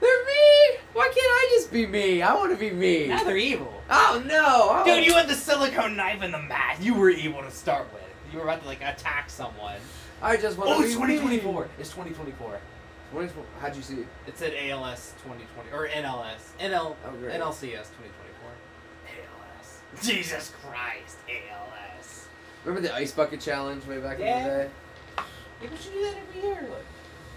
They're 0.00 0.24
me. 0.24 0.78
Why 0.92 1.06
can't 1.06 1.16
I 1.18 1.48
just 1.54 1.72
be 1.72 1.86
me? 1.86 2.22
I 2.22 2.34
want 2.34 2.52
to 2.52 2.56
be 2.56 2.70
me. 2.70 3.08
Now 3.08 3.24
they're 3.24 3.36
evil. 3.36 3.82
Oh 3.90 4.22
no, 4.26 4.70
I 4.70 4.84
Dude, 4.84 5.04
you 5.04 5.14
had 5.14 5.28
the 5.28 5.34
silicone 5.34 5.96
knife 5.96 6.22
and 6.22 6.32
the 6.32 6.38
mask. 6.42 6.82
You 6.82 6.94
were 6.94 7.10
evil 7.10 7.42
to 7.42 7.50
start 7.50 7.92
with. 7.92 8.02
You 8.32 8.38
were 8.38 8.44
about 8.44 8.62
to 8.62 8.66
like 8.68 8.80
attack 8.82 9.28
someone. 9.28 9.76
I 10.22 10.36
just 10.36 10.56
want 10.56 10.70
Oh, 10.70 10.78
to 10.78 10.84
it's 10.84 10.94
be 10.94 11.00
2024. 11.00 11.68
It's 11.80 11.88
2024. 11.90 12.48
Me. 12.52 12.56
2024. 13.10 13.44
How'd 13.60 13.76
you 13.76 13.82
see 13.82 13.94
it? 13.96 14.06
It 14.26 14.38
said 14.38 14.54
ALS 14.70 15.14
2020 15.24 15.70
or 15.72 15.88
NLS. 15.88 16.52
NL 16.60 16.94
Oh, 17.04 17.10
great. 17.20 17.34
NLCS 17.40 17.90
2024. 17.98 18.50
ALS. 19.08 19.80
Jesus 20.02 20.52
Christ, 20.62 21.16
ALS. 21.28 22.26
Remember 22.64 22.86
the 22.86 22.94
ice 22.94 23.10
bucket 23.12 23.40
challenge 23.40 23.84
way 23.86 23.98
back 23.98 24.18
Yeah. 24.20 24.36
in 24.38 24.44
the 24.44 24.48
day? 24.64 24.70
People 25.62 25.76
should 25.78 25.92
do 25.92 26.02
that 26.02 26.14
every 26.28 26.42
year. 26.48 26.62
Like, 26.70 26.84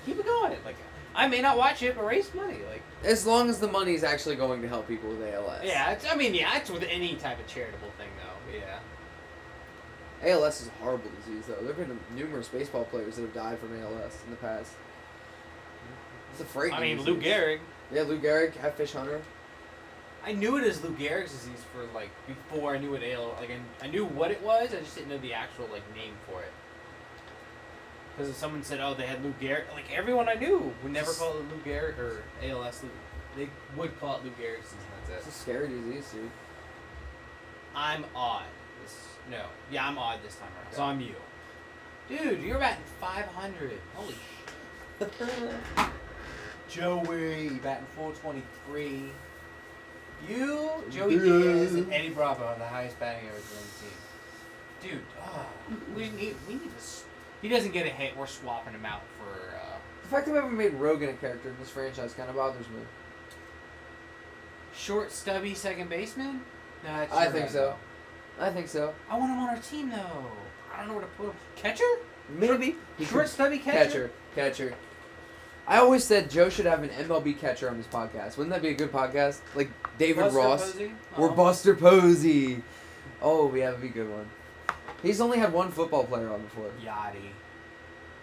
keep 0.06 0.20
it 0.20 0.26
going. 0.26 0.58
Like, 0.66 0.76
I 1.16 1.28
may 1.28 1.42
not 1.42 1.58
watch 1.58 1.82
it, 1.84 1.96
but 1.96 2.06
raise 2.06 2.34
money. 2.34 2.58
Like, 2.70 2.82
As 3.04 3.26
long 3.26 3.50
as 3.50 3.60
the 3.60 3.68
money 3.68 3.94
is 3.94 4.04
actually 4.04 4.36
going 4.36 4.62
to 4.62 4.68
help 4.68 4.88
people 4.88 5.10
with 5.10 5.34
ALS. 5.34 5.62
yeah. 5.64 5.92
It's, 5.92 6.06
I 6.12 6.16
mean, 6.16 6.34
yeah. 6.36 6.58
It's 6.58 6.70
with 6.70 6.84
any 6.84 7.16
type 7.16 7.40
of 7.40 7.48
charitable 7.48 7.92
thing, 7.98 8.10
though. 8.18 8.58
Yeah. 8.58 8.80
ALS 10.34 10.62
is 10.62 10.68
a 10.68 10.84
horrible 10.84 11.10
disease, 11.24 11.46
though. 11.48 11.56
There 11.64 11.74
have 11.74 11.88
been 11.88 12.00
numerous 12.16 12.48
baseball 12.48 12.86
players 12.86 13.16
that 13.16 13.22
have 13.22 13.34
died 13.34 13.60
from 13.60 13.80
ALS 13.82 14.18
in 14.26 14.32
the 14.32 14.38
past. 14.38 14.74
It's 16.32 16.42
a 16.42 16.46
frightening. 16.46 16.78
I 16.78 16.82
mean, 16.82 16.98
disease. 16.98 17.14
Lou 17.14 17.22
Gehrig. 17.22 17.60
Yeah, 17.94 18.02
Lou 18.04 18.20
Gehrig, 18.20 18.54
catfish 18.54 18.92
hunter. 18.94 19.22
I 20.26 20.32
knew 20.34 20.58
it 20.58 20.64
as 20.64 20.84
Lou 20.84 20.90
Gehrig's 20.92 21.32
disease 21.32 21.64
for 21.72 21.84
like 21.94 22.10
before 22.28 22.74
I 22.74 22.80
knew 22.80 22.92
what 22.92 23.04
ALS. 23.04 23.40
like 23.40 23.52
I, 23.52 23.86
I 23.86 23.90
knew 23.90 24.06
what 24.06 24.32
it 24.32 24.42
was. 24.42 24.74
I 24.74 24.80
just 24.80 24.96
didn't 24.96 25.10
know 25.10 25.20
the 25.20 25.34
actual 25.34 25.70
like 25.72 25.84
name 25.96 26.14
for 26.28 26.42
it. 26.42 26.52
Because 28.16 28.30
if 28.30 28.38
someone 28.38 28.64
said, 28.64 28.80
"Oh, 28.80 28.94
they 28.94 29.08
had 29.08 29.24
Lou 29.24 29.34
Gehrig," 29.42 29.72
like 29.74 29.92
everyone 29.92 30.30
I 30.30 30.36
knew 30.36 30.74
would 30.84 30.92
never 30.94 31.12
call 31.12 31.32
it 31.38 31.46
Lou 31.50 31.58
Gehrig 31.66 31.98
or 32.00 32.24
ALS. 32.42 32.82
Lou, 32.84 32.90
they 33.36 33.50
would 33.76 34.00
call 34.00 34.18
it 34.18 34.24
Lou 34.24 34.30
Gehrig's 34.32 34.70
disease. 34.70 34.74
and 34.74 35.02
It's 35.02 35.10
That's 35.10 35.26
a 35.26 35.30
it. 35.30 35.34
scary 35.34 35.68
disease, 35.68 36.10
dude. 36.14 36.32
I'm 37.76 38.06
odd. 38.16 38.46
This 38.82 38.96
no, 39.30 39.42
yeah, 39.70 39.86
I'm 39.88 39.98
odd 39.98 40.20
this 40.24 40.36
time 40.36 40.48
around. 40.64 40.74
So 40.74 40.84
I'm 40.84 41.02
you, 41.02 41.16
dude. 42.08 42.42
You're 42.42 42.58
batting 42.60 42.84
500. 43.02 43.80
Holy 43.96 44.14
shit. 45.00 45.12
Joey 46.70 47.50
batting 47.62 47.86
423. 47.96 49.12
You, 50.30 50.70
Joey 50.90 51.20
Diaz, 51.20 51.76
and 51.76 51.92
Eddie 51.94 52.10
Bravo 52.10 52.46
are 52.46 52.58
the 52.58 52.66
highest 52.66 52.98
batting 53.00 53.28
average 53.28 53.44
on 53.44 53.64
the 54.82 54.90
team. 54.90 54.98
Dude, 54.98 55.06
ah, 55.22 55.46
we 55.96 56.10
need 56.12 56.36
we 56.48 56.54
need 56.56 56.72
to. 56.78 57.05
He 57.46 57.52
doesn't 57.52 57.74
get 57.74 57.86
a 57.86 57.90
hit. 57.90 58.18
We're 58.18 58.26
swapping 58.26 58.74
him 58.74 58.86
out 58.88 59.02
for. 59.20 59.56
Uh, 59.56 59.60
The 60.02 60.08
fact 60.08 60.26
that 60.26 60.32
we 60.32 60.38
haven't 60.40 60.58
made 60.58 60.74
Rogan 60.74 61.10
a 61.10 61.14
character 61.14 61.50
in 61.50 61.56
this 61.60 61.70
franchise 61.70 62.12
kind 62.16 62.28
of 62.28 62.36
bothers 62.36 62.68
me. 62.70 62.82
Short, 64.76 65.12
stubby 65.12 65.54
second 65.54 65.88
baseman? 65.88 66.42
No, 66.84 66.90
that's 66.90 67.14
I 67.14 67.26
think 67.28 67.46
guy, 67.46 67.52
so. 67.52 67.76
I 68.40 68.50
think 68.50 68.68
so. 68.68 68.96
I 69.12 69.18
want 69.20 69.32
him 69.32 69.38
on 69.40 69.50
our 69.50 69.58
team 69.58 69.92
though. 69.92 70.26
I 70.74 70.80
don't 70.80 70.88
know 70.88 70.94
where 70.96 71.04
to 71.04 71.08
put 71.12 71.26
him. 71.28 71.34
Catcher? 71.56 71.84
Maybe. 72.30 72.78
He 72.98 73.06
Short, 73.06 73.30
stubby 73.30 73.60
catcher? 73.60 74.10
catcher. 74.34 74.70
Catcher. 74.70 74.74
I 75.68 75.78
always 75.78 76.04
said 76.04 76.32
Joe 76.32 76.50
should 76.50 76.66
have 76.66 76.82
an 76.82 76.90
MLB 76.90 77.38
catcher 77.40 77.70
on 77.70 77.76
his 77.78 77.86
podcast. 77.86 78.38
Wouldn't 78.38 78.50
that 78.54 78.64
be 78.64 78.70
a 78.70 78.74
good 78.74 78.92
podcast? 78.92 79.42
Like 79.54 79.70
David 80.00 80.22
Buster 80.22 80.40
Ross 80.40 80.72
Posey? 80.72 80.92
or 81.16 81.30
Oh. 81.30 81.34
Buster 81.36 81.76
Posey. 81.76 82.64
Oh, 83.22 83.54
yeah, 83.54 83.68
that'd 83.68 83.82
be 83.82 83.88
a 83.90 83.92
good 83.92 84.10
one. 84.12 84.28
He's 85.04 85.22
only 85.22 85.38
had 85.38 85.54
one 85.54 85.72
football 85.72 86.04
player 86.06 86.30
on 86.30 86.42
before. 86.42 86.70
Yachty. 86.84 87.30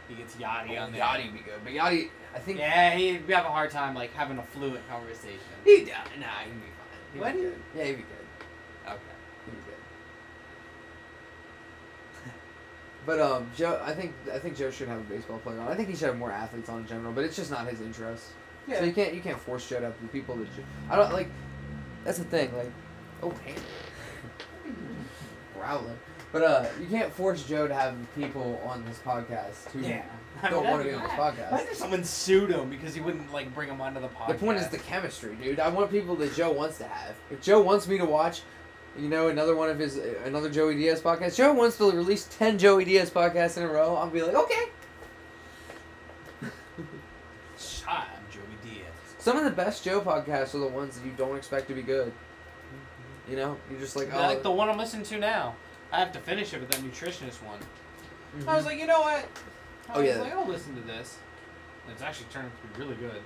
He 0.08 0.14
gets 0.14 0.34
Yachty 0.36 0.80
on 0.80 0.92
there. 0.92 1.00
Yachty 1.00 1.24
would 1.26 1.34
be 1.34 1.40
good, 1.44 1.60
but 1.64 1.72
Yachty, 1.72 2.08
I 2.34 2.38
think 2.38 2.58
Yeah, 2.58 2.90
he'd 2.94 3.28
have 3.30 3.44
a 3.44 3.50
hard 3.50 3.70
time 3.70 3.94
like 3.94 4.12
having 4.14 4.38
a 4.38 4.42
fluent 4.42 4.86
conversation. 4.88 5.38
he'd, 5.64 5.86
nah, 6.18 6.26
he'd 6.44 6.52
be 6.54 6.60
fine. 6.60 7.12
He'd 7.14 7.20
Would 7.20 7.32
be 7.34 7.40
good. 7.40 7.62
Yeah, 7.76 7.84
he'd 7.84 7.96
be 7.96 8.02
good. 8.02 8.86
Okay. 8.86 8.96
He'd 9.46 9.50
be 9.52 9.56
good. 9.56 9.76
But 13.04 13.20
um, 13.20 13.50
Joe, 13.56 13.80
I 13.84 13.92
think 13.94 14.14
I 14.32 14.38
think 14.38 14.56
Joe 14.56 14.70
should 14.70 14.86
have 14.88 14.98
a 15.00 15.02
baseball 15.04 15.38
player 15.38 15.58
on. 15.60 15.66
I 15.68 15.74
think 15.74 15.88
he 15.88 15.96
should 15.96 16.06
have 16.06 16.18
more 16.18 16.30
athletes 16.30 16.68
on 16.68 16.80
in 16.82 16.86
general, 16.86 17.12
but 17.12 17.24
it's 17.24 17.34
just 17.34 17.50
not 17.50 17.66
his 17.66 17.80
interest. 17.80 18.26
Yeah. 18.68 18.78
So 18.78 18.84
you 18.84 18.92
can't 18.92 19.12
you 19.12 19.20
can't 19.20 19.40
force 19.40 19.68
Joe 19.68 19.80
to 19.80 19.86
have 19.86 20.00
the 20.00 20.06
people 20.08 20.36
that 20.36 20.46
Joe, 20.56 20.62
I 20.88 20.94
don't 20.94 21.12
like. 21.12 21.28
That's 22.04 22.18
the 22.18 22.24
thing. 22.24 22.56
Like, 22.56 22.70
oh 23.22 23.32
damn, 23.44 23.56
growling. 25.58 25.98
But 26.32 26.42
uh, 26.42 26.66
you 26.80 26.86
can't 26.86 27.12
force 27.12 27.44
Joe 27.44 27.68
to 27.68 27.74
have 27.74 27.94
people 28.16 28.60
on 28.64 28.84
this 28.86 28.98
podcast 29.04 29.70
who 29.72 29.80
yeah. 29.80 30.02
don't 30.48 30.66
want 30.66 30.82
to 30.82 30.88
be 30.88 30.94
on 30.94 31.02
this 31.02 31.12
podcast. 31.12 31.52
Imagine 31.52 31.74
someone 31.74 32.04
sued 32.04 32.50
him 32.50 32.70
because 32.70 32.94
he 32.94 33.02
wouldn't 33.02 33.30
like 33.34 33.54
bring 33.54 33.68
him 33.68 33.82
onto 33.82 34.00
the 34.00 34.08
podcast. 34.08 34.28
The 34.28 34.34
point 34.34 34.58
is 34.58 34.68
the 34.68 34.78
chemistry, 34.78 35.36
dude. 35.36 35.60
I 35.60 35.68
want 35.68 35.90
people 35.90 36.16
that 36.16 36.34
Joe 36.34 36.50
wants 36.50 36.78
to 36.78 36.84
have. 36.84 37.14
If 37.30 37.42
Joe 37.42 37.60
wants 37.60 37.86
me 37.86 37.98
to 37.98 38.06
watch, 38.06 38.40
you 38.98 39.10
know, 39.10 39.28
another 39.28 39.54
one 39.54 39.68
of 39.68 39.78
his, 39.78 39.96
another 40.24 40.48
Joey 40.48 40.74
Diaz 40.74 41.02
podcast. 41.02 41.36
Joe 41.36 41.52
wants 41.52 41.76
to 41.78 41.90
release 41.90 42.26
ten 42.38 42.58
Joey 42.58 42.86
Diaz 42.86 43.10
podcasts 43.10 43.58
in 43.58 43.62
a 43.62 43.68
row. 43.68 43.94
I'll 43.96 44.08
be 44.08 44.22
like, 44.22 44.34
okay. 44.34 44.68
Hi, 47.84 48.06
I'm 48.16 48.24
Joey 48.30 48.42
Diaz. 48.62 48.86
Some 49.18 49.36
of 49.36 49.44
the 49.44 49.50
best 49.50 49.84
Joe 49.84 50.00
podcasts 50.00 50.54
are 50.54 50.58
the 50.58 50.66
ones 50.66 50.98
that 50.98 51.06
you 51.06 51.12
don't 51.16 51.36
expect 51.36 51.68
to 51.68 51.74
be 51.74 51.82
good. 51.82 52.10
You 53.28 53.36
know, 53.36 53.56
you're 53.70 53.80
just 53.80 53.96
like, 53.96 54.12
oh, 54.12 54.18
like 54.18 54.42
the 54.42 54.50
one 54.50 54.68
I'm 54.68 54.78
listening 54.78 55.04
to 55.04 55.18
now. 55.18 55.54
I 55.92 55.98
have 55.98 56.12
to 56.12 56.18
finish 56.20 56.52
it 56.54 56.60
with 56.60 56.70
that 56.70 56.80
nutritionist 56.80 57.42
one. 57.44 57.58
mhm. 58.36 58.48
I 58.48 58.56
was 58.56 58.64
like, 58.64 58.78
you 58.80 58.86
know 58.86 59.00
what? 59.02 59.24
I 59.88 59.94
Oh, 59.94 60.00
was 60.00 60.08
yeah. 60.08 60.20
like, 60.22 60.32
I'll 60.32 60.46
listen 60.46 60.74
to 60.74 60.80
this. 60.82 61.18
And 61.84 61.92
it's 61.92 62.02
actually 62.02 62.26
turned 62.32 62.46
out 62.46 62.52
to 62.62 62.78
be 62.78 62.84
really 62.84 62.96
good. 62.96 63.20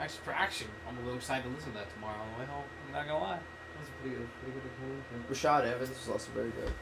Actually, 0.00 0.20
for 0.24 0.32
action, 0.32 0.66
I'm 0.88 0.96
a 0.96 1.00
little 1.02 1.16
excited 1.18 1.42
to 1.44 1.50
listen 1.50 1.72
to 1.72 1.78
that 1.78 1.92
tomorrow 1.92 2.16
on 2.18 2.28
the 2.32 2.40
way 2.40 2.46
home. 2.46 2.64
I'm 2.88 2.92
not 2.94 3.06
gonna 3.06 3.22
lie. 3.22 3.38
That's 3.76 3.90
pretty 4.00 4.16
good. 4.16 4.28
Pretty 4.42 4.58
good. 4.58 5.28
Rashad 5.36 5.64
Evans 5.66 5.90
was 5.90 6.08
also 6.08 6.30
very 6.34 6.50
good. 6.50 6.72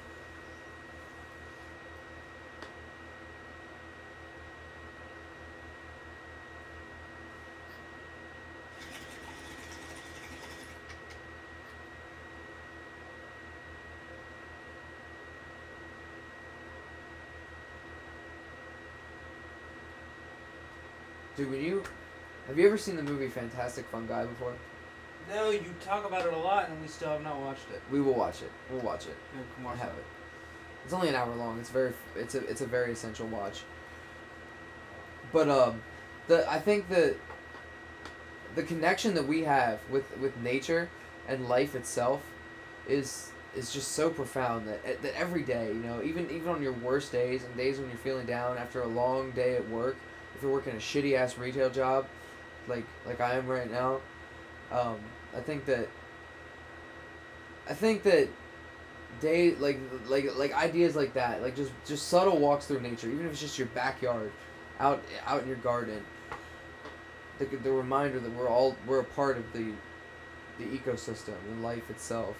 Dude, 21.38 21.52
when 21.52 21.64
you 21.64 21.84
have 22.48 22.58
you 22.58 22.66
ever 22.66 22.76
seen 22.76 22.96
the 22.96 23.02
movie 23.04 23.28
Fantastic 23.28 23.86
Fungi 23.86 24.24
before? 24.24 24.54
No, 25.32 25.50
you 25.50 25.72
talk 25.80 26.04
about 26.04 26.26
it 26.26 26.32
a 26.32 26.36
lot, 26.36 26.68
and 26.68 26.82
we 26.82 26.88
still 26.88 27.10
have 27.10 27.22
not 27.22 27.38
watched 27.38 27.70
it. 27.72 27.80
We 27.92 28.00
will 28.00 28.14
watch 28.14 28.42
it. 28.42 28.50
We'll 28.68 28.80
watch 28.80 29.06
it. 29.06 29.14
Yeah, 29.36 29.42
come 29.54 29.66
I 29.68 29.76
have 29.76 29.90
it. 29.90 30.04
It's 30.84 30.92
only 30.92 31.08
an 31.08 31.14
hour 31.14 31.32
long. 31.36 31.60
It's 31.60 31.70
very 31.70 31.92
it's 32.16 32.34
a 32.34 32.44
it's 32.48 32.60
a 32.60 32.66
very 32.66 32.90
essential 32.90 33.28
watch. 33.28 33.62
But 35.32 35.48
um, 35.48 35.80
the 36.26 36.50
I 36.50 36.58
think 36.58 36.88
the 36.88 37.14
the 38.56 38.64
connection 38.64 39.14
that 39.14 39.28
we 39.28 39.42
have 39.42 39.78
with 39.90 40.18
with 40.18 40.36
nature 40.38 40.90
and 41.28 41.48
life 41.48 41.76
itself 41.76 42.20
is 42.88 43.30
is 43.54 43.72
just 43.72 43.92
so 43.92 44.10
profound 44.10 44.66
that 44.66 45.02
that 45.02 45.16
every 45.16 45.42
day, 45.42 45.68
you 45.68 45.74
know, 45.74 46.02
even 46.02 46.28
even 46.32 46.48
on 46.48 46.60
your 46.60 46.72
worst 46.72 47.12
days 47.12 47.44
and 47.44 47.56
days 47.56 47.78
when 47.78 47.88
you're 47.90 47.98
feeling 47.98 48.26
down 48.26 48.58
after 48.58 48.82
a 48.82 48.88
long 48.88 49.30
day 49.30 49.54
at 49.54 49.68
work, 49.68 49.94
if 50.38 50.42
you're 50.42 50.52
working 50.52 50.74
a 50.74 50.76
shitty 50.76 51.14
ass 51.14 51.36
retail 51.36 51.68
job, 51.68 52.06
like 52.68 52.84
like 53.04 53.20
I 53.20 53.34
am 53.34 53.48
right 53.48 53.70
now, 53.70 54.00
um, 54.70 54.96
I 55.36 55.40
think 55.40 55.64
that 55.64 55.88
I 57.68 57.74
think 57.74 58.04
that 58.04 58.28
day 59.20 59.54
like 59.56 59.80
like 60.06 60.36
like 60.36 60.54
ideas 60.54 60.94
like 60.94 61.14
that 61.14 61.42
like 61.42 61.56
just 61.56 61.72
just 61.84 62.08
subtle 62.08 62.38
walks 62.38 62.66
through 62.66 62.80
nature 62.80 63.08
even 63.08 63.26
if 63.26 63.32
it's 63.32 63.40
just 63.40 63.58
your 63.58 63.66
backyard 63.68 64.30
out 64.78 65.02
out 65.26 65.42
in 65.42 65.48
your 65.48 65.56
garden 65.56 66.04
the, 67.38 67.46
the 67.46 67.72
reminder 67.72 68.20
that 68.20 68.30
we're 68.36 68.48
all 68.48 68.76
we're 68.86 69.00
a 69.00 69.04
part 69.04 69.36
of 69.38 69.52
the 69.54 69.72
the 70.58 70.64
ecosystem 70.66 71.34
and 71.50 71.62
life 71.62 71.88
itself 71.90 72.36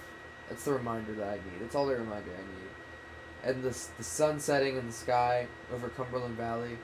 that's 0.49 0.65
the 0.65 0.73
reminder 0.73 1.13
that 1.15 1.29
i 1.29 1.35
need 1.35 1.61
that's 1.61 1.75
all 1.75 1.87
the 1.87 1.97
reminder 1.97 2.31
i 2.31 2.41
need. 2.41 3.55
And 3.55 3.63
the, 3.63 3.77
the 3.97 4.05
sun 4.05 4.39
setting 4.39 4.77
in 4.77 4.87
the 4.87 4.93
sky 4.93 5.47
over 5.73 5.89
cumberland 5.89 6.37
valley 6.37 6.77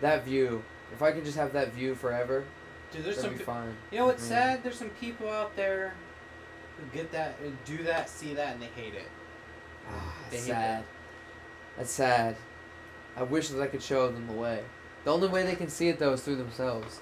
that 0.00 0.24
view 0.24 0.62
if 0.92 1.02
i 1.02 1.10
can 1.12 1.24
just 1.24 1.36
have 1.36 1.52
that 1.52 1.72
view 1.72 1.94
forever 1.94 2.44
Dude, 2.90 3.04
there's 3.04 3.16
that'd 3.16 3.30
some. 3.32 3.38
be 3.38 3.44
fine 3.44 3.76
You 3.90 3.98
know 3.98 4.06
what's 4.06 4.24
Mm. 4.24 4.28
sad? 4.28 4.62
There's 4.62 4.78
some 4.78 4.88
people 4.90 5.28
out 5.30 5.54
there 5.56 5.92
who 6.78 6.86
get 6.96 7.12
that, 7.12 7.34
who 7.42 7.52
do 7.66 7.82
that, 7.84 8.08
see 8.08 8.32
that, 8.34 8.54
and 8.54 8.62
they 8.62 8.70
hate 8.80 8.94
it. 8.94 9.08
Ah, 9.90 10.14
They 10.30 10.36
that's 10.36 10.46
hate 10.46 10.52
sad. 10.52 10.84
That's 11.76 11.90
sad. 11.90 12.36
I 13.16 13.24
wish 13.24 13.48
that 13.48 13.60
I 13.62 13.66
could 13.66 13.82
show 13.82 14.10
them 14.10 14.26
the 14.26 14.32
way. 14.32 14.62
The 15.04 15.12
only 15.12 15.28
way 15.28 15.42
they 15.44 15.54
can 15.56 15.68
see 15.68 15.88
it 15.88 15.98
though 15.98 16.12
is 16.14 16.22
through 16.22 16.36
themselves. 16.36 17.00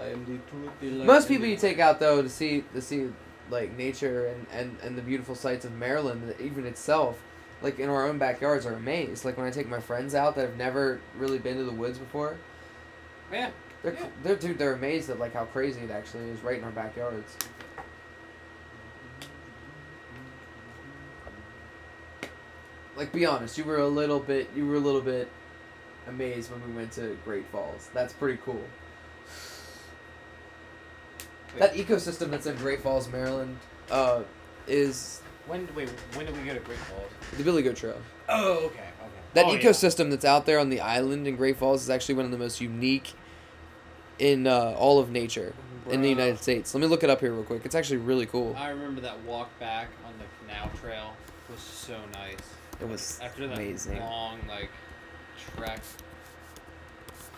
I 0.00 0.06
am 0.10 0.24
the 0.24 0.38
truth. 0.50 1.04
Most 1.04 1.26
people 1.26 1.46
you 1.46 1.56
take 1.56 1.78
out 1.80 1.98
though 2.00 2.22
to 2.22 2.28
see 2.28 2.64
to 2.74 2.80
see 2.80 3.08
like 3.50 3.76
nature 3.76 4.26
and, 4.26 4.46
and, 4.52 4.76
and 4.82 4.96
the 4.96 5.02
beautiful 5.02 5.34
sights 5.34 5.64
of 5.64 5.72
Maryland, 5.72 6.34
even 6.40 6.64
itself, 6.66 7.20
like 7.62 7.78
in 7.78 7.88
our 7.88 8.06
own 8.06 8.18
backyards, 8.18 8.66
are 8.66 8.74
amazed. 8.74 9.24
Like 9.24 9.36
when 9.36 9.46
I 9.46 9.50
take 9.50 9.68
my 9.68 9.80
friends 9.80 10.14
out 10.14 10.34
that 10.36 10.42
have 10.42 10.56
never 10.56 11.00
really 11.16 11.38
been 11.38 11.56
to 11.56 11.64
the 11.64 11.72
woods 11.72 11.98
before, 11.98 12.36
Yeah. 13.32 13.50
they're 13.82 13.94
Yeah. 13.94 14.06
they're 14.22 14.36
dude, 14.36 14.58
they're 14.58 14.74
amazed 14.74 15.10
at 15.10 15.18
like 15.18 15.32
how 15.34 15.44
crazy 15.46 15.80
it 15.80 15.90
actually 15.90 16.28
is 16.30 16.40
right 16.42 16.58
in 16.58 16.64
our 16.64 16.70
backyards. 16.70 17.36
Like 22.96 23.12
be 23.12 23.26
honest, 23.26 23.58
you 23.58 23.64
were 23.64 23.78
a 23.78 23.88
little 23.88 24.20
bit 24.20 24.48
you 24.54 24.66
were 24.66 24.76
a 24.76 24.80
little 24.80 25.00
bit 25.00 25.28
amazed 26.06 26.50
when 26.50 26.64
we 26.68 26.76
went 26.76 26.92
to 26.92 27.16
Great 27.24 27.46
Falls. 27.46 27.88
That's 27.92 28.12
pretty 28.12 28.38
cool. 28.44 28.62
That 31.58 31.74
ecosystem 31.74 32.30
that's 32.30 32.46
in 32.46 32.56
Great 32.56 32.82
Falls, 32.82 33.08
Maryland, 33.08 33.56
uh, 33.90 34.22
is 34.66 35.20
When 35.46 35.68
wait? 35.74 35.88
When 36.14 36.26
did 36.26 36.36
we 36.36 36.44
go 36.44 36.54
to 36.54 36.60
Great 36.60 36.78
Falls? 36.78 37.10
the 37.36 37.44
Billy 37.44 37.62
Goat 37.62 37.76
Trail. 37.76 38.00
Oh, 38.28 38.52
okay, 38.66 38.66
okay. 38.66 38.84
That 39.34 39.46
Oh, 39.46 39.52
yeah. 39.52 39.60
ecosystem 39.60 40.10
that's 40.10 40.24
out 40.24 40.46
there 40.46 40.58
on 40.58 40.70
the 40.70 40.80
island 40.80 41.26
in 41.26 41.36
Great 41.36 41.56
Falls 41.58 41.82
is 41.82 41.90
actually 41.90 42.14
one 42.14 42.24
of 42.24 42.30
the 42.30 42.38
most 42.38 42.60
unique 42.60 43.12
in 44.18 44.46
uh, 44.46 44.74
all 44.78 44.98
of 45.00 45.10
nature 45.10 45.52
in 45.90 46.00
the 46.00 46.08
United 46.08 46.38
States. 46.40 46.72
Let 46.72 46.80
me 46.80 46.86
look 46.86 47.02
it 47.04 47.10
up 47.10 47.20
here 47.20 47.32
real 47.32 47.42
quick. 47.42 47.62
It's 47.66 47.74
actually 47.74 47.98
really 47.98 48.26
cool. 48.26 48.54
I 48.56 48.70
remember 48.70 49.00
that 49.02 49.20
walk 49.24 49.50
back 49.58 49.88
on 50.06 50.12
the 50.18 50.24
canal 50.46 50.70
trail 50.80 51.14
was 51.50 51.60
so 51.60 51.98
nice. 52.14 52.38
It 52.80 52.88
was 52.88 53.20
After 53.22 53.46
that 53.48 53.54
amazing. 53.58 54.00
long 54.00 54.38
like 54.48 54.70
trek. 55.56 55.80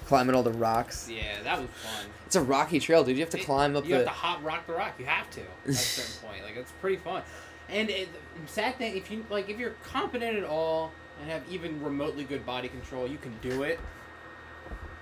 Climbing 0.07 0.37
all 0.37 0.45
the 0.45 0.53
rocks. 0.53 1.09
Yeah, 1.11 1.43
that 1.43 1.59
was 1.61 1.69
fun. 1.71 2.07
It's 2.27 2.37
a 2.37 2.41
rocky 2.41 2.79
trail, 2.79 3.03
dude. 3.03 3.17
You 3.17 3.23
have 3.25 3.31
to 3.31 3.41
It- 3.41 3.45
climb 3.45 3.75
up 3.75 3.85
You 3.85 3.91
the. 3.91 3.97
have 3.97 4.05
to 4.07 4.13
hop 4.13 4.45
rock 4.45 4.67
the 4.69 4.75
rock. 4.75 4.95
You 5.01 5.07
have 5.07 5.29
to 5.31 5.41
at 5.41 5.47
a 5.67 5.73
certain 5.75 6.29
point. 6.31 6.45
Like 6.45 6.57
it's 6.57 6.71
pretty 6.81 6.97
fun. 6.99 7.23
And 7.69 7.91
it, 7.91 8.09
sad 8.47 8.77
thing, 8.77 8.97
if 8.97 9.11
you 9.11 9.25
like, 9.31 9.49
if 9.49 9.59
you're 9.59 9.75
competent 9.83 10.37
at 10.37 10.45
all 10.45 10.93
and 11.21 11.31
have 11.31 11.43
even 11.51 11.83
remotely 11.83 12.25
good 12.25 12.47
body 12.47 12.69
control, 12.69 13.09
you 13.09 13.19
can 13.19 13.37
do 13.41 13.63
it. 13.63 13.81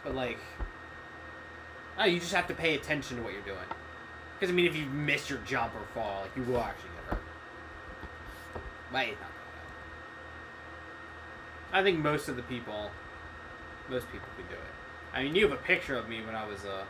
But 0.03 0.15
like, 0.15 0.39
oh, 1.99 2.05
you 2.05 2.21
just 2.21 2.33
have 2.33 2.47
to 2.49 2.55
pay 2.55 2.75
attention 2.75 3.19
to 3.19 3.23
what 3.23 3.33
you're 3.33 3.43
doing. 3.43 3.67
Because 4.35 4.51
I 4.51 4.55
mean, 4.55 4.67
if 4.67 4.77
you 4.77 4.87
miss 4.87 5.29
your 5.29 5.41
jump 5.41 5.73
or 5.75 5.85
fall, 5.95 6.23
like 6.23 6.37
you 6.37 6.43
will 6.45 6.61
actually 6.61 6.91
get 6.91 7.17
hurt. 7.17 7.23
But. 8.93 9.09
I 11.73 11.83
think 11.83 11.99
most 11.99 12.29
of 12.29 12.37
the 12.37 12.43
people, 12.43 12.91
most 13.91 14.07
people 14.13 14.29
can 14.37 14.47
do 14.47 14.55
it. 14.55 14.75
I 15.13 15.25
mean, 15.25 15.35
you 15.35 15.49
have 15.49 15.59
a 15.59 15.63
picture 15.63 15.97
of 15.97 16.09
me 16.09 16.25
when 16.25 16.37
I 16.37 16.47
was 16.47 16.65
uh, 16.65 16.85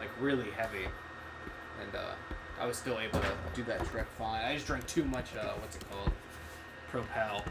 like 0.00 0.08
really 0.18 0.50
heavy, 0.50 0.86
and 1.82 1.94
uh, 1.94 2.14
I 2.60 2.66
was 2.66 2.76
still 2.76 2.98
able 2.98 3.20
to 3.20 3.26
do 3.54 3.62
that 3.64 3.84
trek 3.86 4.06
fine. 4.18 4.44
I 4.44 4.54
just 4.54 4.66
drank 4.66 4.86
too 4.86 5.04
much. 5.04 5.26
Uh, 5.36 5.52
what's 5.60 5.76
it 5.76 5.84
called? 5.90 6.10
Propel. 6.90 7.44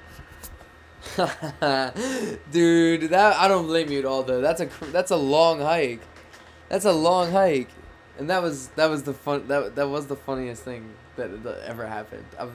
dude, 2.52 3.10
that 3.10 3.36
I 3.36 3.48
don't 3.48 3.68
blame 3.68 3.90
you 3.92 4.00
at 4.00 4.06
all 4.06 4.24
though. 4.24 4.42
That's 4.42 4.62
a 4.62 4.70
that's 4.92 5.12
a 5.12 5.16
long 5.16 5.60
hike. 5.62 6.02
That's 6.70 6.86
a 6.86 6.92
long 6.92 7.32
hike, 7.32 7.70
and 8.18 8.30
that 8.30 8.42
was 8.42 8.68
that 8.70 8.90
was 8.90 9.04
the 9.04 9.14
fun 9.14 9.48
that 9.48 9.76
that 9.76 9.88
was 9.90 10.08
the 10.08 10.16
funniest 10.16 10.64
thing 10.64 10.90
that, 11.16 11.44
that 11.44 11.64
ever 11.66 11.86
happened. 11.86 12.26
I 12.38 12.46
was, 12.46 12.54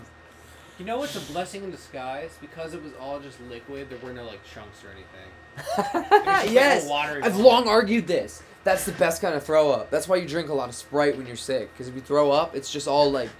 You 0.78 0.84
know 0.84 0.98
what's 0.98 1.16
a 1.16 1.32
blessing 1.32 1.64
in 1.64 1.70
disguise? 1.70 2.36
Because 2.40 2.74
it 2.74 2.82
was 2.82 2.92
all 3.00 3.20
just 3.20 3.40
liquid, 3.42 3.88
there 3.90 3.98
were 3.98 4.12
no 4.12 4.24
like 4.24 4.40
chunks 4.44 4.82
or 4.84 4.88
anything. 4.90 6.52
yes, 6.52 6.88
I've 6.90 7.36
long 7.36 7.68
argued 7.68 8.06
this. 8.06 8.42
That's 8.64 8.84
the 8.84 8.92
best 8.92 9.20
kind 9.20 9.34
of 9.34 9.42
throw 9.42 9.70
up. 9.72 9.90
That's 9.90 10.06
why 10.08 10.16
you 10.16 10.28
drink 10.28 10.48
a 10.48 10.54
lot 10.54 10.68
of 10.68 10.74
Sprite 10.74 11.16
when 11.16 11.26
you're 11.26 11.34
sick. 11.36 11.72
Because 11.72 11.88
if 11.88 11.94
you 11.94 12.00
throw 12.00 12.30
up, 12.30 12.54
it's 12.54 12.70
just 12.70 12.86
all 12.86 13.10
like, 13.10 13.30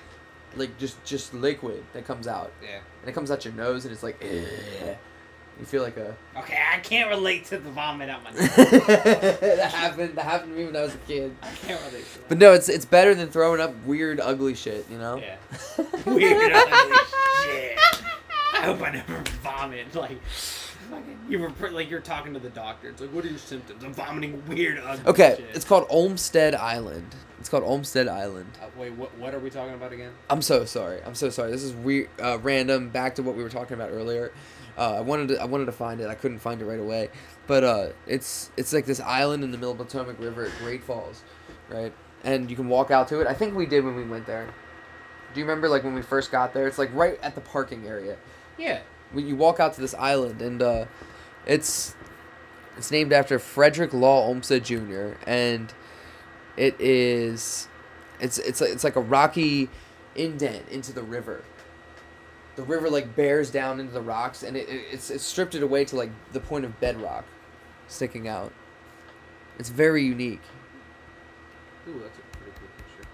like 0.56 0.76
just 0.78 1.02
just 1.04 1.32
liquid 1.32 1.84
that 1.92 2.06
comes 2.06 2.26
out, 2.26 2.52
Yeah. 2.62 2.78
and 3.00 3.08
it 3.08 3.12
comes 3.12 3.30
out 3.30 3.44
your 3.44 3.54
nose, 3.54 3.84
and 3.84 3.92
it's 3.94 4.02
like, 4.02 4.20
you 4.22 5.64
feel 5.66 5.82
like 5.82 5.96
a. 5.96 6.16
Okay, 6.38 6.58
I 6.74 6.78
can't 6.80 7.08
relate 7.08 7.44
to 7.46 7.58
the 7.58 7.70
vomit 7.70 8.08
out 8.10 8.24
my 8.24 8.30
nose. 8.32 8.38
that 8.56 9.70
happened. 9.72 10.16
That 10.16 10.24
happened 10.24 10.52
to 10.52 10.58
me 10.58 10.64
when 10.66 10.76
I 10.76 10.82
was 10.82 10.94
a 10.94 10.98
kid. 11.06 11.36
I 11.42 11.46
can't 11.66 11.80
relate 11.86 12.04
to 12.04 12.18
that. 12.18 12.28
But 12.28 12.38
no, 12.38 12.52
it's 12.52 12.68
it's 12.68 12.84
better 12.84 13.14
than 13.14 13.28
throwing 13.28 13.60
up 13.60 13.72
weird, 13.84 14.18
ugly 14.18 14.54
shit. 14.54 14.86
You 14.90 14.98
know. 14.98 15.16
Yeah. 15.18 15.36
Weird 16.06 16.52
ugly 16.52 16.96
shit. 17.44 17.78
I 18.54 18.64
hope 18.64 18.82
I 18.82 18.90
never 18.90 19.22
vomit. 19.42 19.94
Like, 19.94 20.18
fucking- 20.94 21.18
You 21.28 21.38
were 21.40 21.70
like 21.70 21.90
you're 21.90 22.00
talking 22.00 22.32
to 22.34 22.40
the 22.40 22.50
doctor. 22.50 22.88
It's 22.88 23.00
like, 23.00 23.10
what 23.12 23.24
are 23.24 23.28
your 23.28 23.38
symptoms? 23.38 23.82
I'm 23.84 23.94
vomiting 23.94 24.42
weird 24.48 24.78
ugly 24.84 25.04
Okay, 25.06 25.34
shit. 25.38 25.50
it's 25.56 25.64
called 25.64 25.86
Olmsted 25.88 26.54
Island. 26.54 27.14
It's 27.40 27.48
called 27.48 27.64
Olmsted 27.64 28.06
Island. 28.06 28.46
Uh, 28.62 28.66
wait, 28.78 28.92
what? 28.92 29.16
What 29.18 29.34
are 29.34 29.40
we 29.40 29.50
talking 29.50 29.74
about 29.74 29.92
again? 29.92 30.12
I'm 30.30 30.42
so 30.42 30.64
sorry. 30.64 31.00
I'm 31.04 31.14
so 31.16 31.28
sorry. 31.28 31.50
This 31.50 31.64
is 31.64 31.72
weird, 31.72 32.08
uh, 32.22 32.38
random. 32.40 32.88
Back 32.90 33.16
to 33.16 33.22
what 33.24 33.34
we 33.36 33.42
were 33.42 33.48
talking 33.48 33.74
about 33.74 33.90
earlier. 33.90 34.32
Uh, 34.78 34.94
I 34.96 35.00
wanted 35.00 35.28
to 35.28 35.40
I 35.42 35.44
wanted 35.46 35.66
to 35.66 35.72
find 35.72 36.00
it. 36.00 36.06
I 36.08 36.14
couldn't 36.14 36.38
find 36.38 36.62
it 36.62 36.66
right 36.66 36.78
away. 36.78 37.08
But 37.48 37.64
uh, 37.64 37.88
it's 38.06 38.50
it's 38.56 38.72
like 38.72 38.86
this 38.86 39.00
island 39.00 39.42
in 39.42 39.50
the 39.50 39.58
middle 39.58 39.72
of 39.72 39.78
Potomac 39.78 40.20
River 40.20 40.44
at 40.46 40.52
Great 40.60 40.84
Falls, 40.84 41.22
right? 41.68 41.92
And 42.24 42.48
you 42.48 42.54
can 42.54 42.68
walk 42.68 42.92
out 42.92 43.08
to 43.08 43.20
it. 43.20 43.26
I 43.26 43.34
think 43.34 43.56
we 43.56 43.66
did 43.66 43.84
when 43.84 43.96
we 43.96 44.04
went 44.04 44.24
there. 44.26 44.46
Do 45.34 45.40
you 45.40 45.44
remember 45.46 45.68
like 45.68 45.82
when 45.82 45.94
we 45.94 46.02
first 46.02 46.30
got 46.30 46.54
there? 46.54 46.68
It's 46.68 46.78
like 46.78 46.94
right 46.94 47.18
at 47.22 47.34
the 47.34 47.40
parking 47.40 47.86
area. 47.88 48.16
Yeah. 48.56 48.80
When 49.12 49.26
you 49.26 49.36
walk 49.36 49.60
out 49.60 49.74
to 49.74 49.80
this 49.80 49.94
island 49.94 50.42
and 50.42 50.62
uh, 50.62 50.84
it's 51.46 51.94
it's 52.76 52.90
named 52.90 53.12
after 53.12 53.38
Frederick 53.38 53.92
Law 53.92 54.26
Olmsted 54.26 54.64
Jr. 54.64 55.12
and 55.26 55.72
it 56.56 56.78
is 56.80 57.68
it's 58.20 58.38
it's 58.38 58.60
like, 58.60 58.70
it's 58.70 58.84
like 58.84 58.96
a 58.96 59.00
rocky 59.00 59.68
indent 60.14 60.68
into 60.68 60.92
the 60.92 61.02
river. 61.02 61.42
The 62.56 62.62
river 62.62 62.90
like 62.90 63.16
bears 63.16 63.50
down 63.50 63.80
into 63.80 63.92
the 63.92 64.02
rocks 64.02 64.42
and 64.42 64.56
it, 64.56 64.68
it 64.68 64.84
it's 64.92 65.10
it's 65.10 65.24
stripped 65.24 65.54
it 65.54 65.62
away 65.62 65.84
to 65.86 65.96
like 65.96 66.10
the 66.32 66.40
point 66.40 66.64
of 66.64 66.78
bedrock 66.80 67.24
sticking 67.88 68.28
out. 68.28 68.52
It's 69.58 69.68
very 69.68 70.02
unique. 70.02 70.42
Ooh, 71.88 72.00
that's 72.00 72.18
a 72.18 72.36
pretty 72.36 72.52
cool 72.58 72.68
picture. 72.76 73.08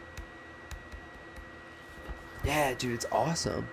Yeah, 2.45 2.75
dude, 2.75 2.95
it's 2.95 3.07
awesome. 3.11 3.67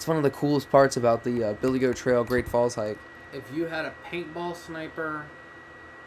It's 0.00 0.08
one 0.08 0.16
of 0.16 0.22
the 0.22 0.30
coolest 0.30 0.70
parts 0.70 0.96
about 0.96 1.24
the 1.24 1.44
uh, 1.44 1.52
Billy 1.52 1.78
Goat 1.78 1.94
Trail 1.94 2.24
Great 2.24 2.48
Falls 2.48 2.74
hike. 2.74 2.96
If 3.34 3.42
you 3.54 3.66
had 3.66 3.84
a 3.84 3.92
paintball 4.10 4.56
sniper, 4.56 5.26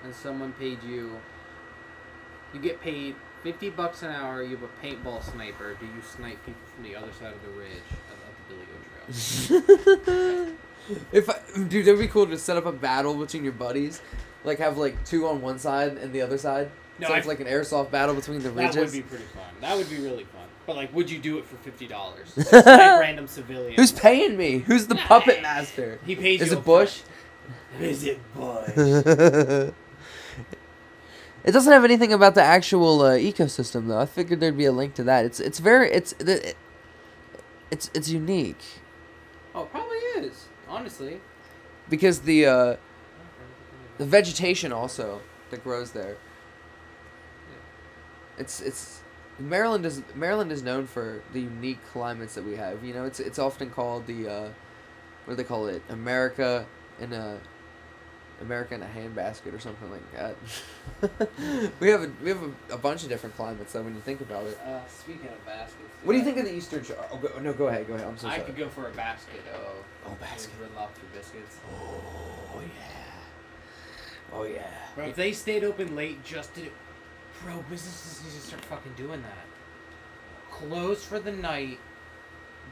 and 0.03 0.15
someone 0.15 0.51
paid 0.53 0.81
you, 0.81 1.19
you 2.55 2.59
get 2.59 2.81
paid 2.81 3.13
fifty 3.43 3.69
bucks 3.69 4.01
an 4.01 4.09
hour. 4.09 4.41
You 4.41 4.57
have 4.57 4.63
a 4.63 4.83
paintball 4.83 5.21
sniper. 5.21 5.75
Do 5.79 5.85
you 5.85 6.01
snipe 6.01 6.43
people 6.43 6.59
from 6.73 6.83
the 6.85 6.95
other 6.95 7.11
side 7.11 7.35
of 7.35 7.41
the 7.43 7.49
ridge 7.49 7.69
of, 8.09 8.17
of 8.17 9.45
the 9.45 9.53
Billy 9.53 10.07
Goat 10.07 10.07
Trail? 10.07 10.97
if 11.11 11.29
I, 11.29 11.63
dude, 11.67 11.85
that'd 11.85 11.99
be 11.99 12.07
cool 12.07 12.25
to 12.25 12.37
set 12.39 12.57
up 12.57 12.65
a 12.65 12.71
battle 12.71 13.13
between 13.13 13.43
your 13.43 13.53
buddies, 13.53 14.01
Like 14.43 14.57
have 14.57 14.79
like 14.79 15.05
two 15.05 15.27
on 15.27 15.39
one 15.39 15.59
side 15.59 15.97
and 15.97 16.11
the 16.11 16.21
other 16.21 16.39
side. 16.39 16.71
No, 16.97 17.09
so 17.09 17.13
I- 17.13 17.19
it's 17.19 17.27
like 17.27 17.41
an 17.41 17.47
airsoft 17.47 17.91
battle 17.91 18.15
between 18.15 18.41
the 18.41 18.49
ridges. 18.49 18.73
That 18.73 18.81
would 18.85 18.91
be 18.91 19.01
pretty 19.03 19.25
fun. 19.25 19.43
That 19.61 19.77
would 19.77 19.87
be 19.87 19.97
really 19.97 20.23
fun. 20.23 20.42
But 20.65 20.75
like, 20.77 20.93
would 20.93 21.11
you 21.11 21.19
do 21.19 21.37
it 21.39 21.45
for 21.45 21.57
fifty 21.57 21.87
dollars? 21.87 22.33
random 22.53 23.27
civilian. 23.27 23.73
Who's 23.73 23.91
paying 23.91 24.37
me? 24.37 24.59
Who's 24.59 24.87
the 24.87 24.95
puppet 24.95 25.41
master? 25.41 25.99
He 26.05 26.15
pays 26.15 26.39
you. 26.39 26.45
Is 26.45 26.51
you. 26.51 26.57
it 26.57 26.59
up 26.59 26.65
Bush? 26.65 27.01
front. 27.77 27.83
Is 27.83 28.03
it 28.05 28.19
Bush? 28.33 28.69
it 31.43 31.51
doesn't 31.51 31.73
have 31.73 31.83
anything 31.83 32.13
about 32.13 32.35
the 32.35 32.43
actual 32.43 33.01
uh, 33.01 33.17
ecosystem 33.17 33.87
though. 33.87 33.99
I 33.99 34.05
figured 34.05 34.39
there'd 34.39 34.57
be 34.57 34.65
a 34.65 34.71
link 34.71 34.93
to 34.95 35.03
that. 35.03 35.25
It's 35.25 35.39
it's 35.39 35.59
very 35.59 35.91
it's 35.91 36.13
the- 36.13 36.53
it's 37.71 37.89
it's 37.93 38.07
unique 38.09 38.61
oh, 39.55 39.63
it 39.63 39.71
probably 39.71 39.97
is. 39.97 40.45
Honestly. 40.69 41.19
because 41.89 42.21
the 42.21 42.45
uh, 42.45 42.75
the 43.97 44.05
vegetation 44.05 44.71
also 44.71 45.21
that 45.51 45.63
grows 45.63 45.91
there. 45.91 46.17
It's 48.37 48.61
it's 48.61 49.01
Maryland 49.39 49.85
is 49.85 50.01
Maryland 50.15 50.51
is 50.51 50.61
known 50.63 50.85
for 50.87 51.21
the 51.33 51.41
unique 51.41 51.79
climates 51.91 52.35
that 52.35 52.45
we 52.45 52.55
have. 52.55 52.83
You 52.83 52.93
know, 52.93 53.05
it's 53.05 53.19
it's 53.19 53.39
often 53.39 53.69
called 53.69 54.05
the 54.07 54.27
uh, 54.27 54.41
what 55.25 55.31
do 55.31 55.35
they 55.35 55.43
call 55.43 55.67
it? 55.67 55.81
America 55.89 56.65
in 56.99 57.13
a 57.13 57.39
America 58.41 58.75
in 58.75 58.83
a 58.83 58.85
handbasket 58.87 59.53
or 59.53 59.59
something 59.59 59.89
like 59.91 60.11
that. 60.11 61.29
we 61.79 61.89
have 61.89 62.03
a, 62.03 62.11
we 62.21 62.29
have 62.29 62.43
a, 62.43 62.73
a 62.73 62.77
bunch 62.77 63.03
of 63.03 63.09
different 63.09 63.35
climates 63.35 63.73
though 63.73 63.81
when 63.81 63.95
you 63.95 64.01
think 64.01 64.21
about 64.21 64.45
it. 64.45 64.59
Uh, 64.65 64.79
speaking 64.87 65.27
of 65.27 65.45
baskets. 65.45 65.79
What 66.03 66.13
do 66.13 66.19
you 66.19 66.25
think 66.25 66.37
of 66.37 66.45
the 66.45 66.53
Eastern 66.53 66.83
Shore? 66.83 66.97
Oh, 67.11 67.17
go, 67.17 67.39
no, 67.39 67.53
go 67.53 67.67
ahead, 67.67 67.87
go 67.87 67.93
ahead. 67.93 68.07
I'm 68.07 68.17
so 68.17 68.27
I 68.27 68.35
sorry. 68.35 68.45
could 68.47 68.57
go 68.57 68.67
for 68.69 68.87
a 68.87 68.91
basket 68.91 69.41
of 69.53 69.85
Oh, 70.05 70.15
basket. 70.19 70.51
Red 70.61 70.71
Lobster 70.75 71.05
biscuits. 71.13 71.57
Oh 71.71 72.59
yeah. 72.59 74.33
Oh 74.33 74.43
yeah. 74.43 74.67
Bro, 74.95 75.05
if 75.05 75.15
they 75.15 75.31
stayed 75.31 75.63
open 75.63 75.95
late 75.95 76.23
just 76.25 76.53
to, 76.55 76.61
bro, 77.43 77.63
businesses 77.69 78.23
need 78.23 78.39
to 78.39 78.47
start 78.47 78.63
fucking 78.65 78.93
doing 78.95 79.21
that. 79.21 79.45
Close 80.51 81.03
for 81.03 81.19
the 81.19 81.31
night, 81.31 81.79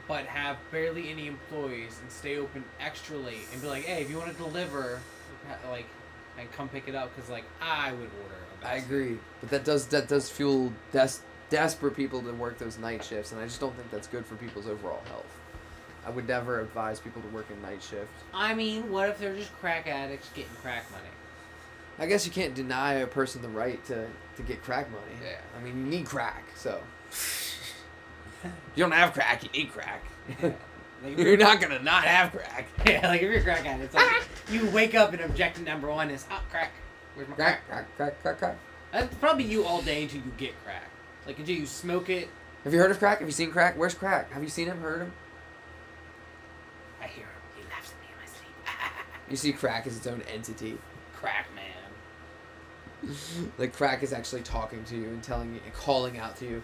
but 0.08 0.26
have 0.26 0.58
barely 0.72 1.10
any 1.10 1.28
employees 1.28 2.00
and 2.02 2.12
stay 2.12 2.38
open 2.38 2.64
extra 2.80 3.18
late 3.18 3.48
and 3.52 3.62
be 3.62 3.68
like, 3.68 3.84
hey, 3.84 4.02
if 4.02 4.10
you 4.10 4.18
want 4.18 4.32
to 4.32 4.38
deliver, 4.38 5.02
like, 5.70 5.86
and 6.38 6.52
come 6.54 6.70
pick 6.70 6.88
it 6.88 6.96
up, 6.96 7.16
cause 7.16 7.30
like 7.30 7.44
I 7.62 7.92
would 7.92 8.10
order. 8.24 8.36
A 8.64 8.68
I 8.68 8.76
agree, 8.76 9.18
but 9.42 9.50
that 9.50 9.66
does 9.66 9.88
that 9.88 10.08
does 10.08 10.30
fuel 10.30 10.72
des- 10.92 11.20
desperate 11.50 11.96
people 11.96 12.22
to 12.22 12.32
work 12.34 12.58
those 12.58 12.78
night 12.78 13.04
shifts, 13.04 13.32
and 13.32 13.42
I 13.42 13.46
just 13.46 13.60
don't 13.60 13.76
think 13.76 13.92
that's 13.92 14.08
good 14.08 14.26
for 14.26 14.36
people's 14.36 14.68
overall 14.68 15.02
health. 15.08 15.38
I 16.06 16.10
would 16.10 16.28
never 16.28 16.62
advise 16.62 17.00
people 17.00 17.22
to 17.22 17.28
work 17.30 17.48
a 17.52 17.66
night 17.66 17.84
shift. 17.84 18.10
I 18.34 18.54
mean, 18.54 18.92
what 18.92 19.10
if 19.10 19.20
they're 19.20 19.36
just 19.36 19.54
crack 19.60 19.88
addicts 19.88 20.30
getting 20.30 20.52
crack 20.62 20.90
money? 20.92 21.04
I 22.02 22.08
guess 22.08 22.26
you 22.26 22.32
can't 22.32 22.56
deny 22.56 22.94
a 22.96 23.08
person 23.08 23.44
the 23.44 23.48
right 23.48 23.84
to, 23.86 24.08
to 24.36 24.42
get 24.42 24.64
crack 24.64 24.90
money. 24.92 25.04
Yeah. 25.24 25.38
I 25.56 25.64
mean, 25.64 25.78
you 25.78 25.84
need 25.84 26.06
crack, 26.08 26.44
so. 26.56 26.82
you 28.76 28.84
don't 28.84 28.92
have 28.92 29.14
crack, 29.14 29.44
you 29.44 29.50
need 29.52 29.72
crack. 29.72 30.04
Like, 31.04 31.14
if 31.14 31.20
You're 31.20 31.38
not 31.38 31.60
gonna 31.60 31.82
not 31.82 32.04
have 32.04 32.32
crack. 32.32 32.68
Yeah, 32.86 33.08
like 33.08 33.24
if 33.24 33.30
you're 33.32 33.40
a 33.40 33.44
crack 33.44 33.66
addict, 33.66 33.86
it's 33.86 33.96
like 33.96 34.24
you 34.52 34.70
wake 34.70 34.94
up 34.94 35.14
and 35.14 35.22
objective 35.22 35.64
number 35.66 35.90
one 35.90 36.12
is, 36.12 36.26
oh, 36.30 36.42
crack. 36.52 36.72
Where's 37.16 37.28
my 37.28 37.36
crack? 37.36 37.68
Crack, 37.68 37.98
crack, 37.98 38.22
crack, 38.22 38.38
crack. 38.38 38.58
That's 38.92 39.16
probably 39.16 39.46
you 39.46 39.64
all 39.64 39.82
day 39.82 40.04
until 40.04 40.22
you 40.22 40.32
get 40.38 40.54
crack. 40.64 40.90
Like 41.26 41.40
until 41.40 41.56
you 41.56 41.66
smoke 41.66 42.10
it. 42.10 42.30
Have 42.64 42.74
you 42.74 42.80
heard 42.80 42.92
of 42.92 43.00
crack? 43.00 43.18
Have 43.18 43.28
you 43.28 43.32
seen 43.34 43.50
crack? 43.50 43.78
Where's 43.80 43.96
crack? 43.96 44.32
Have 44.32 44.44
you 44.44 44.50
seen 44.50 44.68
him? 44.68 44.80
Heard 44.80 45.02
him? 45.02 45.14
I 47.02 47.08
hear 47.08 47.26
him. 47.26 47.42
He 47.58 47.64
laughs 47.70 47.92
at 47.92 48.00
me 48.00 48.08
in 48.14 48.20
my 48.20 48.26
sleep. 48.28 49.32
You 49.32 49.38
see 49.38 49.54
crack 49.54 49.88
as 49.88 49.98
its 49.98 50.06
own 50.06 50.22
entity. 50.32 50.78
crack. 51.16 51.48
like 53.58 53.74
crack 53.74 54.04
is 54.04 54.14
actually 54.14 54.42
talking 54.42 54.84
to 54.86 54.96
you 54.96 55.06
and 55.06 55.24
telling 55.24 55.54
you 55.54 55.62
and 55.64 55.74
calling 55.74 56.18
out 56.20 56.36
to 56.38 56.46
you. 56.46 56.64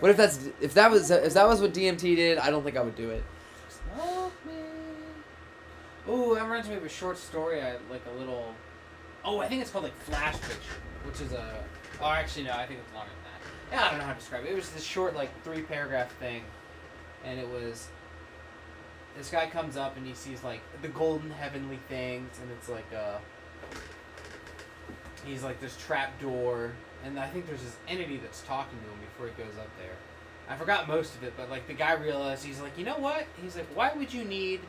What 0.00 0.10
if 0.10 0.16
that's 0.16 0.48
if 0.60 0.74
that 0.74 0.90
was 0.90 1.10
if 1.10 1.34
that 1.34 1.46
was 1.46 1.60
what 1.60 1.74
DMT 1.74 2.16
did? 2.16 2.38
I 2.38 2.50
don't 2.50 2.62
think 2.62 2.76
I 2.76 2.82
would 2.82 2.96
do 2.96 3.10
it. 3.10 3.22
Smoke 3.68 4.32
me. 4.46 4.52
Ooh, 6.12 6.34
that 6.34 6.44
reminds 6.44 6.68
me 6.68 6.74
of 6.76 6.84
a 6.84 6.88
short 6.88 7.18
story. 7.18 7.62
I 7.62 7.76
like 7.90 8.02
a 8.14 8.18
little. 8.18 8.54
Oh, 9.24 9.40
I 9.40 9.48
think 9.48 9.60
it's 9.60 9.70
called 9.70 9.84
like 9.84 9.96
Flash 9.98 10.34
Picture, 10.40 10.80
which 11.04 11.20
is 11.20 11.32
a. 11.32 11.64
Oh, 12.00 12.06
actually 12.06 12.44
no, 12.44 12.52
I 12.52 12.66
think 12.66 12.80
it's 12.80 12.94
longer 12.94 13.10
than 13.10 13.24
that. 13.24 13.76
Yeah, 13.76 13.86
I 13.86 13.90
don't 13.90 13.98
know 13.98 14.06
how 14.06 14.12
to 14.14 14.18
describe 14.18 14.44
it. 14.44 14.50
It 14.50 14.54
was 14.54 14.70
this 14.70 14.82
short 14.82 15.14
like 15.14 15.30
three 15.44 15.62
paragraph 15.62 16.12
thing, 16.18 16.42
and 17.24 17.38
it 17.38 17.48
was. 17.48 17.88
This 19.16 19.28
guy 19.28 19.48
comes 19.48 19.76
up 19.76 19.96
and 19.96 20.06
he 20.06 20.14
sees 20.14 20.42
like 20.42 20.60
the 20.82 20.88
golden 20.88 21.30
heavenly 21.30 21.78
things, 21.88 22.38
and 22.40 22.50
it's 22.52 22.68
like 22.68 22.86
uh. 22.96 23.18
He's 25.24 25.42
like 25.42 25.60
this 25.60 25.76
trap 25.76 26.20
door, 26.20 26.72
and 27.04 27.18
I 27.18 27.28
think 27.28 27.46
there's 27.46 27.62
this 27.62 27.76
entity 27.88 28.18
that's 28.18 28.42
talking 28.42 28.78
to 28.78 28.84
him 28.84 28.98
before 29.00 29.26
he 29.26 29.42
goes 29.42 29.58
up 29.58 29.68
there. 29.78 29.94
I 30.48 30.56
forgot 30.56 30.88
most 30.88 31.14
of 31.14 31.22
it, 31.22 31.34
but 31.36 31.48
like 31.50 31.66
the 31.68 31.74
guy 31.74 31.92
realized 31.92 32.44
he's 32.44 32.60
like, 32.60 32.76
you 32.76 32.84
know 32.84 32.98
what? 32.98 33.26
He's 33.40 33.54
like, 33.54 33.66
why 33.74 33.92
would 33.94 34.12
you 34.12 34.24
need 34.24 34.60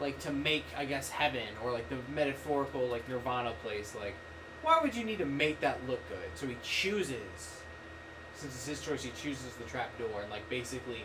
like 0.00 0.18
to 0.20 0.32
make 0.32 0.64
I 0.76 0.84
guess 0.84 1.10
heaven 1.10 1.46
or 1.62 1.72
like 1.72 1.88
the 1.88 1.98
metaphorical 2.14 2.86
like 2.86 3.08
nirvana 3.08 3.52
place 3.62 3.94
like 3.94 4.14
why 4.62 4.78
would 4.82 4.94
you 4.94 5.04
need 5.04 5.18
to 5.18 5.26
make 5.26 5.60
that 5.60 5.78
look 5.88 6.00
good? 6.08 6.28
So 6.34 6.46
he 6.46 6.56
chooses 6.62 7.60
since 8.34 8.54
it's 8.54 8.66
his 8.66 8.80
choice, 8.80 9.02
he 9.02 9.10
chooses 9.10 9.54
the 9.54 9.64
trap 9.64 9.96
door 9.98 10.22
and 10.22 10.30
like 10.30 10.48
basically 10.48 11.04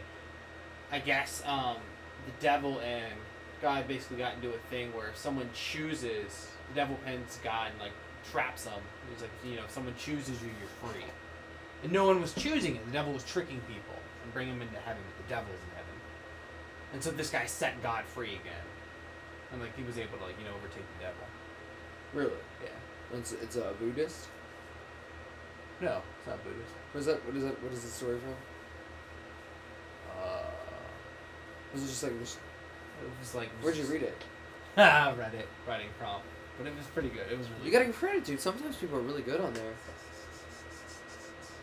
I 0.91 0.99
guess 0.99 1.43
um 1.45 1.77
the 2.25 2.31
devil 2.41 2.79
and 2.79 3.13
God 3.61 3.87
basically 3.87 4.17
got 4.17 4.35
into 4.35 4.49
a 4.49 4.59
thing 4.69 4.93
where 4.93 5.07
if 5.07 5.17
someone 5.17 5.49
chooses 5.53 6.49
the 6.69 6.75
devil 6.75 6.97
pins 7.05 7.39
God 7.43 7.71
and 7.71 7.79
like 7.79 7.91
traps 8.31 8.63
them. 8.65 8.81
He's 9.11 9.21
like, 9.21 9.31
you 9.45 9.55
know, 9.55 9.63
if 9.65 9.71
someone 9.71 9.93
chooses 9.97 10.41
you, 10.41 10.49
you're 10.59 10.91
free. 10.91 11.03
And 11.83 11.91
no 11.91 12.05
one 12.05 12.21
was 12.21 12.33
choosing 12.33 12.75
it. 12.75 12.85
The 12.85 12.91
devil 12.91 13.13
was 13.13 13.23
tricking 13.23 13.59
people 13.67 13.95
and 14.23 14.33
bringing 14.33 14.57
them 14.57 14.67
into 14.67 14.79
heaven. 14.81 15.01
But 15.05 15.27
the 15.27 15.29
devil's 15.35 15.59
in 15.61 15.75
heaven. 15.75 15.95
And 16.93 17.03
so 17.03 17.11
this 17.11 17.29
guy 17.29 17.45
set 17.45 17.81
God 17.83 18.05
free 18.05 18.29
again. 18.35 18.65
And 19.51 19.61
like 19.61 19.75
he 19.77 19.83
was 19.83 19.97
able 19.97 20.17
to 20.17 20.25
like, 20.25 20.37
you 20.39 20.45
know, 20.45 20.55
overtake 20.55 20.85
the 20.97 21.03
devil. 21.05 21.25
Really? 22.13 22.41
Yeah. 22.63 23.17
It's 23.17 23.33
it's 23.33 23.55
a 23.55 23.73
Buddhist. 23.79 24.27
No, 25.81 26.01
it's 26.17 26.27
not 26.27 26.43
Buddhist. 26.43 26.71
What 26.91 26.99
is 27.01 27.05
that? 27.05 27.25
What 27.25 27.35
is 27.35 27.43
that? 27.43 27.61
What 27.63 27.71
is 27.73 27.81
the 27.83 27.89
story 27.89 28.17
from? 28.19 28.33
Uh, 30.17 30.39
Was 31.73 31.83
it 31.83 31.87
just 31.87 32.03
like 32.03 32.17
this? 32.19 32.37
it 33.03 33.09
was 33.19 33.35
like. 33.35 33.49
Where'd 33.61 33.75
you 33.77 33.85
read 33.85 34.03
it? 34.03 34.17
Ah, 34.77 35.13
read 35.17 35.33
it. 35.33 35.47
Writing 35.65 35.87
prompt. 35.99 36.25
But 36.57 36.67
it 36.67 36.75
was 36.77 36.85
pretty 36.87 37.09
good. 37.09 37.27
It 37.31 37.37
was 37.37 37.47
really 37.49 37.65
You 37.65 37.71
gotta 37.71 37.85
give 37.85 37.95
credit, 37.95 38.23
dude. 38.23 38.39
Sometimes 38.39 38.77
people 38.77 38.97
are 38.97 39.01
really 39.01 39.21
good 39.21 39.41
on 39.41 39.53
there. 39.53 39.73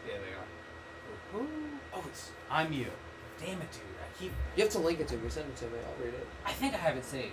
Yeah, 0.07 0.18
they 0.18 1.38
are. 1.38 1.43
Ooh. 1.43 1.49
Oh, 1.95 2.05
it's 2.07 2.30
I'm 2.51 2.72
you. 2.72 2.86
Damn 3.38 3.61
it, 3.61 3.72
dude. 3.72 3.82
I 4.01 4.18
keep. 4.18 4.32
You 4.57 4.64
have 4.64 4.72
to 4.72 4.78
link 4.78 5.01
it 5.01 5.09
to 5.09 5.16
me. 5.16 5.28
Send 5.28 5.49
it 5.49 5.57
to 5.57 5.64
me. 5.66 5.78
I'll 5.86 6.05
read 6.05 6.14
it. 6.14 6.26
I 6.45 6.53
think 6.53 6.74
I 6.74 6.78
have 6.78 6.97
it 6.97 7.05
saved. 7.05 7.32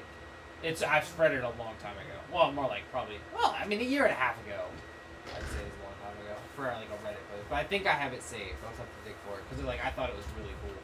It's 0.64 0.84
I've 0.84 1.08
read 1.20 1.34
it 1.34 1.44
a 1.44 1.54
long 1.60 1.76
time 1.80 1.96
ago. 1.96 2.16
Well, 2.34 2.52
more 2.52 2.68
like 2.68 2.84
probably. 2.92 3.16
Well, 3.36 3.56
I 3.58 3.66
mean, 3.66 3.80
a 3.80 3.84
year 3.84 4.04
and 4.04 4.12
a 4.12 4.16
half 4.16 4.36
ago. 4.46 4.64
I'd 5.36 5.44
say 5.52 5.62
it's 5.64 5.80
a 5.80 5.84
long 5.86 5.96
time 6.02 6.18
ago 6.26 6.36
for 6.56 6.64
like 6.64 6.90
a 6.90 7.00
Reddit 7.06 7.24
post, 7.32 7.46
but 7.50 7.56
I 7.56 7.64
think 7.64 7.86
I 7.88 7.94
have 7.94 8.14
it 8.14 8.24
saved. 8.24 8.58
I'll 8.64 8.76
have 8.76 8.88
to 8.88 9.02
dig 9.06 9.16
for 9.28 9.38
it 9.38 9.44
because 9.48 9.64
like 9.66 9.84
I 9.84 9.92
thought 9.92 10.10
it 10.10 10.16
was 10.16 10.26
really 10.40 10.56
cool. 10.64 10.76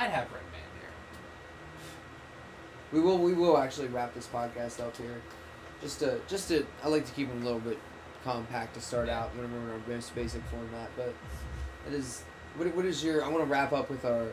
I'd 0.00 0.10
have 0.12 0.32
Red 0.32 0.42
Man 0.50 0.62
here. 0.80 0.88
We 2.90 3.00
will 3.00 3.18
we 3.18 3.34
will 3.34 3.58
actually 3.58 3.88
wrap 3.88 4.14
this 4.14 4.26
podcast 4.26 4.80
up 4.80 4.96
here. 4.96 5.20
Just 5.82 5.98
to 5.98 6.18
just 6.26 6.48
to 6.48 6.64
I 6.82 6.88
like 6.88 7.04
to 7.04 7.12
keep 7.12 7.28
them 7.28 7.42
a 7.42 7.44
little 7.44 7.60
bit 7.60 7.78
compact 8.24 8.74
to 8.74 8.80
start 8.80 9.10
out 9.10 9.36
when 9.36 9.52
we're 9.52 9.58
in 9.58 9.70
our 9.72 9.80
most 9.86 10.14
basic 10.14 10.42
format, 10.44 10.90
but 10.96 11.14
it 11.86 11.92
is 11.92 12.24
what 12.56 12.74
what 12.74 12.86
is 12.86 13.04
your 13.04 13.22
I 13.22 13.28
want 13.28 13.44
to 13.44 13.50
wrap 13.50 13.74
up 13.74 13.90
with 13.90 14.06
our 14.06 14.28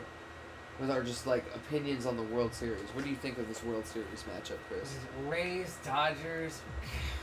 with 0.80 0.90
our 0.90 1.02
just 1.02 1.26
like 1.26 1.44
opinions 1.54 2.06
on 2.06 2.16
the 2.16 2.22
World 2.22 2.54
Series. 2.54 2.88
What 2.94 3.04
do 3.04 3.10
you 3.10 3.16
think 3.16 3.36
of 3.36 3.46
this 3.46 3.62
World 3.62 3.84
Series 3.84 4.24
matchup, 4.34 4.56
Chris? 4.70 4.96
Rays, 5.26 5.76
Dodgers. 5.84 6.62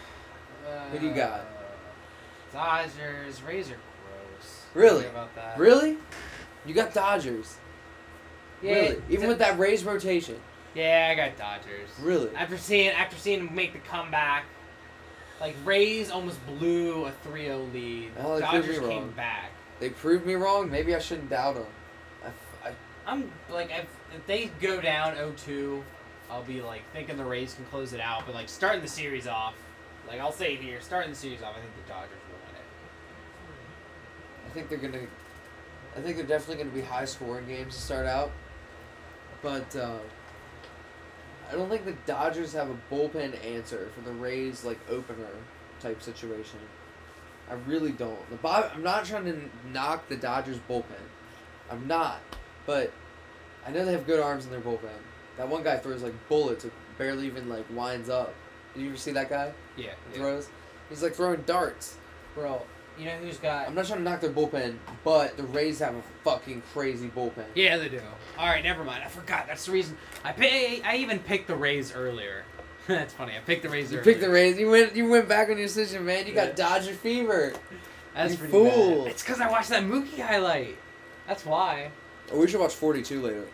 Who 0.91 0.99
do 0.99 1.07
you 1.07 1.13
got? 1.15 1.39
Uh, 1.39 2.53
Dodgers. 2.53 3.41
Rays 3.41 3.71
are 3.71 3.79
gross. 4.03 4.61
Really? 4.75 5.07
About 5.07 5.33
that. 5.33 5.57
Really? 5.57 5.97
You 6.67 6.75
got 6.75 6.93
Dodgers. 6.93 7.57
Yeah, 8.65 8.73
really? 8.73 9.01
Even 9.09 9.29
with 9.29 9.39
that 9.39 9.59
Rays 9.59 9.83
rotation. 9.83 10.39
Yeah, 10.73 11.09
I 11.11 11.15
got 11.15 11.37
Dodgers. 11.37 11.89
Really? 12.01 12.35
After 12.35 12.57
seeing 12.57 12.89
after 12.89 13.15
seeing 13.15 13.45
them 13.45 13.55
make 13.55 13.73
the 13.73 13.79
comeback, 13.79 14.45
like 15.39 15.55
Rays 15.63 16.09
almost 16.09 16.45
blew 16.45 17.05
a 17.05 17.11
3-0 17.25 17.73
lead. 17.73 18.11
Well, 18.17 18.39
Dodgers 18.39 18.79
me 18.79 18.87
came 18.87 19.03
wrong. 19.03 19.11
back. 19.11 19.51
They 19.79 19.89
proved 19.89 20.25
me 20.25 20.33
wrong. 20.33 20.69
Maybe 20.69 20.95
I 20.95 20.99
shouldn't 20.99 21.29
doubt 21.29 21.55
them. 21.55 21.65
I, 22.63 22.71
am 23.11 23.31
like 23.49 23.69
if, 23.71 23.85
if 24.15 24.25
they 24.25 24.47
go 24.59 24.81
down 24.81 25.15
0-2, 25.15 25.83
I'll 26.31 26.43
be 26.43 26.61
like 26.61 26.81
thinking 26.91 27.17
the 27.17 27.25
Rays 27.25 27.53
can 27.53 27.65
close 27.65 27.93
it 27.93 27.99
out, 27.99 28.23
but 28.25 28.33
like 28.33 28.49
starting 28.49 28.81
the 28.81 28.87
series 28.87 29.27
off, 29.27 29.53
like 30.07 30.19
I'll 30.19 30.31
say 30.31 30.55
it 30.55 30.59
here, 30.59 30.81
starting 30.81 31.11
the 31.11 31.15
series 31.15 31.43
off, 31.43 31.55
I 31.55 31.61
think 31.61 31.71
the 31.85 31.93
Dodgers 31.93 32.09
will 32.29 32.39
win 32.47 32.55
it. 32.55 32.65
I 34.47 34.53
think 34.53 34.69
they're 34.69 34.77
gonna. 34.79 35.05
I 35.95 36.01
think 36.01 36.17
they're 36.17 36.25
definitely 36.25 36.63
going 36.63 36.69
to 36.71 36.75
be 36.75 36.81
high 36.81 37.05
scoring 37.05 37.47
games 37.47 37.75
to 37.75 37.81
start 37.81 38.05
out. 38.05 38.31
But 39.45 39.75
uh, 39.75 39.99
I 41.51 41.53
don't 41.53 41.69
think 41.69 41.85
the 41.85 41.95
Dodgers 42.07 42.51
have 42.53 42.67
a 42.67 42.77
bullpen 42.91 43.45
answer 43.45 43.89
for 43.93 44.01
the 44.01 44.11
Rays 44.11 44.65
like 44.65 44.79
opener 44.89 45.29
type 45.79 46.01
situation. 46.01 46.57
I 47.47 47.53
really 47.67 47.91
don't. 47.91 48.27
The 48.31 48.37
Bob, 48.37 48.71
I'm 48.73 48.81
not 48.81 49.05
trying 49.05 49.25
to 49.25 49.39
knock 49.71 50.09
the 50.09 50.15
Dodgers 50.15 50.57
bullpen. 50.67 50.83
I'm 51.69 51.87
not. 51.87 52.21
But 52.65 52.91
I 53.67 53.69
know 53.69 53.85
they 53.85 53.91
have 53.91 54.07
good 54.07 54.19
arms 54.19 54.45
in 54.45 54.51
their 54.51 54.61
bullpen. 54.61 54.89
That 55.37 55.47
one 55.47 55.61
guy 55.61 55.77
throws 55.77 56.01
like 56.01 56.15
bullets. 56.27 56.65
It 56.65 56.73
barely 56.97 57.27
even 57.27 57.47
like 57.47 57.65
winds 57.71 58.09
up. 58.09 58.33
Did 58.73 58.81
you 58.81 58.89
ever 58.89 58.97
see 58.97 59.11
that 59.11 59.29
guy? 59.29 59.53
Yeah. 59.77 59.93
Throws. 60.13 60.49
He's 60.89 61.03
like 61.03 61.13
throwing 61.13 61.43
darts. 61.43 61.97
Bro, 62.33 62.63
you 62.97 63.05
know 63.05 63.17
who's 63.17 63.37
got. 63.37 63.67
I'm 63.67 63.75
not 63.75 63.85
trying 63.85 63.99
to 63.99 64.03
knock 64.03 64.21
their 64.21 64.29
bullpen, 64.31 64.75
but 65.03 65.37
the 65.37 65.43
Rays 65.43 65.79
have 65.79 65.95
a 65.95 66.01
fucking 66.23 66.61
crazy 66.73 67.07
bullpen. 67.09 67.45
Yeah, 67.55 67.77
they 67.77 67.89
do. 67.89 68.01
All 68.37 68.47
right, 68.47 68.63
never 68.63 68.83
mind. 68.83 69.03
I 69.03 69.07
forgot. 69.07 69.47
That's 69.47 69.65
the 69.65 69.71
reason. 69.71 69.97
I 70.23 70.31
pay. 70.31 70.81
I 70.83 70.97
even 70.97 71.19
picked 71.19 71.47
the 71.47 71.55
Rays 71.55 71.93
earlier. 71.93 72.43
That's 72.87 73.13
funny. 73.13 73.33
I 73.35 73.39
picked 73.39 73.63
the 73.63 73.69
Rays 73.69 73.91
You 73.91 73.99
earlier. 73.99 74.13
picked 74.13 74.21
the 74.23 74.29
Rays. 74.29 74.57
You 74.59 74.69
went. 74.69 74.95
You 74.95 75.09
went 75.09 75.27
back 75.27 75.49
on 75.49 75.57
your 75.57 75.67
decision, 75.67 76.05
man. 76.05 76.27
You 76.27 76.33
got 76.33 76.55
Dodger 76.55 76.93
fever. 76.93 77.53
That's 78.13 78.31
you 78.33 78.37
pretty 78.37 78.51
fool. 78.51 79.03
bad. 79.03 79.11
It's 79.11 79.23
because 79.23 79.41
I 79.41 79.49
watched 79.49 79.69
that 79.69 79.83
Mookie 79.83 80.21
highlight. 80.21 80.77
That's 81.27 81.45
why. 81.45 81.91
Oh, 82.31 82.39
we 82.39 82.47
should 82.47 82.59
watch 82.59 82.73
42 82.73 83.21
later. 83.21 83.45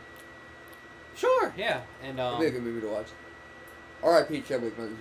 Sure. 1.16 1.54
Yeah. 1.58 1.82
And 2.04 2.18
That'd 2.20 2.34
um. 2.34 2.40
be 2.40 2.48
a 2.48 2.52
good 2.52 2.64
movie 2.64 2.82
to 2.82 2.88
watch. 2.88 3.08
R.I.P. 4.04 4.42
Chadwick 4.42 4.78
Boseman. 4.78 4.96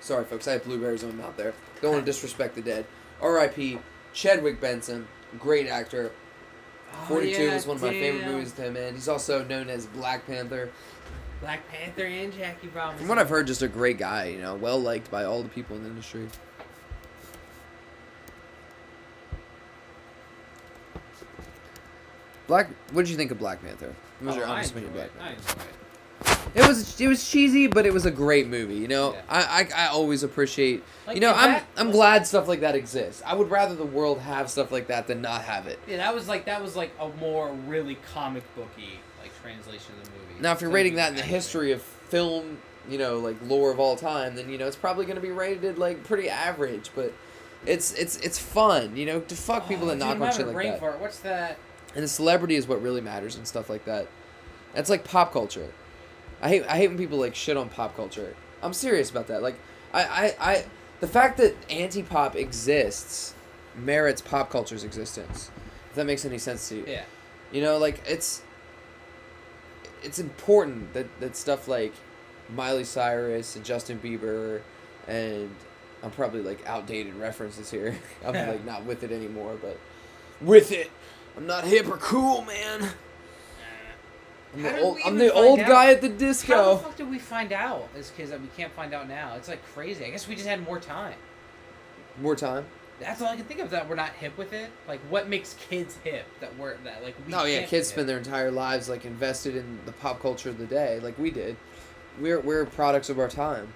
Sorry, 0.00 0.24
folks. 0.24 0.48
I 0.48 0.52
have 0.52 0.64
blueberries 0.64 1.04
on 1.04 1.16
my 1.16 1.24
mouth 1.24 1.36
there. 1.36 1.54
Don't 1.82 1.92
want 1.92 2.04
to 2.04 2.10
disrespect 2.12 2.54
the 2.54 2.62
dead. 2.62 2.86
R.I.P. 3.20 3.78
Chadwick 4.12 4.60
Boseman. 4.60 5.04
Great 5.38 5.66
actor. 5.68 6.10
oh, 6.92 7.04
42 7.08 7.42
yeah, 7.42 7.54
is 7.54 7.66
one 7.66 7.76
of 7.76 7.82
my 7.82 7.90
favorite 7.90 8.26
movies 8.26 8.52
to 8.52 8.62
him, 8.62 8.74
man. 8.74 8.94
He's 8.94 9.08
also 9.08 9.44
known 9.44 9.68
as 9.70 9.86
Black 9.86 10.26
Panther. 10.26 10.70
Black 11.40 11.66
Panther 11.70 12.04
and 12.04 12.32
Jackie 12.32 12.68
Robinson. 12.68 12.98
From 12.98 13.08
what 13.08 13.18
I've 13.18 13.28
heard, 13.30 13.46
just 13.46 13.62
a 13.62 13.68
great 13.68 13.96
guy, 13.98 14.26
you 14.26 14.40
know, 14.40 14.54
well 14.56 14.78
liked 14.78 15.10
by 15.10 15.24
all 15.24 15.42
the 15.42 15.48
people 15.48 15.76
in 15.76 15.84
the 15.84 15.88
industry. 15.88 16.28
Black, 22.46 22.68
what 22.92 23.02
did 23.02 23.10
you 23.10 23.16
think 23.16 23.30
of 23.30 23.38
Black 23.38 23.62
Panther? 23.62 23.94
What 24.18 24.26
was 24.26 24.36
Oh, 24.36 24.38
your 24.40 24.48
honest 24.48 24.72
opinion 24.72 24.92
it. 24.96 25.04
of 25.06 25.14
Black 25.16 25.34
Panther? 25.36 25.60
It. 26.54 26.66
Was 26.68 27.00
it 27.00 27.08
was 27.08 27.28
cheesy, 27.30 27.66
but 27.66 27.86
it 27.86 27.92
was 27.92 28.06
a 28.06 28.10
great 28.10 28.48
movie. 28.48 28.76
You 28.76 28.88
know, 28.88 29.12
Yeah. 29.14 29.22
I, 29.28 29.68
I 29.76 29.84
I 29.84 29.86
always 29.88 30.22
appreciate. 30.22 30.82
Like, 31.06 31.16
you 31.16 31.20
know, 31.20 31.32
I'm 31.32 31.50
that 31.52 31.66
I'm 31.76 31.90
glad 31.90 32.26
stuff 32.26 32.48
like 32.48 32.60
that 32.60 32.74
exists. 32.74 33.22
I 33.26 33.34
would 33.34 33.50
rather 33.50 33.74
the 33.74 33.84
world 33.84 34.20
have 34.20 34.50
stuff 34.50 34.70
like 34.72 34.88
that 34.88 35.06
than 35.06 35.20
not 35.20 35.42
have 35.42 35.66
it. 35.66 35.78
Yeah, 35.86 35.98
that 35.98 36.14
was 36.14 36.28
like 36.28 36.44
that 36.46 36.62
was 36.62 36.76
like 36.76 36.92
a 37.00 37.08
more 37.20 37.52
really 37.66 37.96
comic 38.12 38.42
booky 38.54 39.00
like 39.22 39.32
translation 39.42 39.94
of 40.00 40.04
the 40.04 40.10
movie. 40.12 40.40
Now, 40.40 40.52
if 40.52 40.60
you're 40.60 40.70
rating 40.70 40.94
that 40.96 41.10
in 41.10 41.16
the 41.16 41.22
history 41.22 41.72
of 41.72 41.82
film, 41.82 42.58
you 42.88 42.98
know, 42.98 43.18
like 43.18 43.36
lore 43.44 43.70
of 43.70 43.78
all 43.78 43.96
time, 43.96 44.34
then 44.34 44.48
you 44.48 44.58
know 44.58 44.66
it's 44.66 44.76
probably 44.76 45.04
going 45.04 45.16
to 45.16 45.22
be 45.22 45.30
rated 45.30 45.78
like 45.78 46.04
pretty 46.04 46.28
average. 46.28 46.90
But 46.94 47.12
it's 47.66 47.92
it's 47.92 48.16
it's 48.18 48.38
fun, 48.38 48.96
you 48.96 49.06
know, 49.06 49.20
to 49.20 49.34
fuck 49.34 49.68
people 49.68 49.84
Oh, 49.84 49.88
that 49.88 49.98
dude, 49.98 50.18
knock 50.18 50.20
on 50.20 50.36
shit 50.36 50.46
like 50.46 50.80
that. 50.80 51.00
What's 51.00 51.18
that? 51.20 51.58
And 51.94 52.04
the 52.04 52.08
celebrity 52.08 52.54
is 52.54 52.68
what 52.68 52.80
really 52.80 53.00
matters 53.00 53.36
and 53.36 53.46
stuff 53.46 53.68
like 53.68 53.84
that. 53.84 54.06
That's 54.74 54.88
like 54.88 55.04
pop 55.04 55.32
culture. 55.32 55.68
I 56.42 56.48
hate 56.48 56.64
I 56.66 56.76
hate 56.76 56.88
when 56.88 56.98
people 56.98 57.18
like 57.18 57.34
shit 57.34 57.56
on 57.56 57.68
pop 57.68 57.96
culture. 57.96 58.34
I'm 58.62 58.72
serious 58.72 59.10
about 59.10 59.26
that. 59.28 59.42
Like 59.42 59.58
I 59.92 60.02
I, 60.02 60.34
I 60.40 60.64
the 61.00 61.08
fact 61.08 61.38
that 61.38 61.54
anti 61.70 62.02
pop 62.02 62.36
exists 62.36 63.34
merits 63.76 64.20
pop 64.20 64.50
culture's 64.50 64.84
existence. 64.84 65.50
If 65.90 65.96
that 65.96 66.06
makes 66.06 66.24
any 66.24 66.38
sense 66.38 66.68
to 66.68 66.76
you. 66.76 66.84
Yeah. 66.86 67.04
You 67.52 67.62
know, 67.62 67.78
like 67.78 68.02
it's 68.06 68.42
it's 70.02 70.18
important 70.18 70.92
that 70.94 71.06
that 71.20 71.36
stuff 71.36 71.68
like 71.68 71.92
Miley 72.48 72.84
Cyrus 72.84 73.56
and 73.56 73.64
Justin 73.64 73.98
Bieber 73.98 74.62
and 75.06 75.54
I'm 76.02 76.10
probably 76.10 76.42
like 76.42 76.66
outdated 76.66 77.14
references 77.14 77.70
here. 77.70 77.98
I'm 78.24 78.34
like 78.34 78.64
not 78.64 78.84
with 78.84 79.02
it 79.02 79.12
anymore, 79.12 79.58
but 79.60 79.78
with 80.40 80.72
it. 80.72 80.90
I'm 81.36 81.46
not 81.46 81.64
hip 81.64 81.88
or 81.88 81.96
cool, 81.96 82.42
man. 82.42 82.90
I'm 84.54 84.62
the 84.62 84.80
old, 84.80 84.98
I'm 85.04 85.18
the 85.18 85.32
old 85.32 85.60
guy 85.60 85.92
at 85.92 86.00
the 86.00 86.08
disco. 86.08 86.54
How 86.54 86.74
the 86.74 86.82
fuck 86.82 86.96
did 86.96 87.10
we 87.10 87.18
find 87.18 87.52
out 87.52 87.88
as 87.96 88.10
kids 88.10 88.30
that 88.30 88.40
we 88.40 88.48
can't 88.56 88.72
find 88.72 88.92
out 88.92 89.08
now? 89.08 89.34
It's 89.36 89.48
like 89.48 89.64
crazy. 89.74 90.04
I 90.04 90.10
guess 90.10 90.26
we 90.26 90.34
just 90.34 90.48
had 90.48 90.64
more 90.64 90.80
time. 90.80 91.14
More 92.20 92.34
time. 92.34 92.66
That's 92.98 93.22
all 93.22 93.28
I 93.28 93.36
can 93.36 93.46
think 93.46 93.60
of 93.60 93.70
that 93.70 93.88
we're 93.88 93.94
not 93.94 94.10
hip 94.10 94.36
with 94.36 94.52
it. 94.52 94.70
Like 94.88 95.00
what 95.08 95.28
makes 95.28 95.54
kids 95.54 95.98
hip 96.04 96.26
that 96.40 96.56
we're 96.58 96.76
that 96.78 97.02
like 97.02 97.14
we 97.24 97.30
No, 97.30 97.44
yeah, 97.44 97.62
kids 97.62 97.88
spend 97.88 98.08
their 98.08 98.18
entire 98.18 98.50
lives 98.50 98.88
like 98.88 99.04
invested 99.04 99.56
in 99.56 99.78
the 99.86 99.92
pop 99.92 100.20
culture 100.20 100.50
of 100.50 100.58
the 100.58 100.66
day, 100.66 101.00
like 101.00 101.18
we 101.18 101.30
did. 101.30 101.56
We're 102.20 102.40
we're 102.40 102.66
products 102.66 103.08
of 103.08 103.18
our 103.18 103.28
time. 103.28 103.72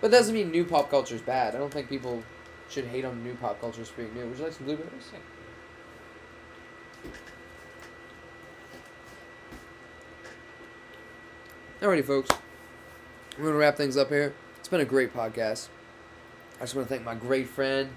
But 0.00 0.10
that 0.10 0.18
doesn't 0.18 0.34
mean 0.34 0.50
new 0.50 0.64
pop 0.64 0.90
culture 0.90 1.14
is 1.14 1.22
bad. 1.22 1.54
I 1.54 1.58
don't 1.58 1.72
think 1.72 1.88
people 1.88 2.22
should 2.68 2.84
hate 2.86 3.06
on 3.06 3.24
new 3.24 3.34
pop 3.36 3.60
culture 3.60 3.80
as 3.80 3.90
being 3.90 4.12
new. 4.12 4.26
Would 4.26 4.36
you 4.36 4.44
like 4.44 4.52
some 4.52 4.66
blueberries? 4.66 5.10
Alrighty, 11.80 12.04
folks. 12.04 12.30
We're 13.38 13.46
gonna 13.46 13.56
wrap 13.56 13.76
things 13.76 13.96
up 13.96 14.08
here. 14.08 14.32
It's 14.58 14.68
been 14.68 14.80
a 14.80 14.86
great 14.86 15.12
podcast. 15.12 15.68
I 16.58 16.60
just 16.60 16.74
want 16.74 16.88
to 16.88 16.94
thank 16.94 17.04
my 17.04 17.14
great 17.14 17.48
friend 17.48 17.90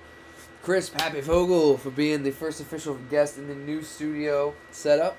Chris 0.64 0.90
Pappy 0.90 1.22
Fogle 1.22 1.78
for 1.78 1.92
being 1.92 2.24
the 2.24 2.32
first 2.32 2.60
official 2.60 2.96
guest 3.10 3.38
in 3.38 3.48
the 3.48 3.56
new 3.56 3.82
studio 3.82 4.54
setup. 4.72 5.18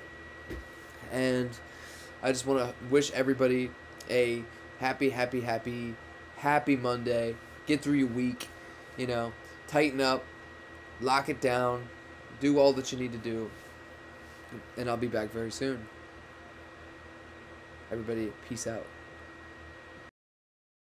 And 1.10 1.48
I 2.22 2.32
just 2.32 2.46
want 2.46 2.60
to 2.60 2.74
wish 2.90 3.10
everybody 3.12 3.70
a 4.10 4.42
happy, 4.78 5.08
happy, 5.08 5.40
happy, 5.40 5.94
happy 6.36 6.76
Monday. 6.76 7.34
Get 7.66 7.80
through 7.80 7.94
your 7.94 8.08
week. 8.08 8.48
You 8.98 9.06
know, 9.06 9.32
tighten 9.68 10.02
up, 10.02 10.24
lock 11.00 11.28
it 11.28 11.40
down, 11.40 11.88
do 12.40 12.58
all 12.58 12.72
that 12.74 12.92
you 12.92 12.98
need 12.98 13.12
to 13.12 13.18
do. 13.18 13.50
And 14.76 14.88
I'll 14.88 14.96
be 14.96 15.08
back 15.08 15.30
very 15.30 15.50
soon. 15.50 15.86
Everybody, 17.90 18.32
peace 18.48 18.66
out. 18.66 18.84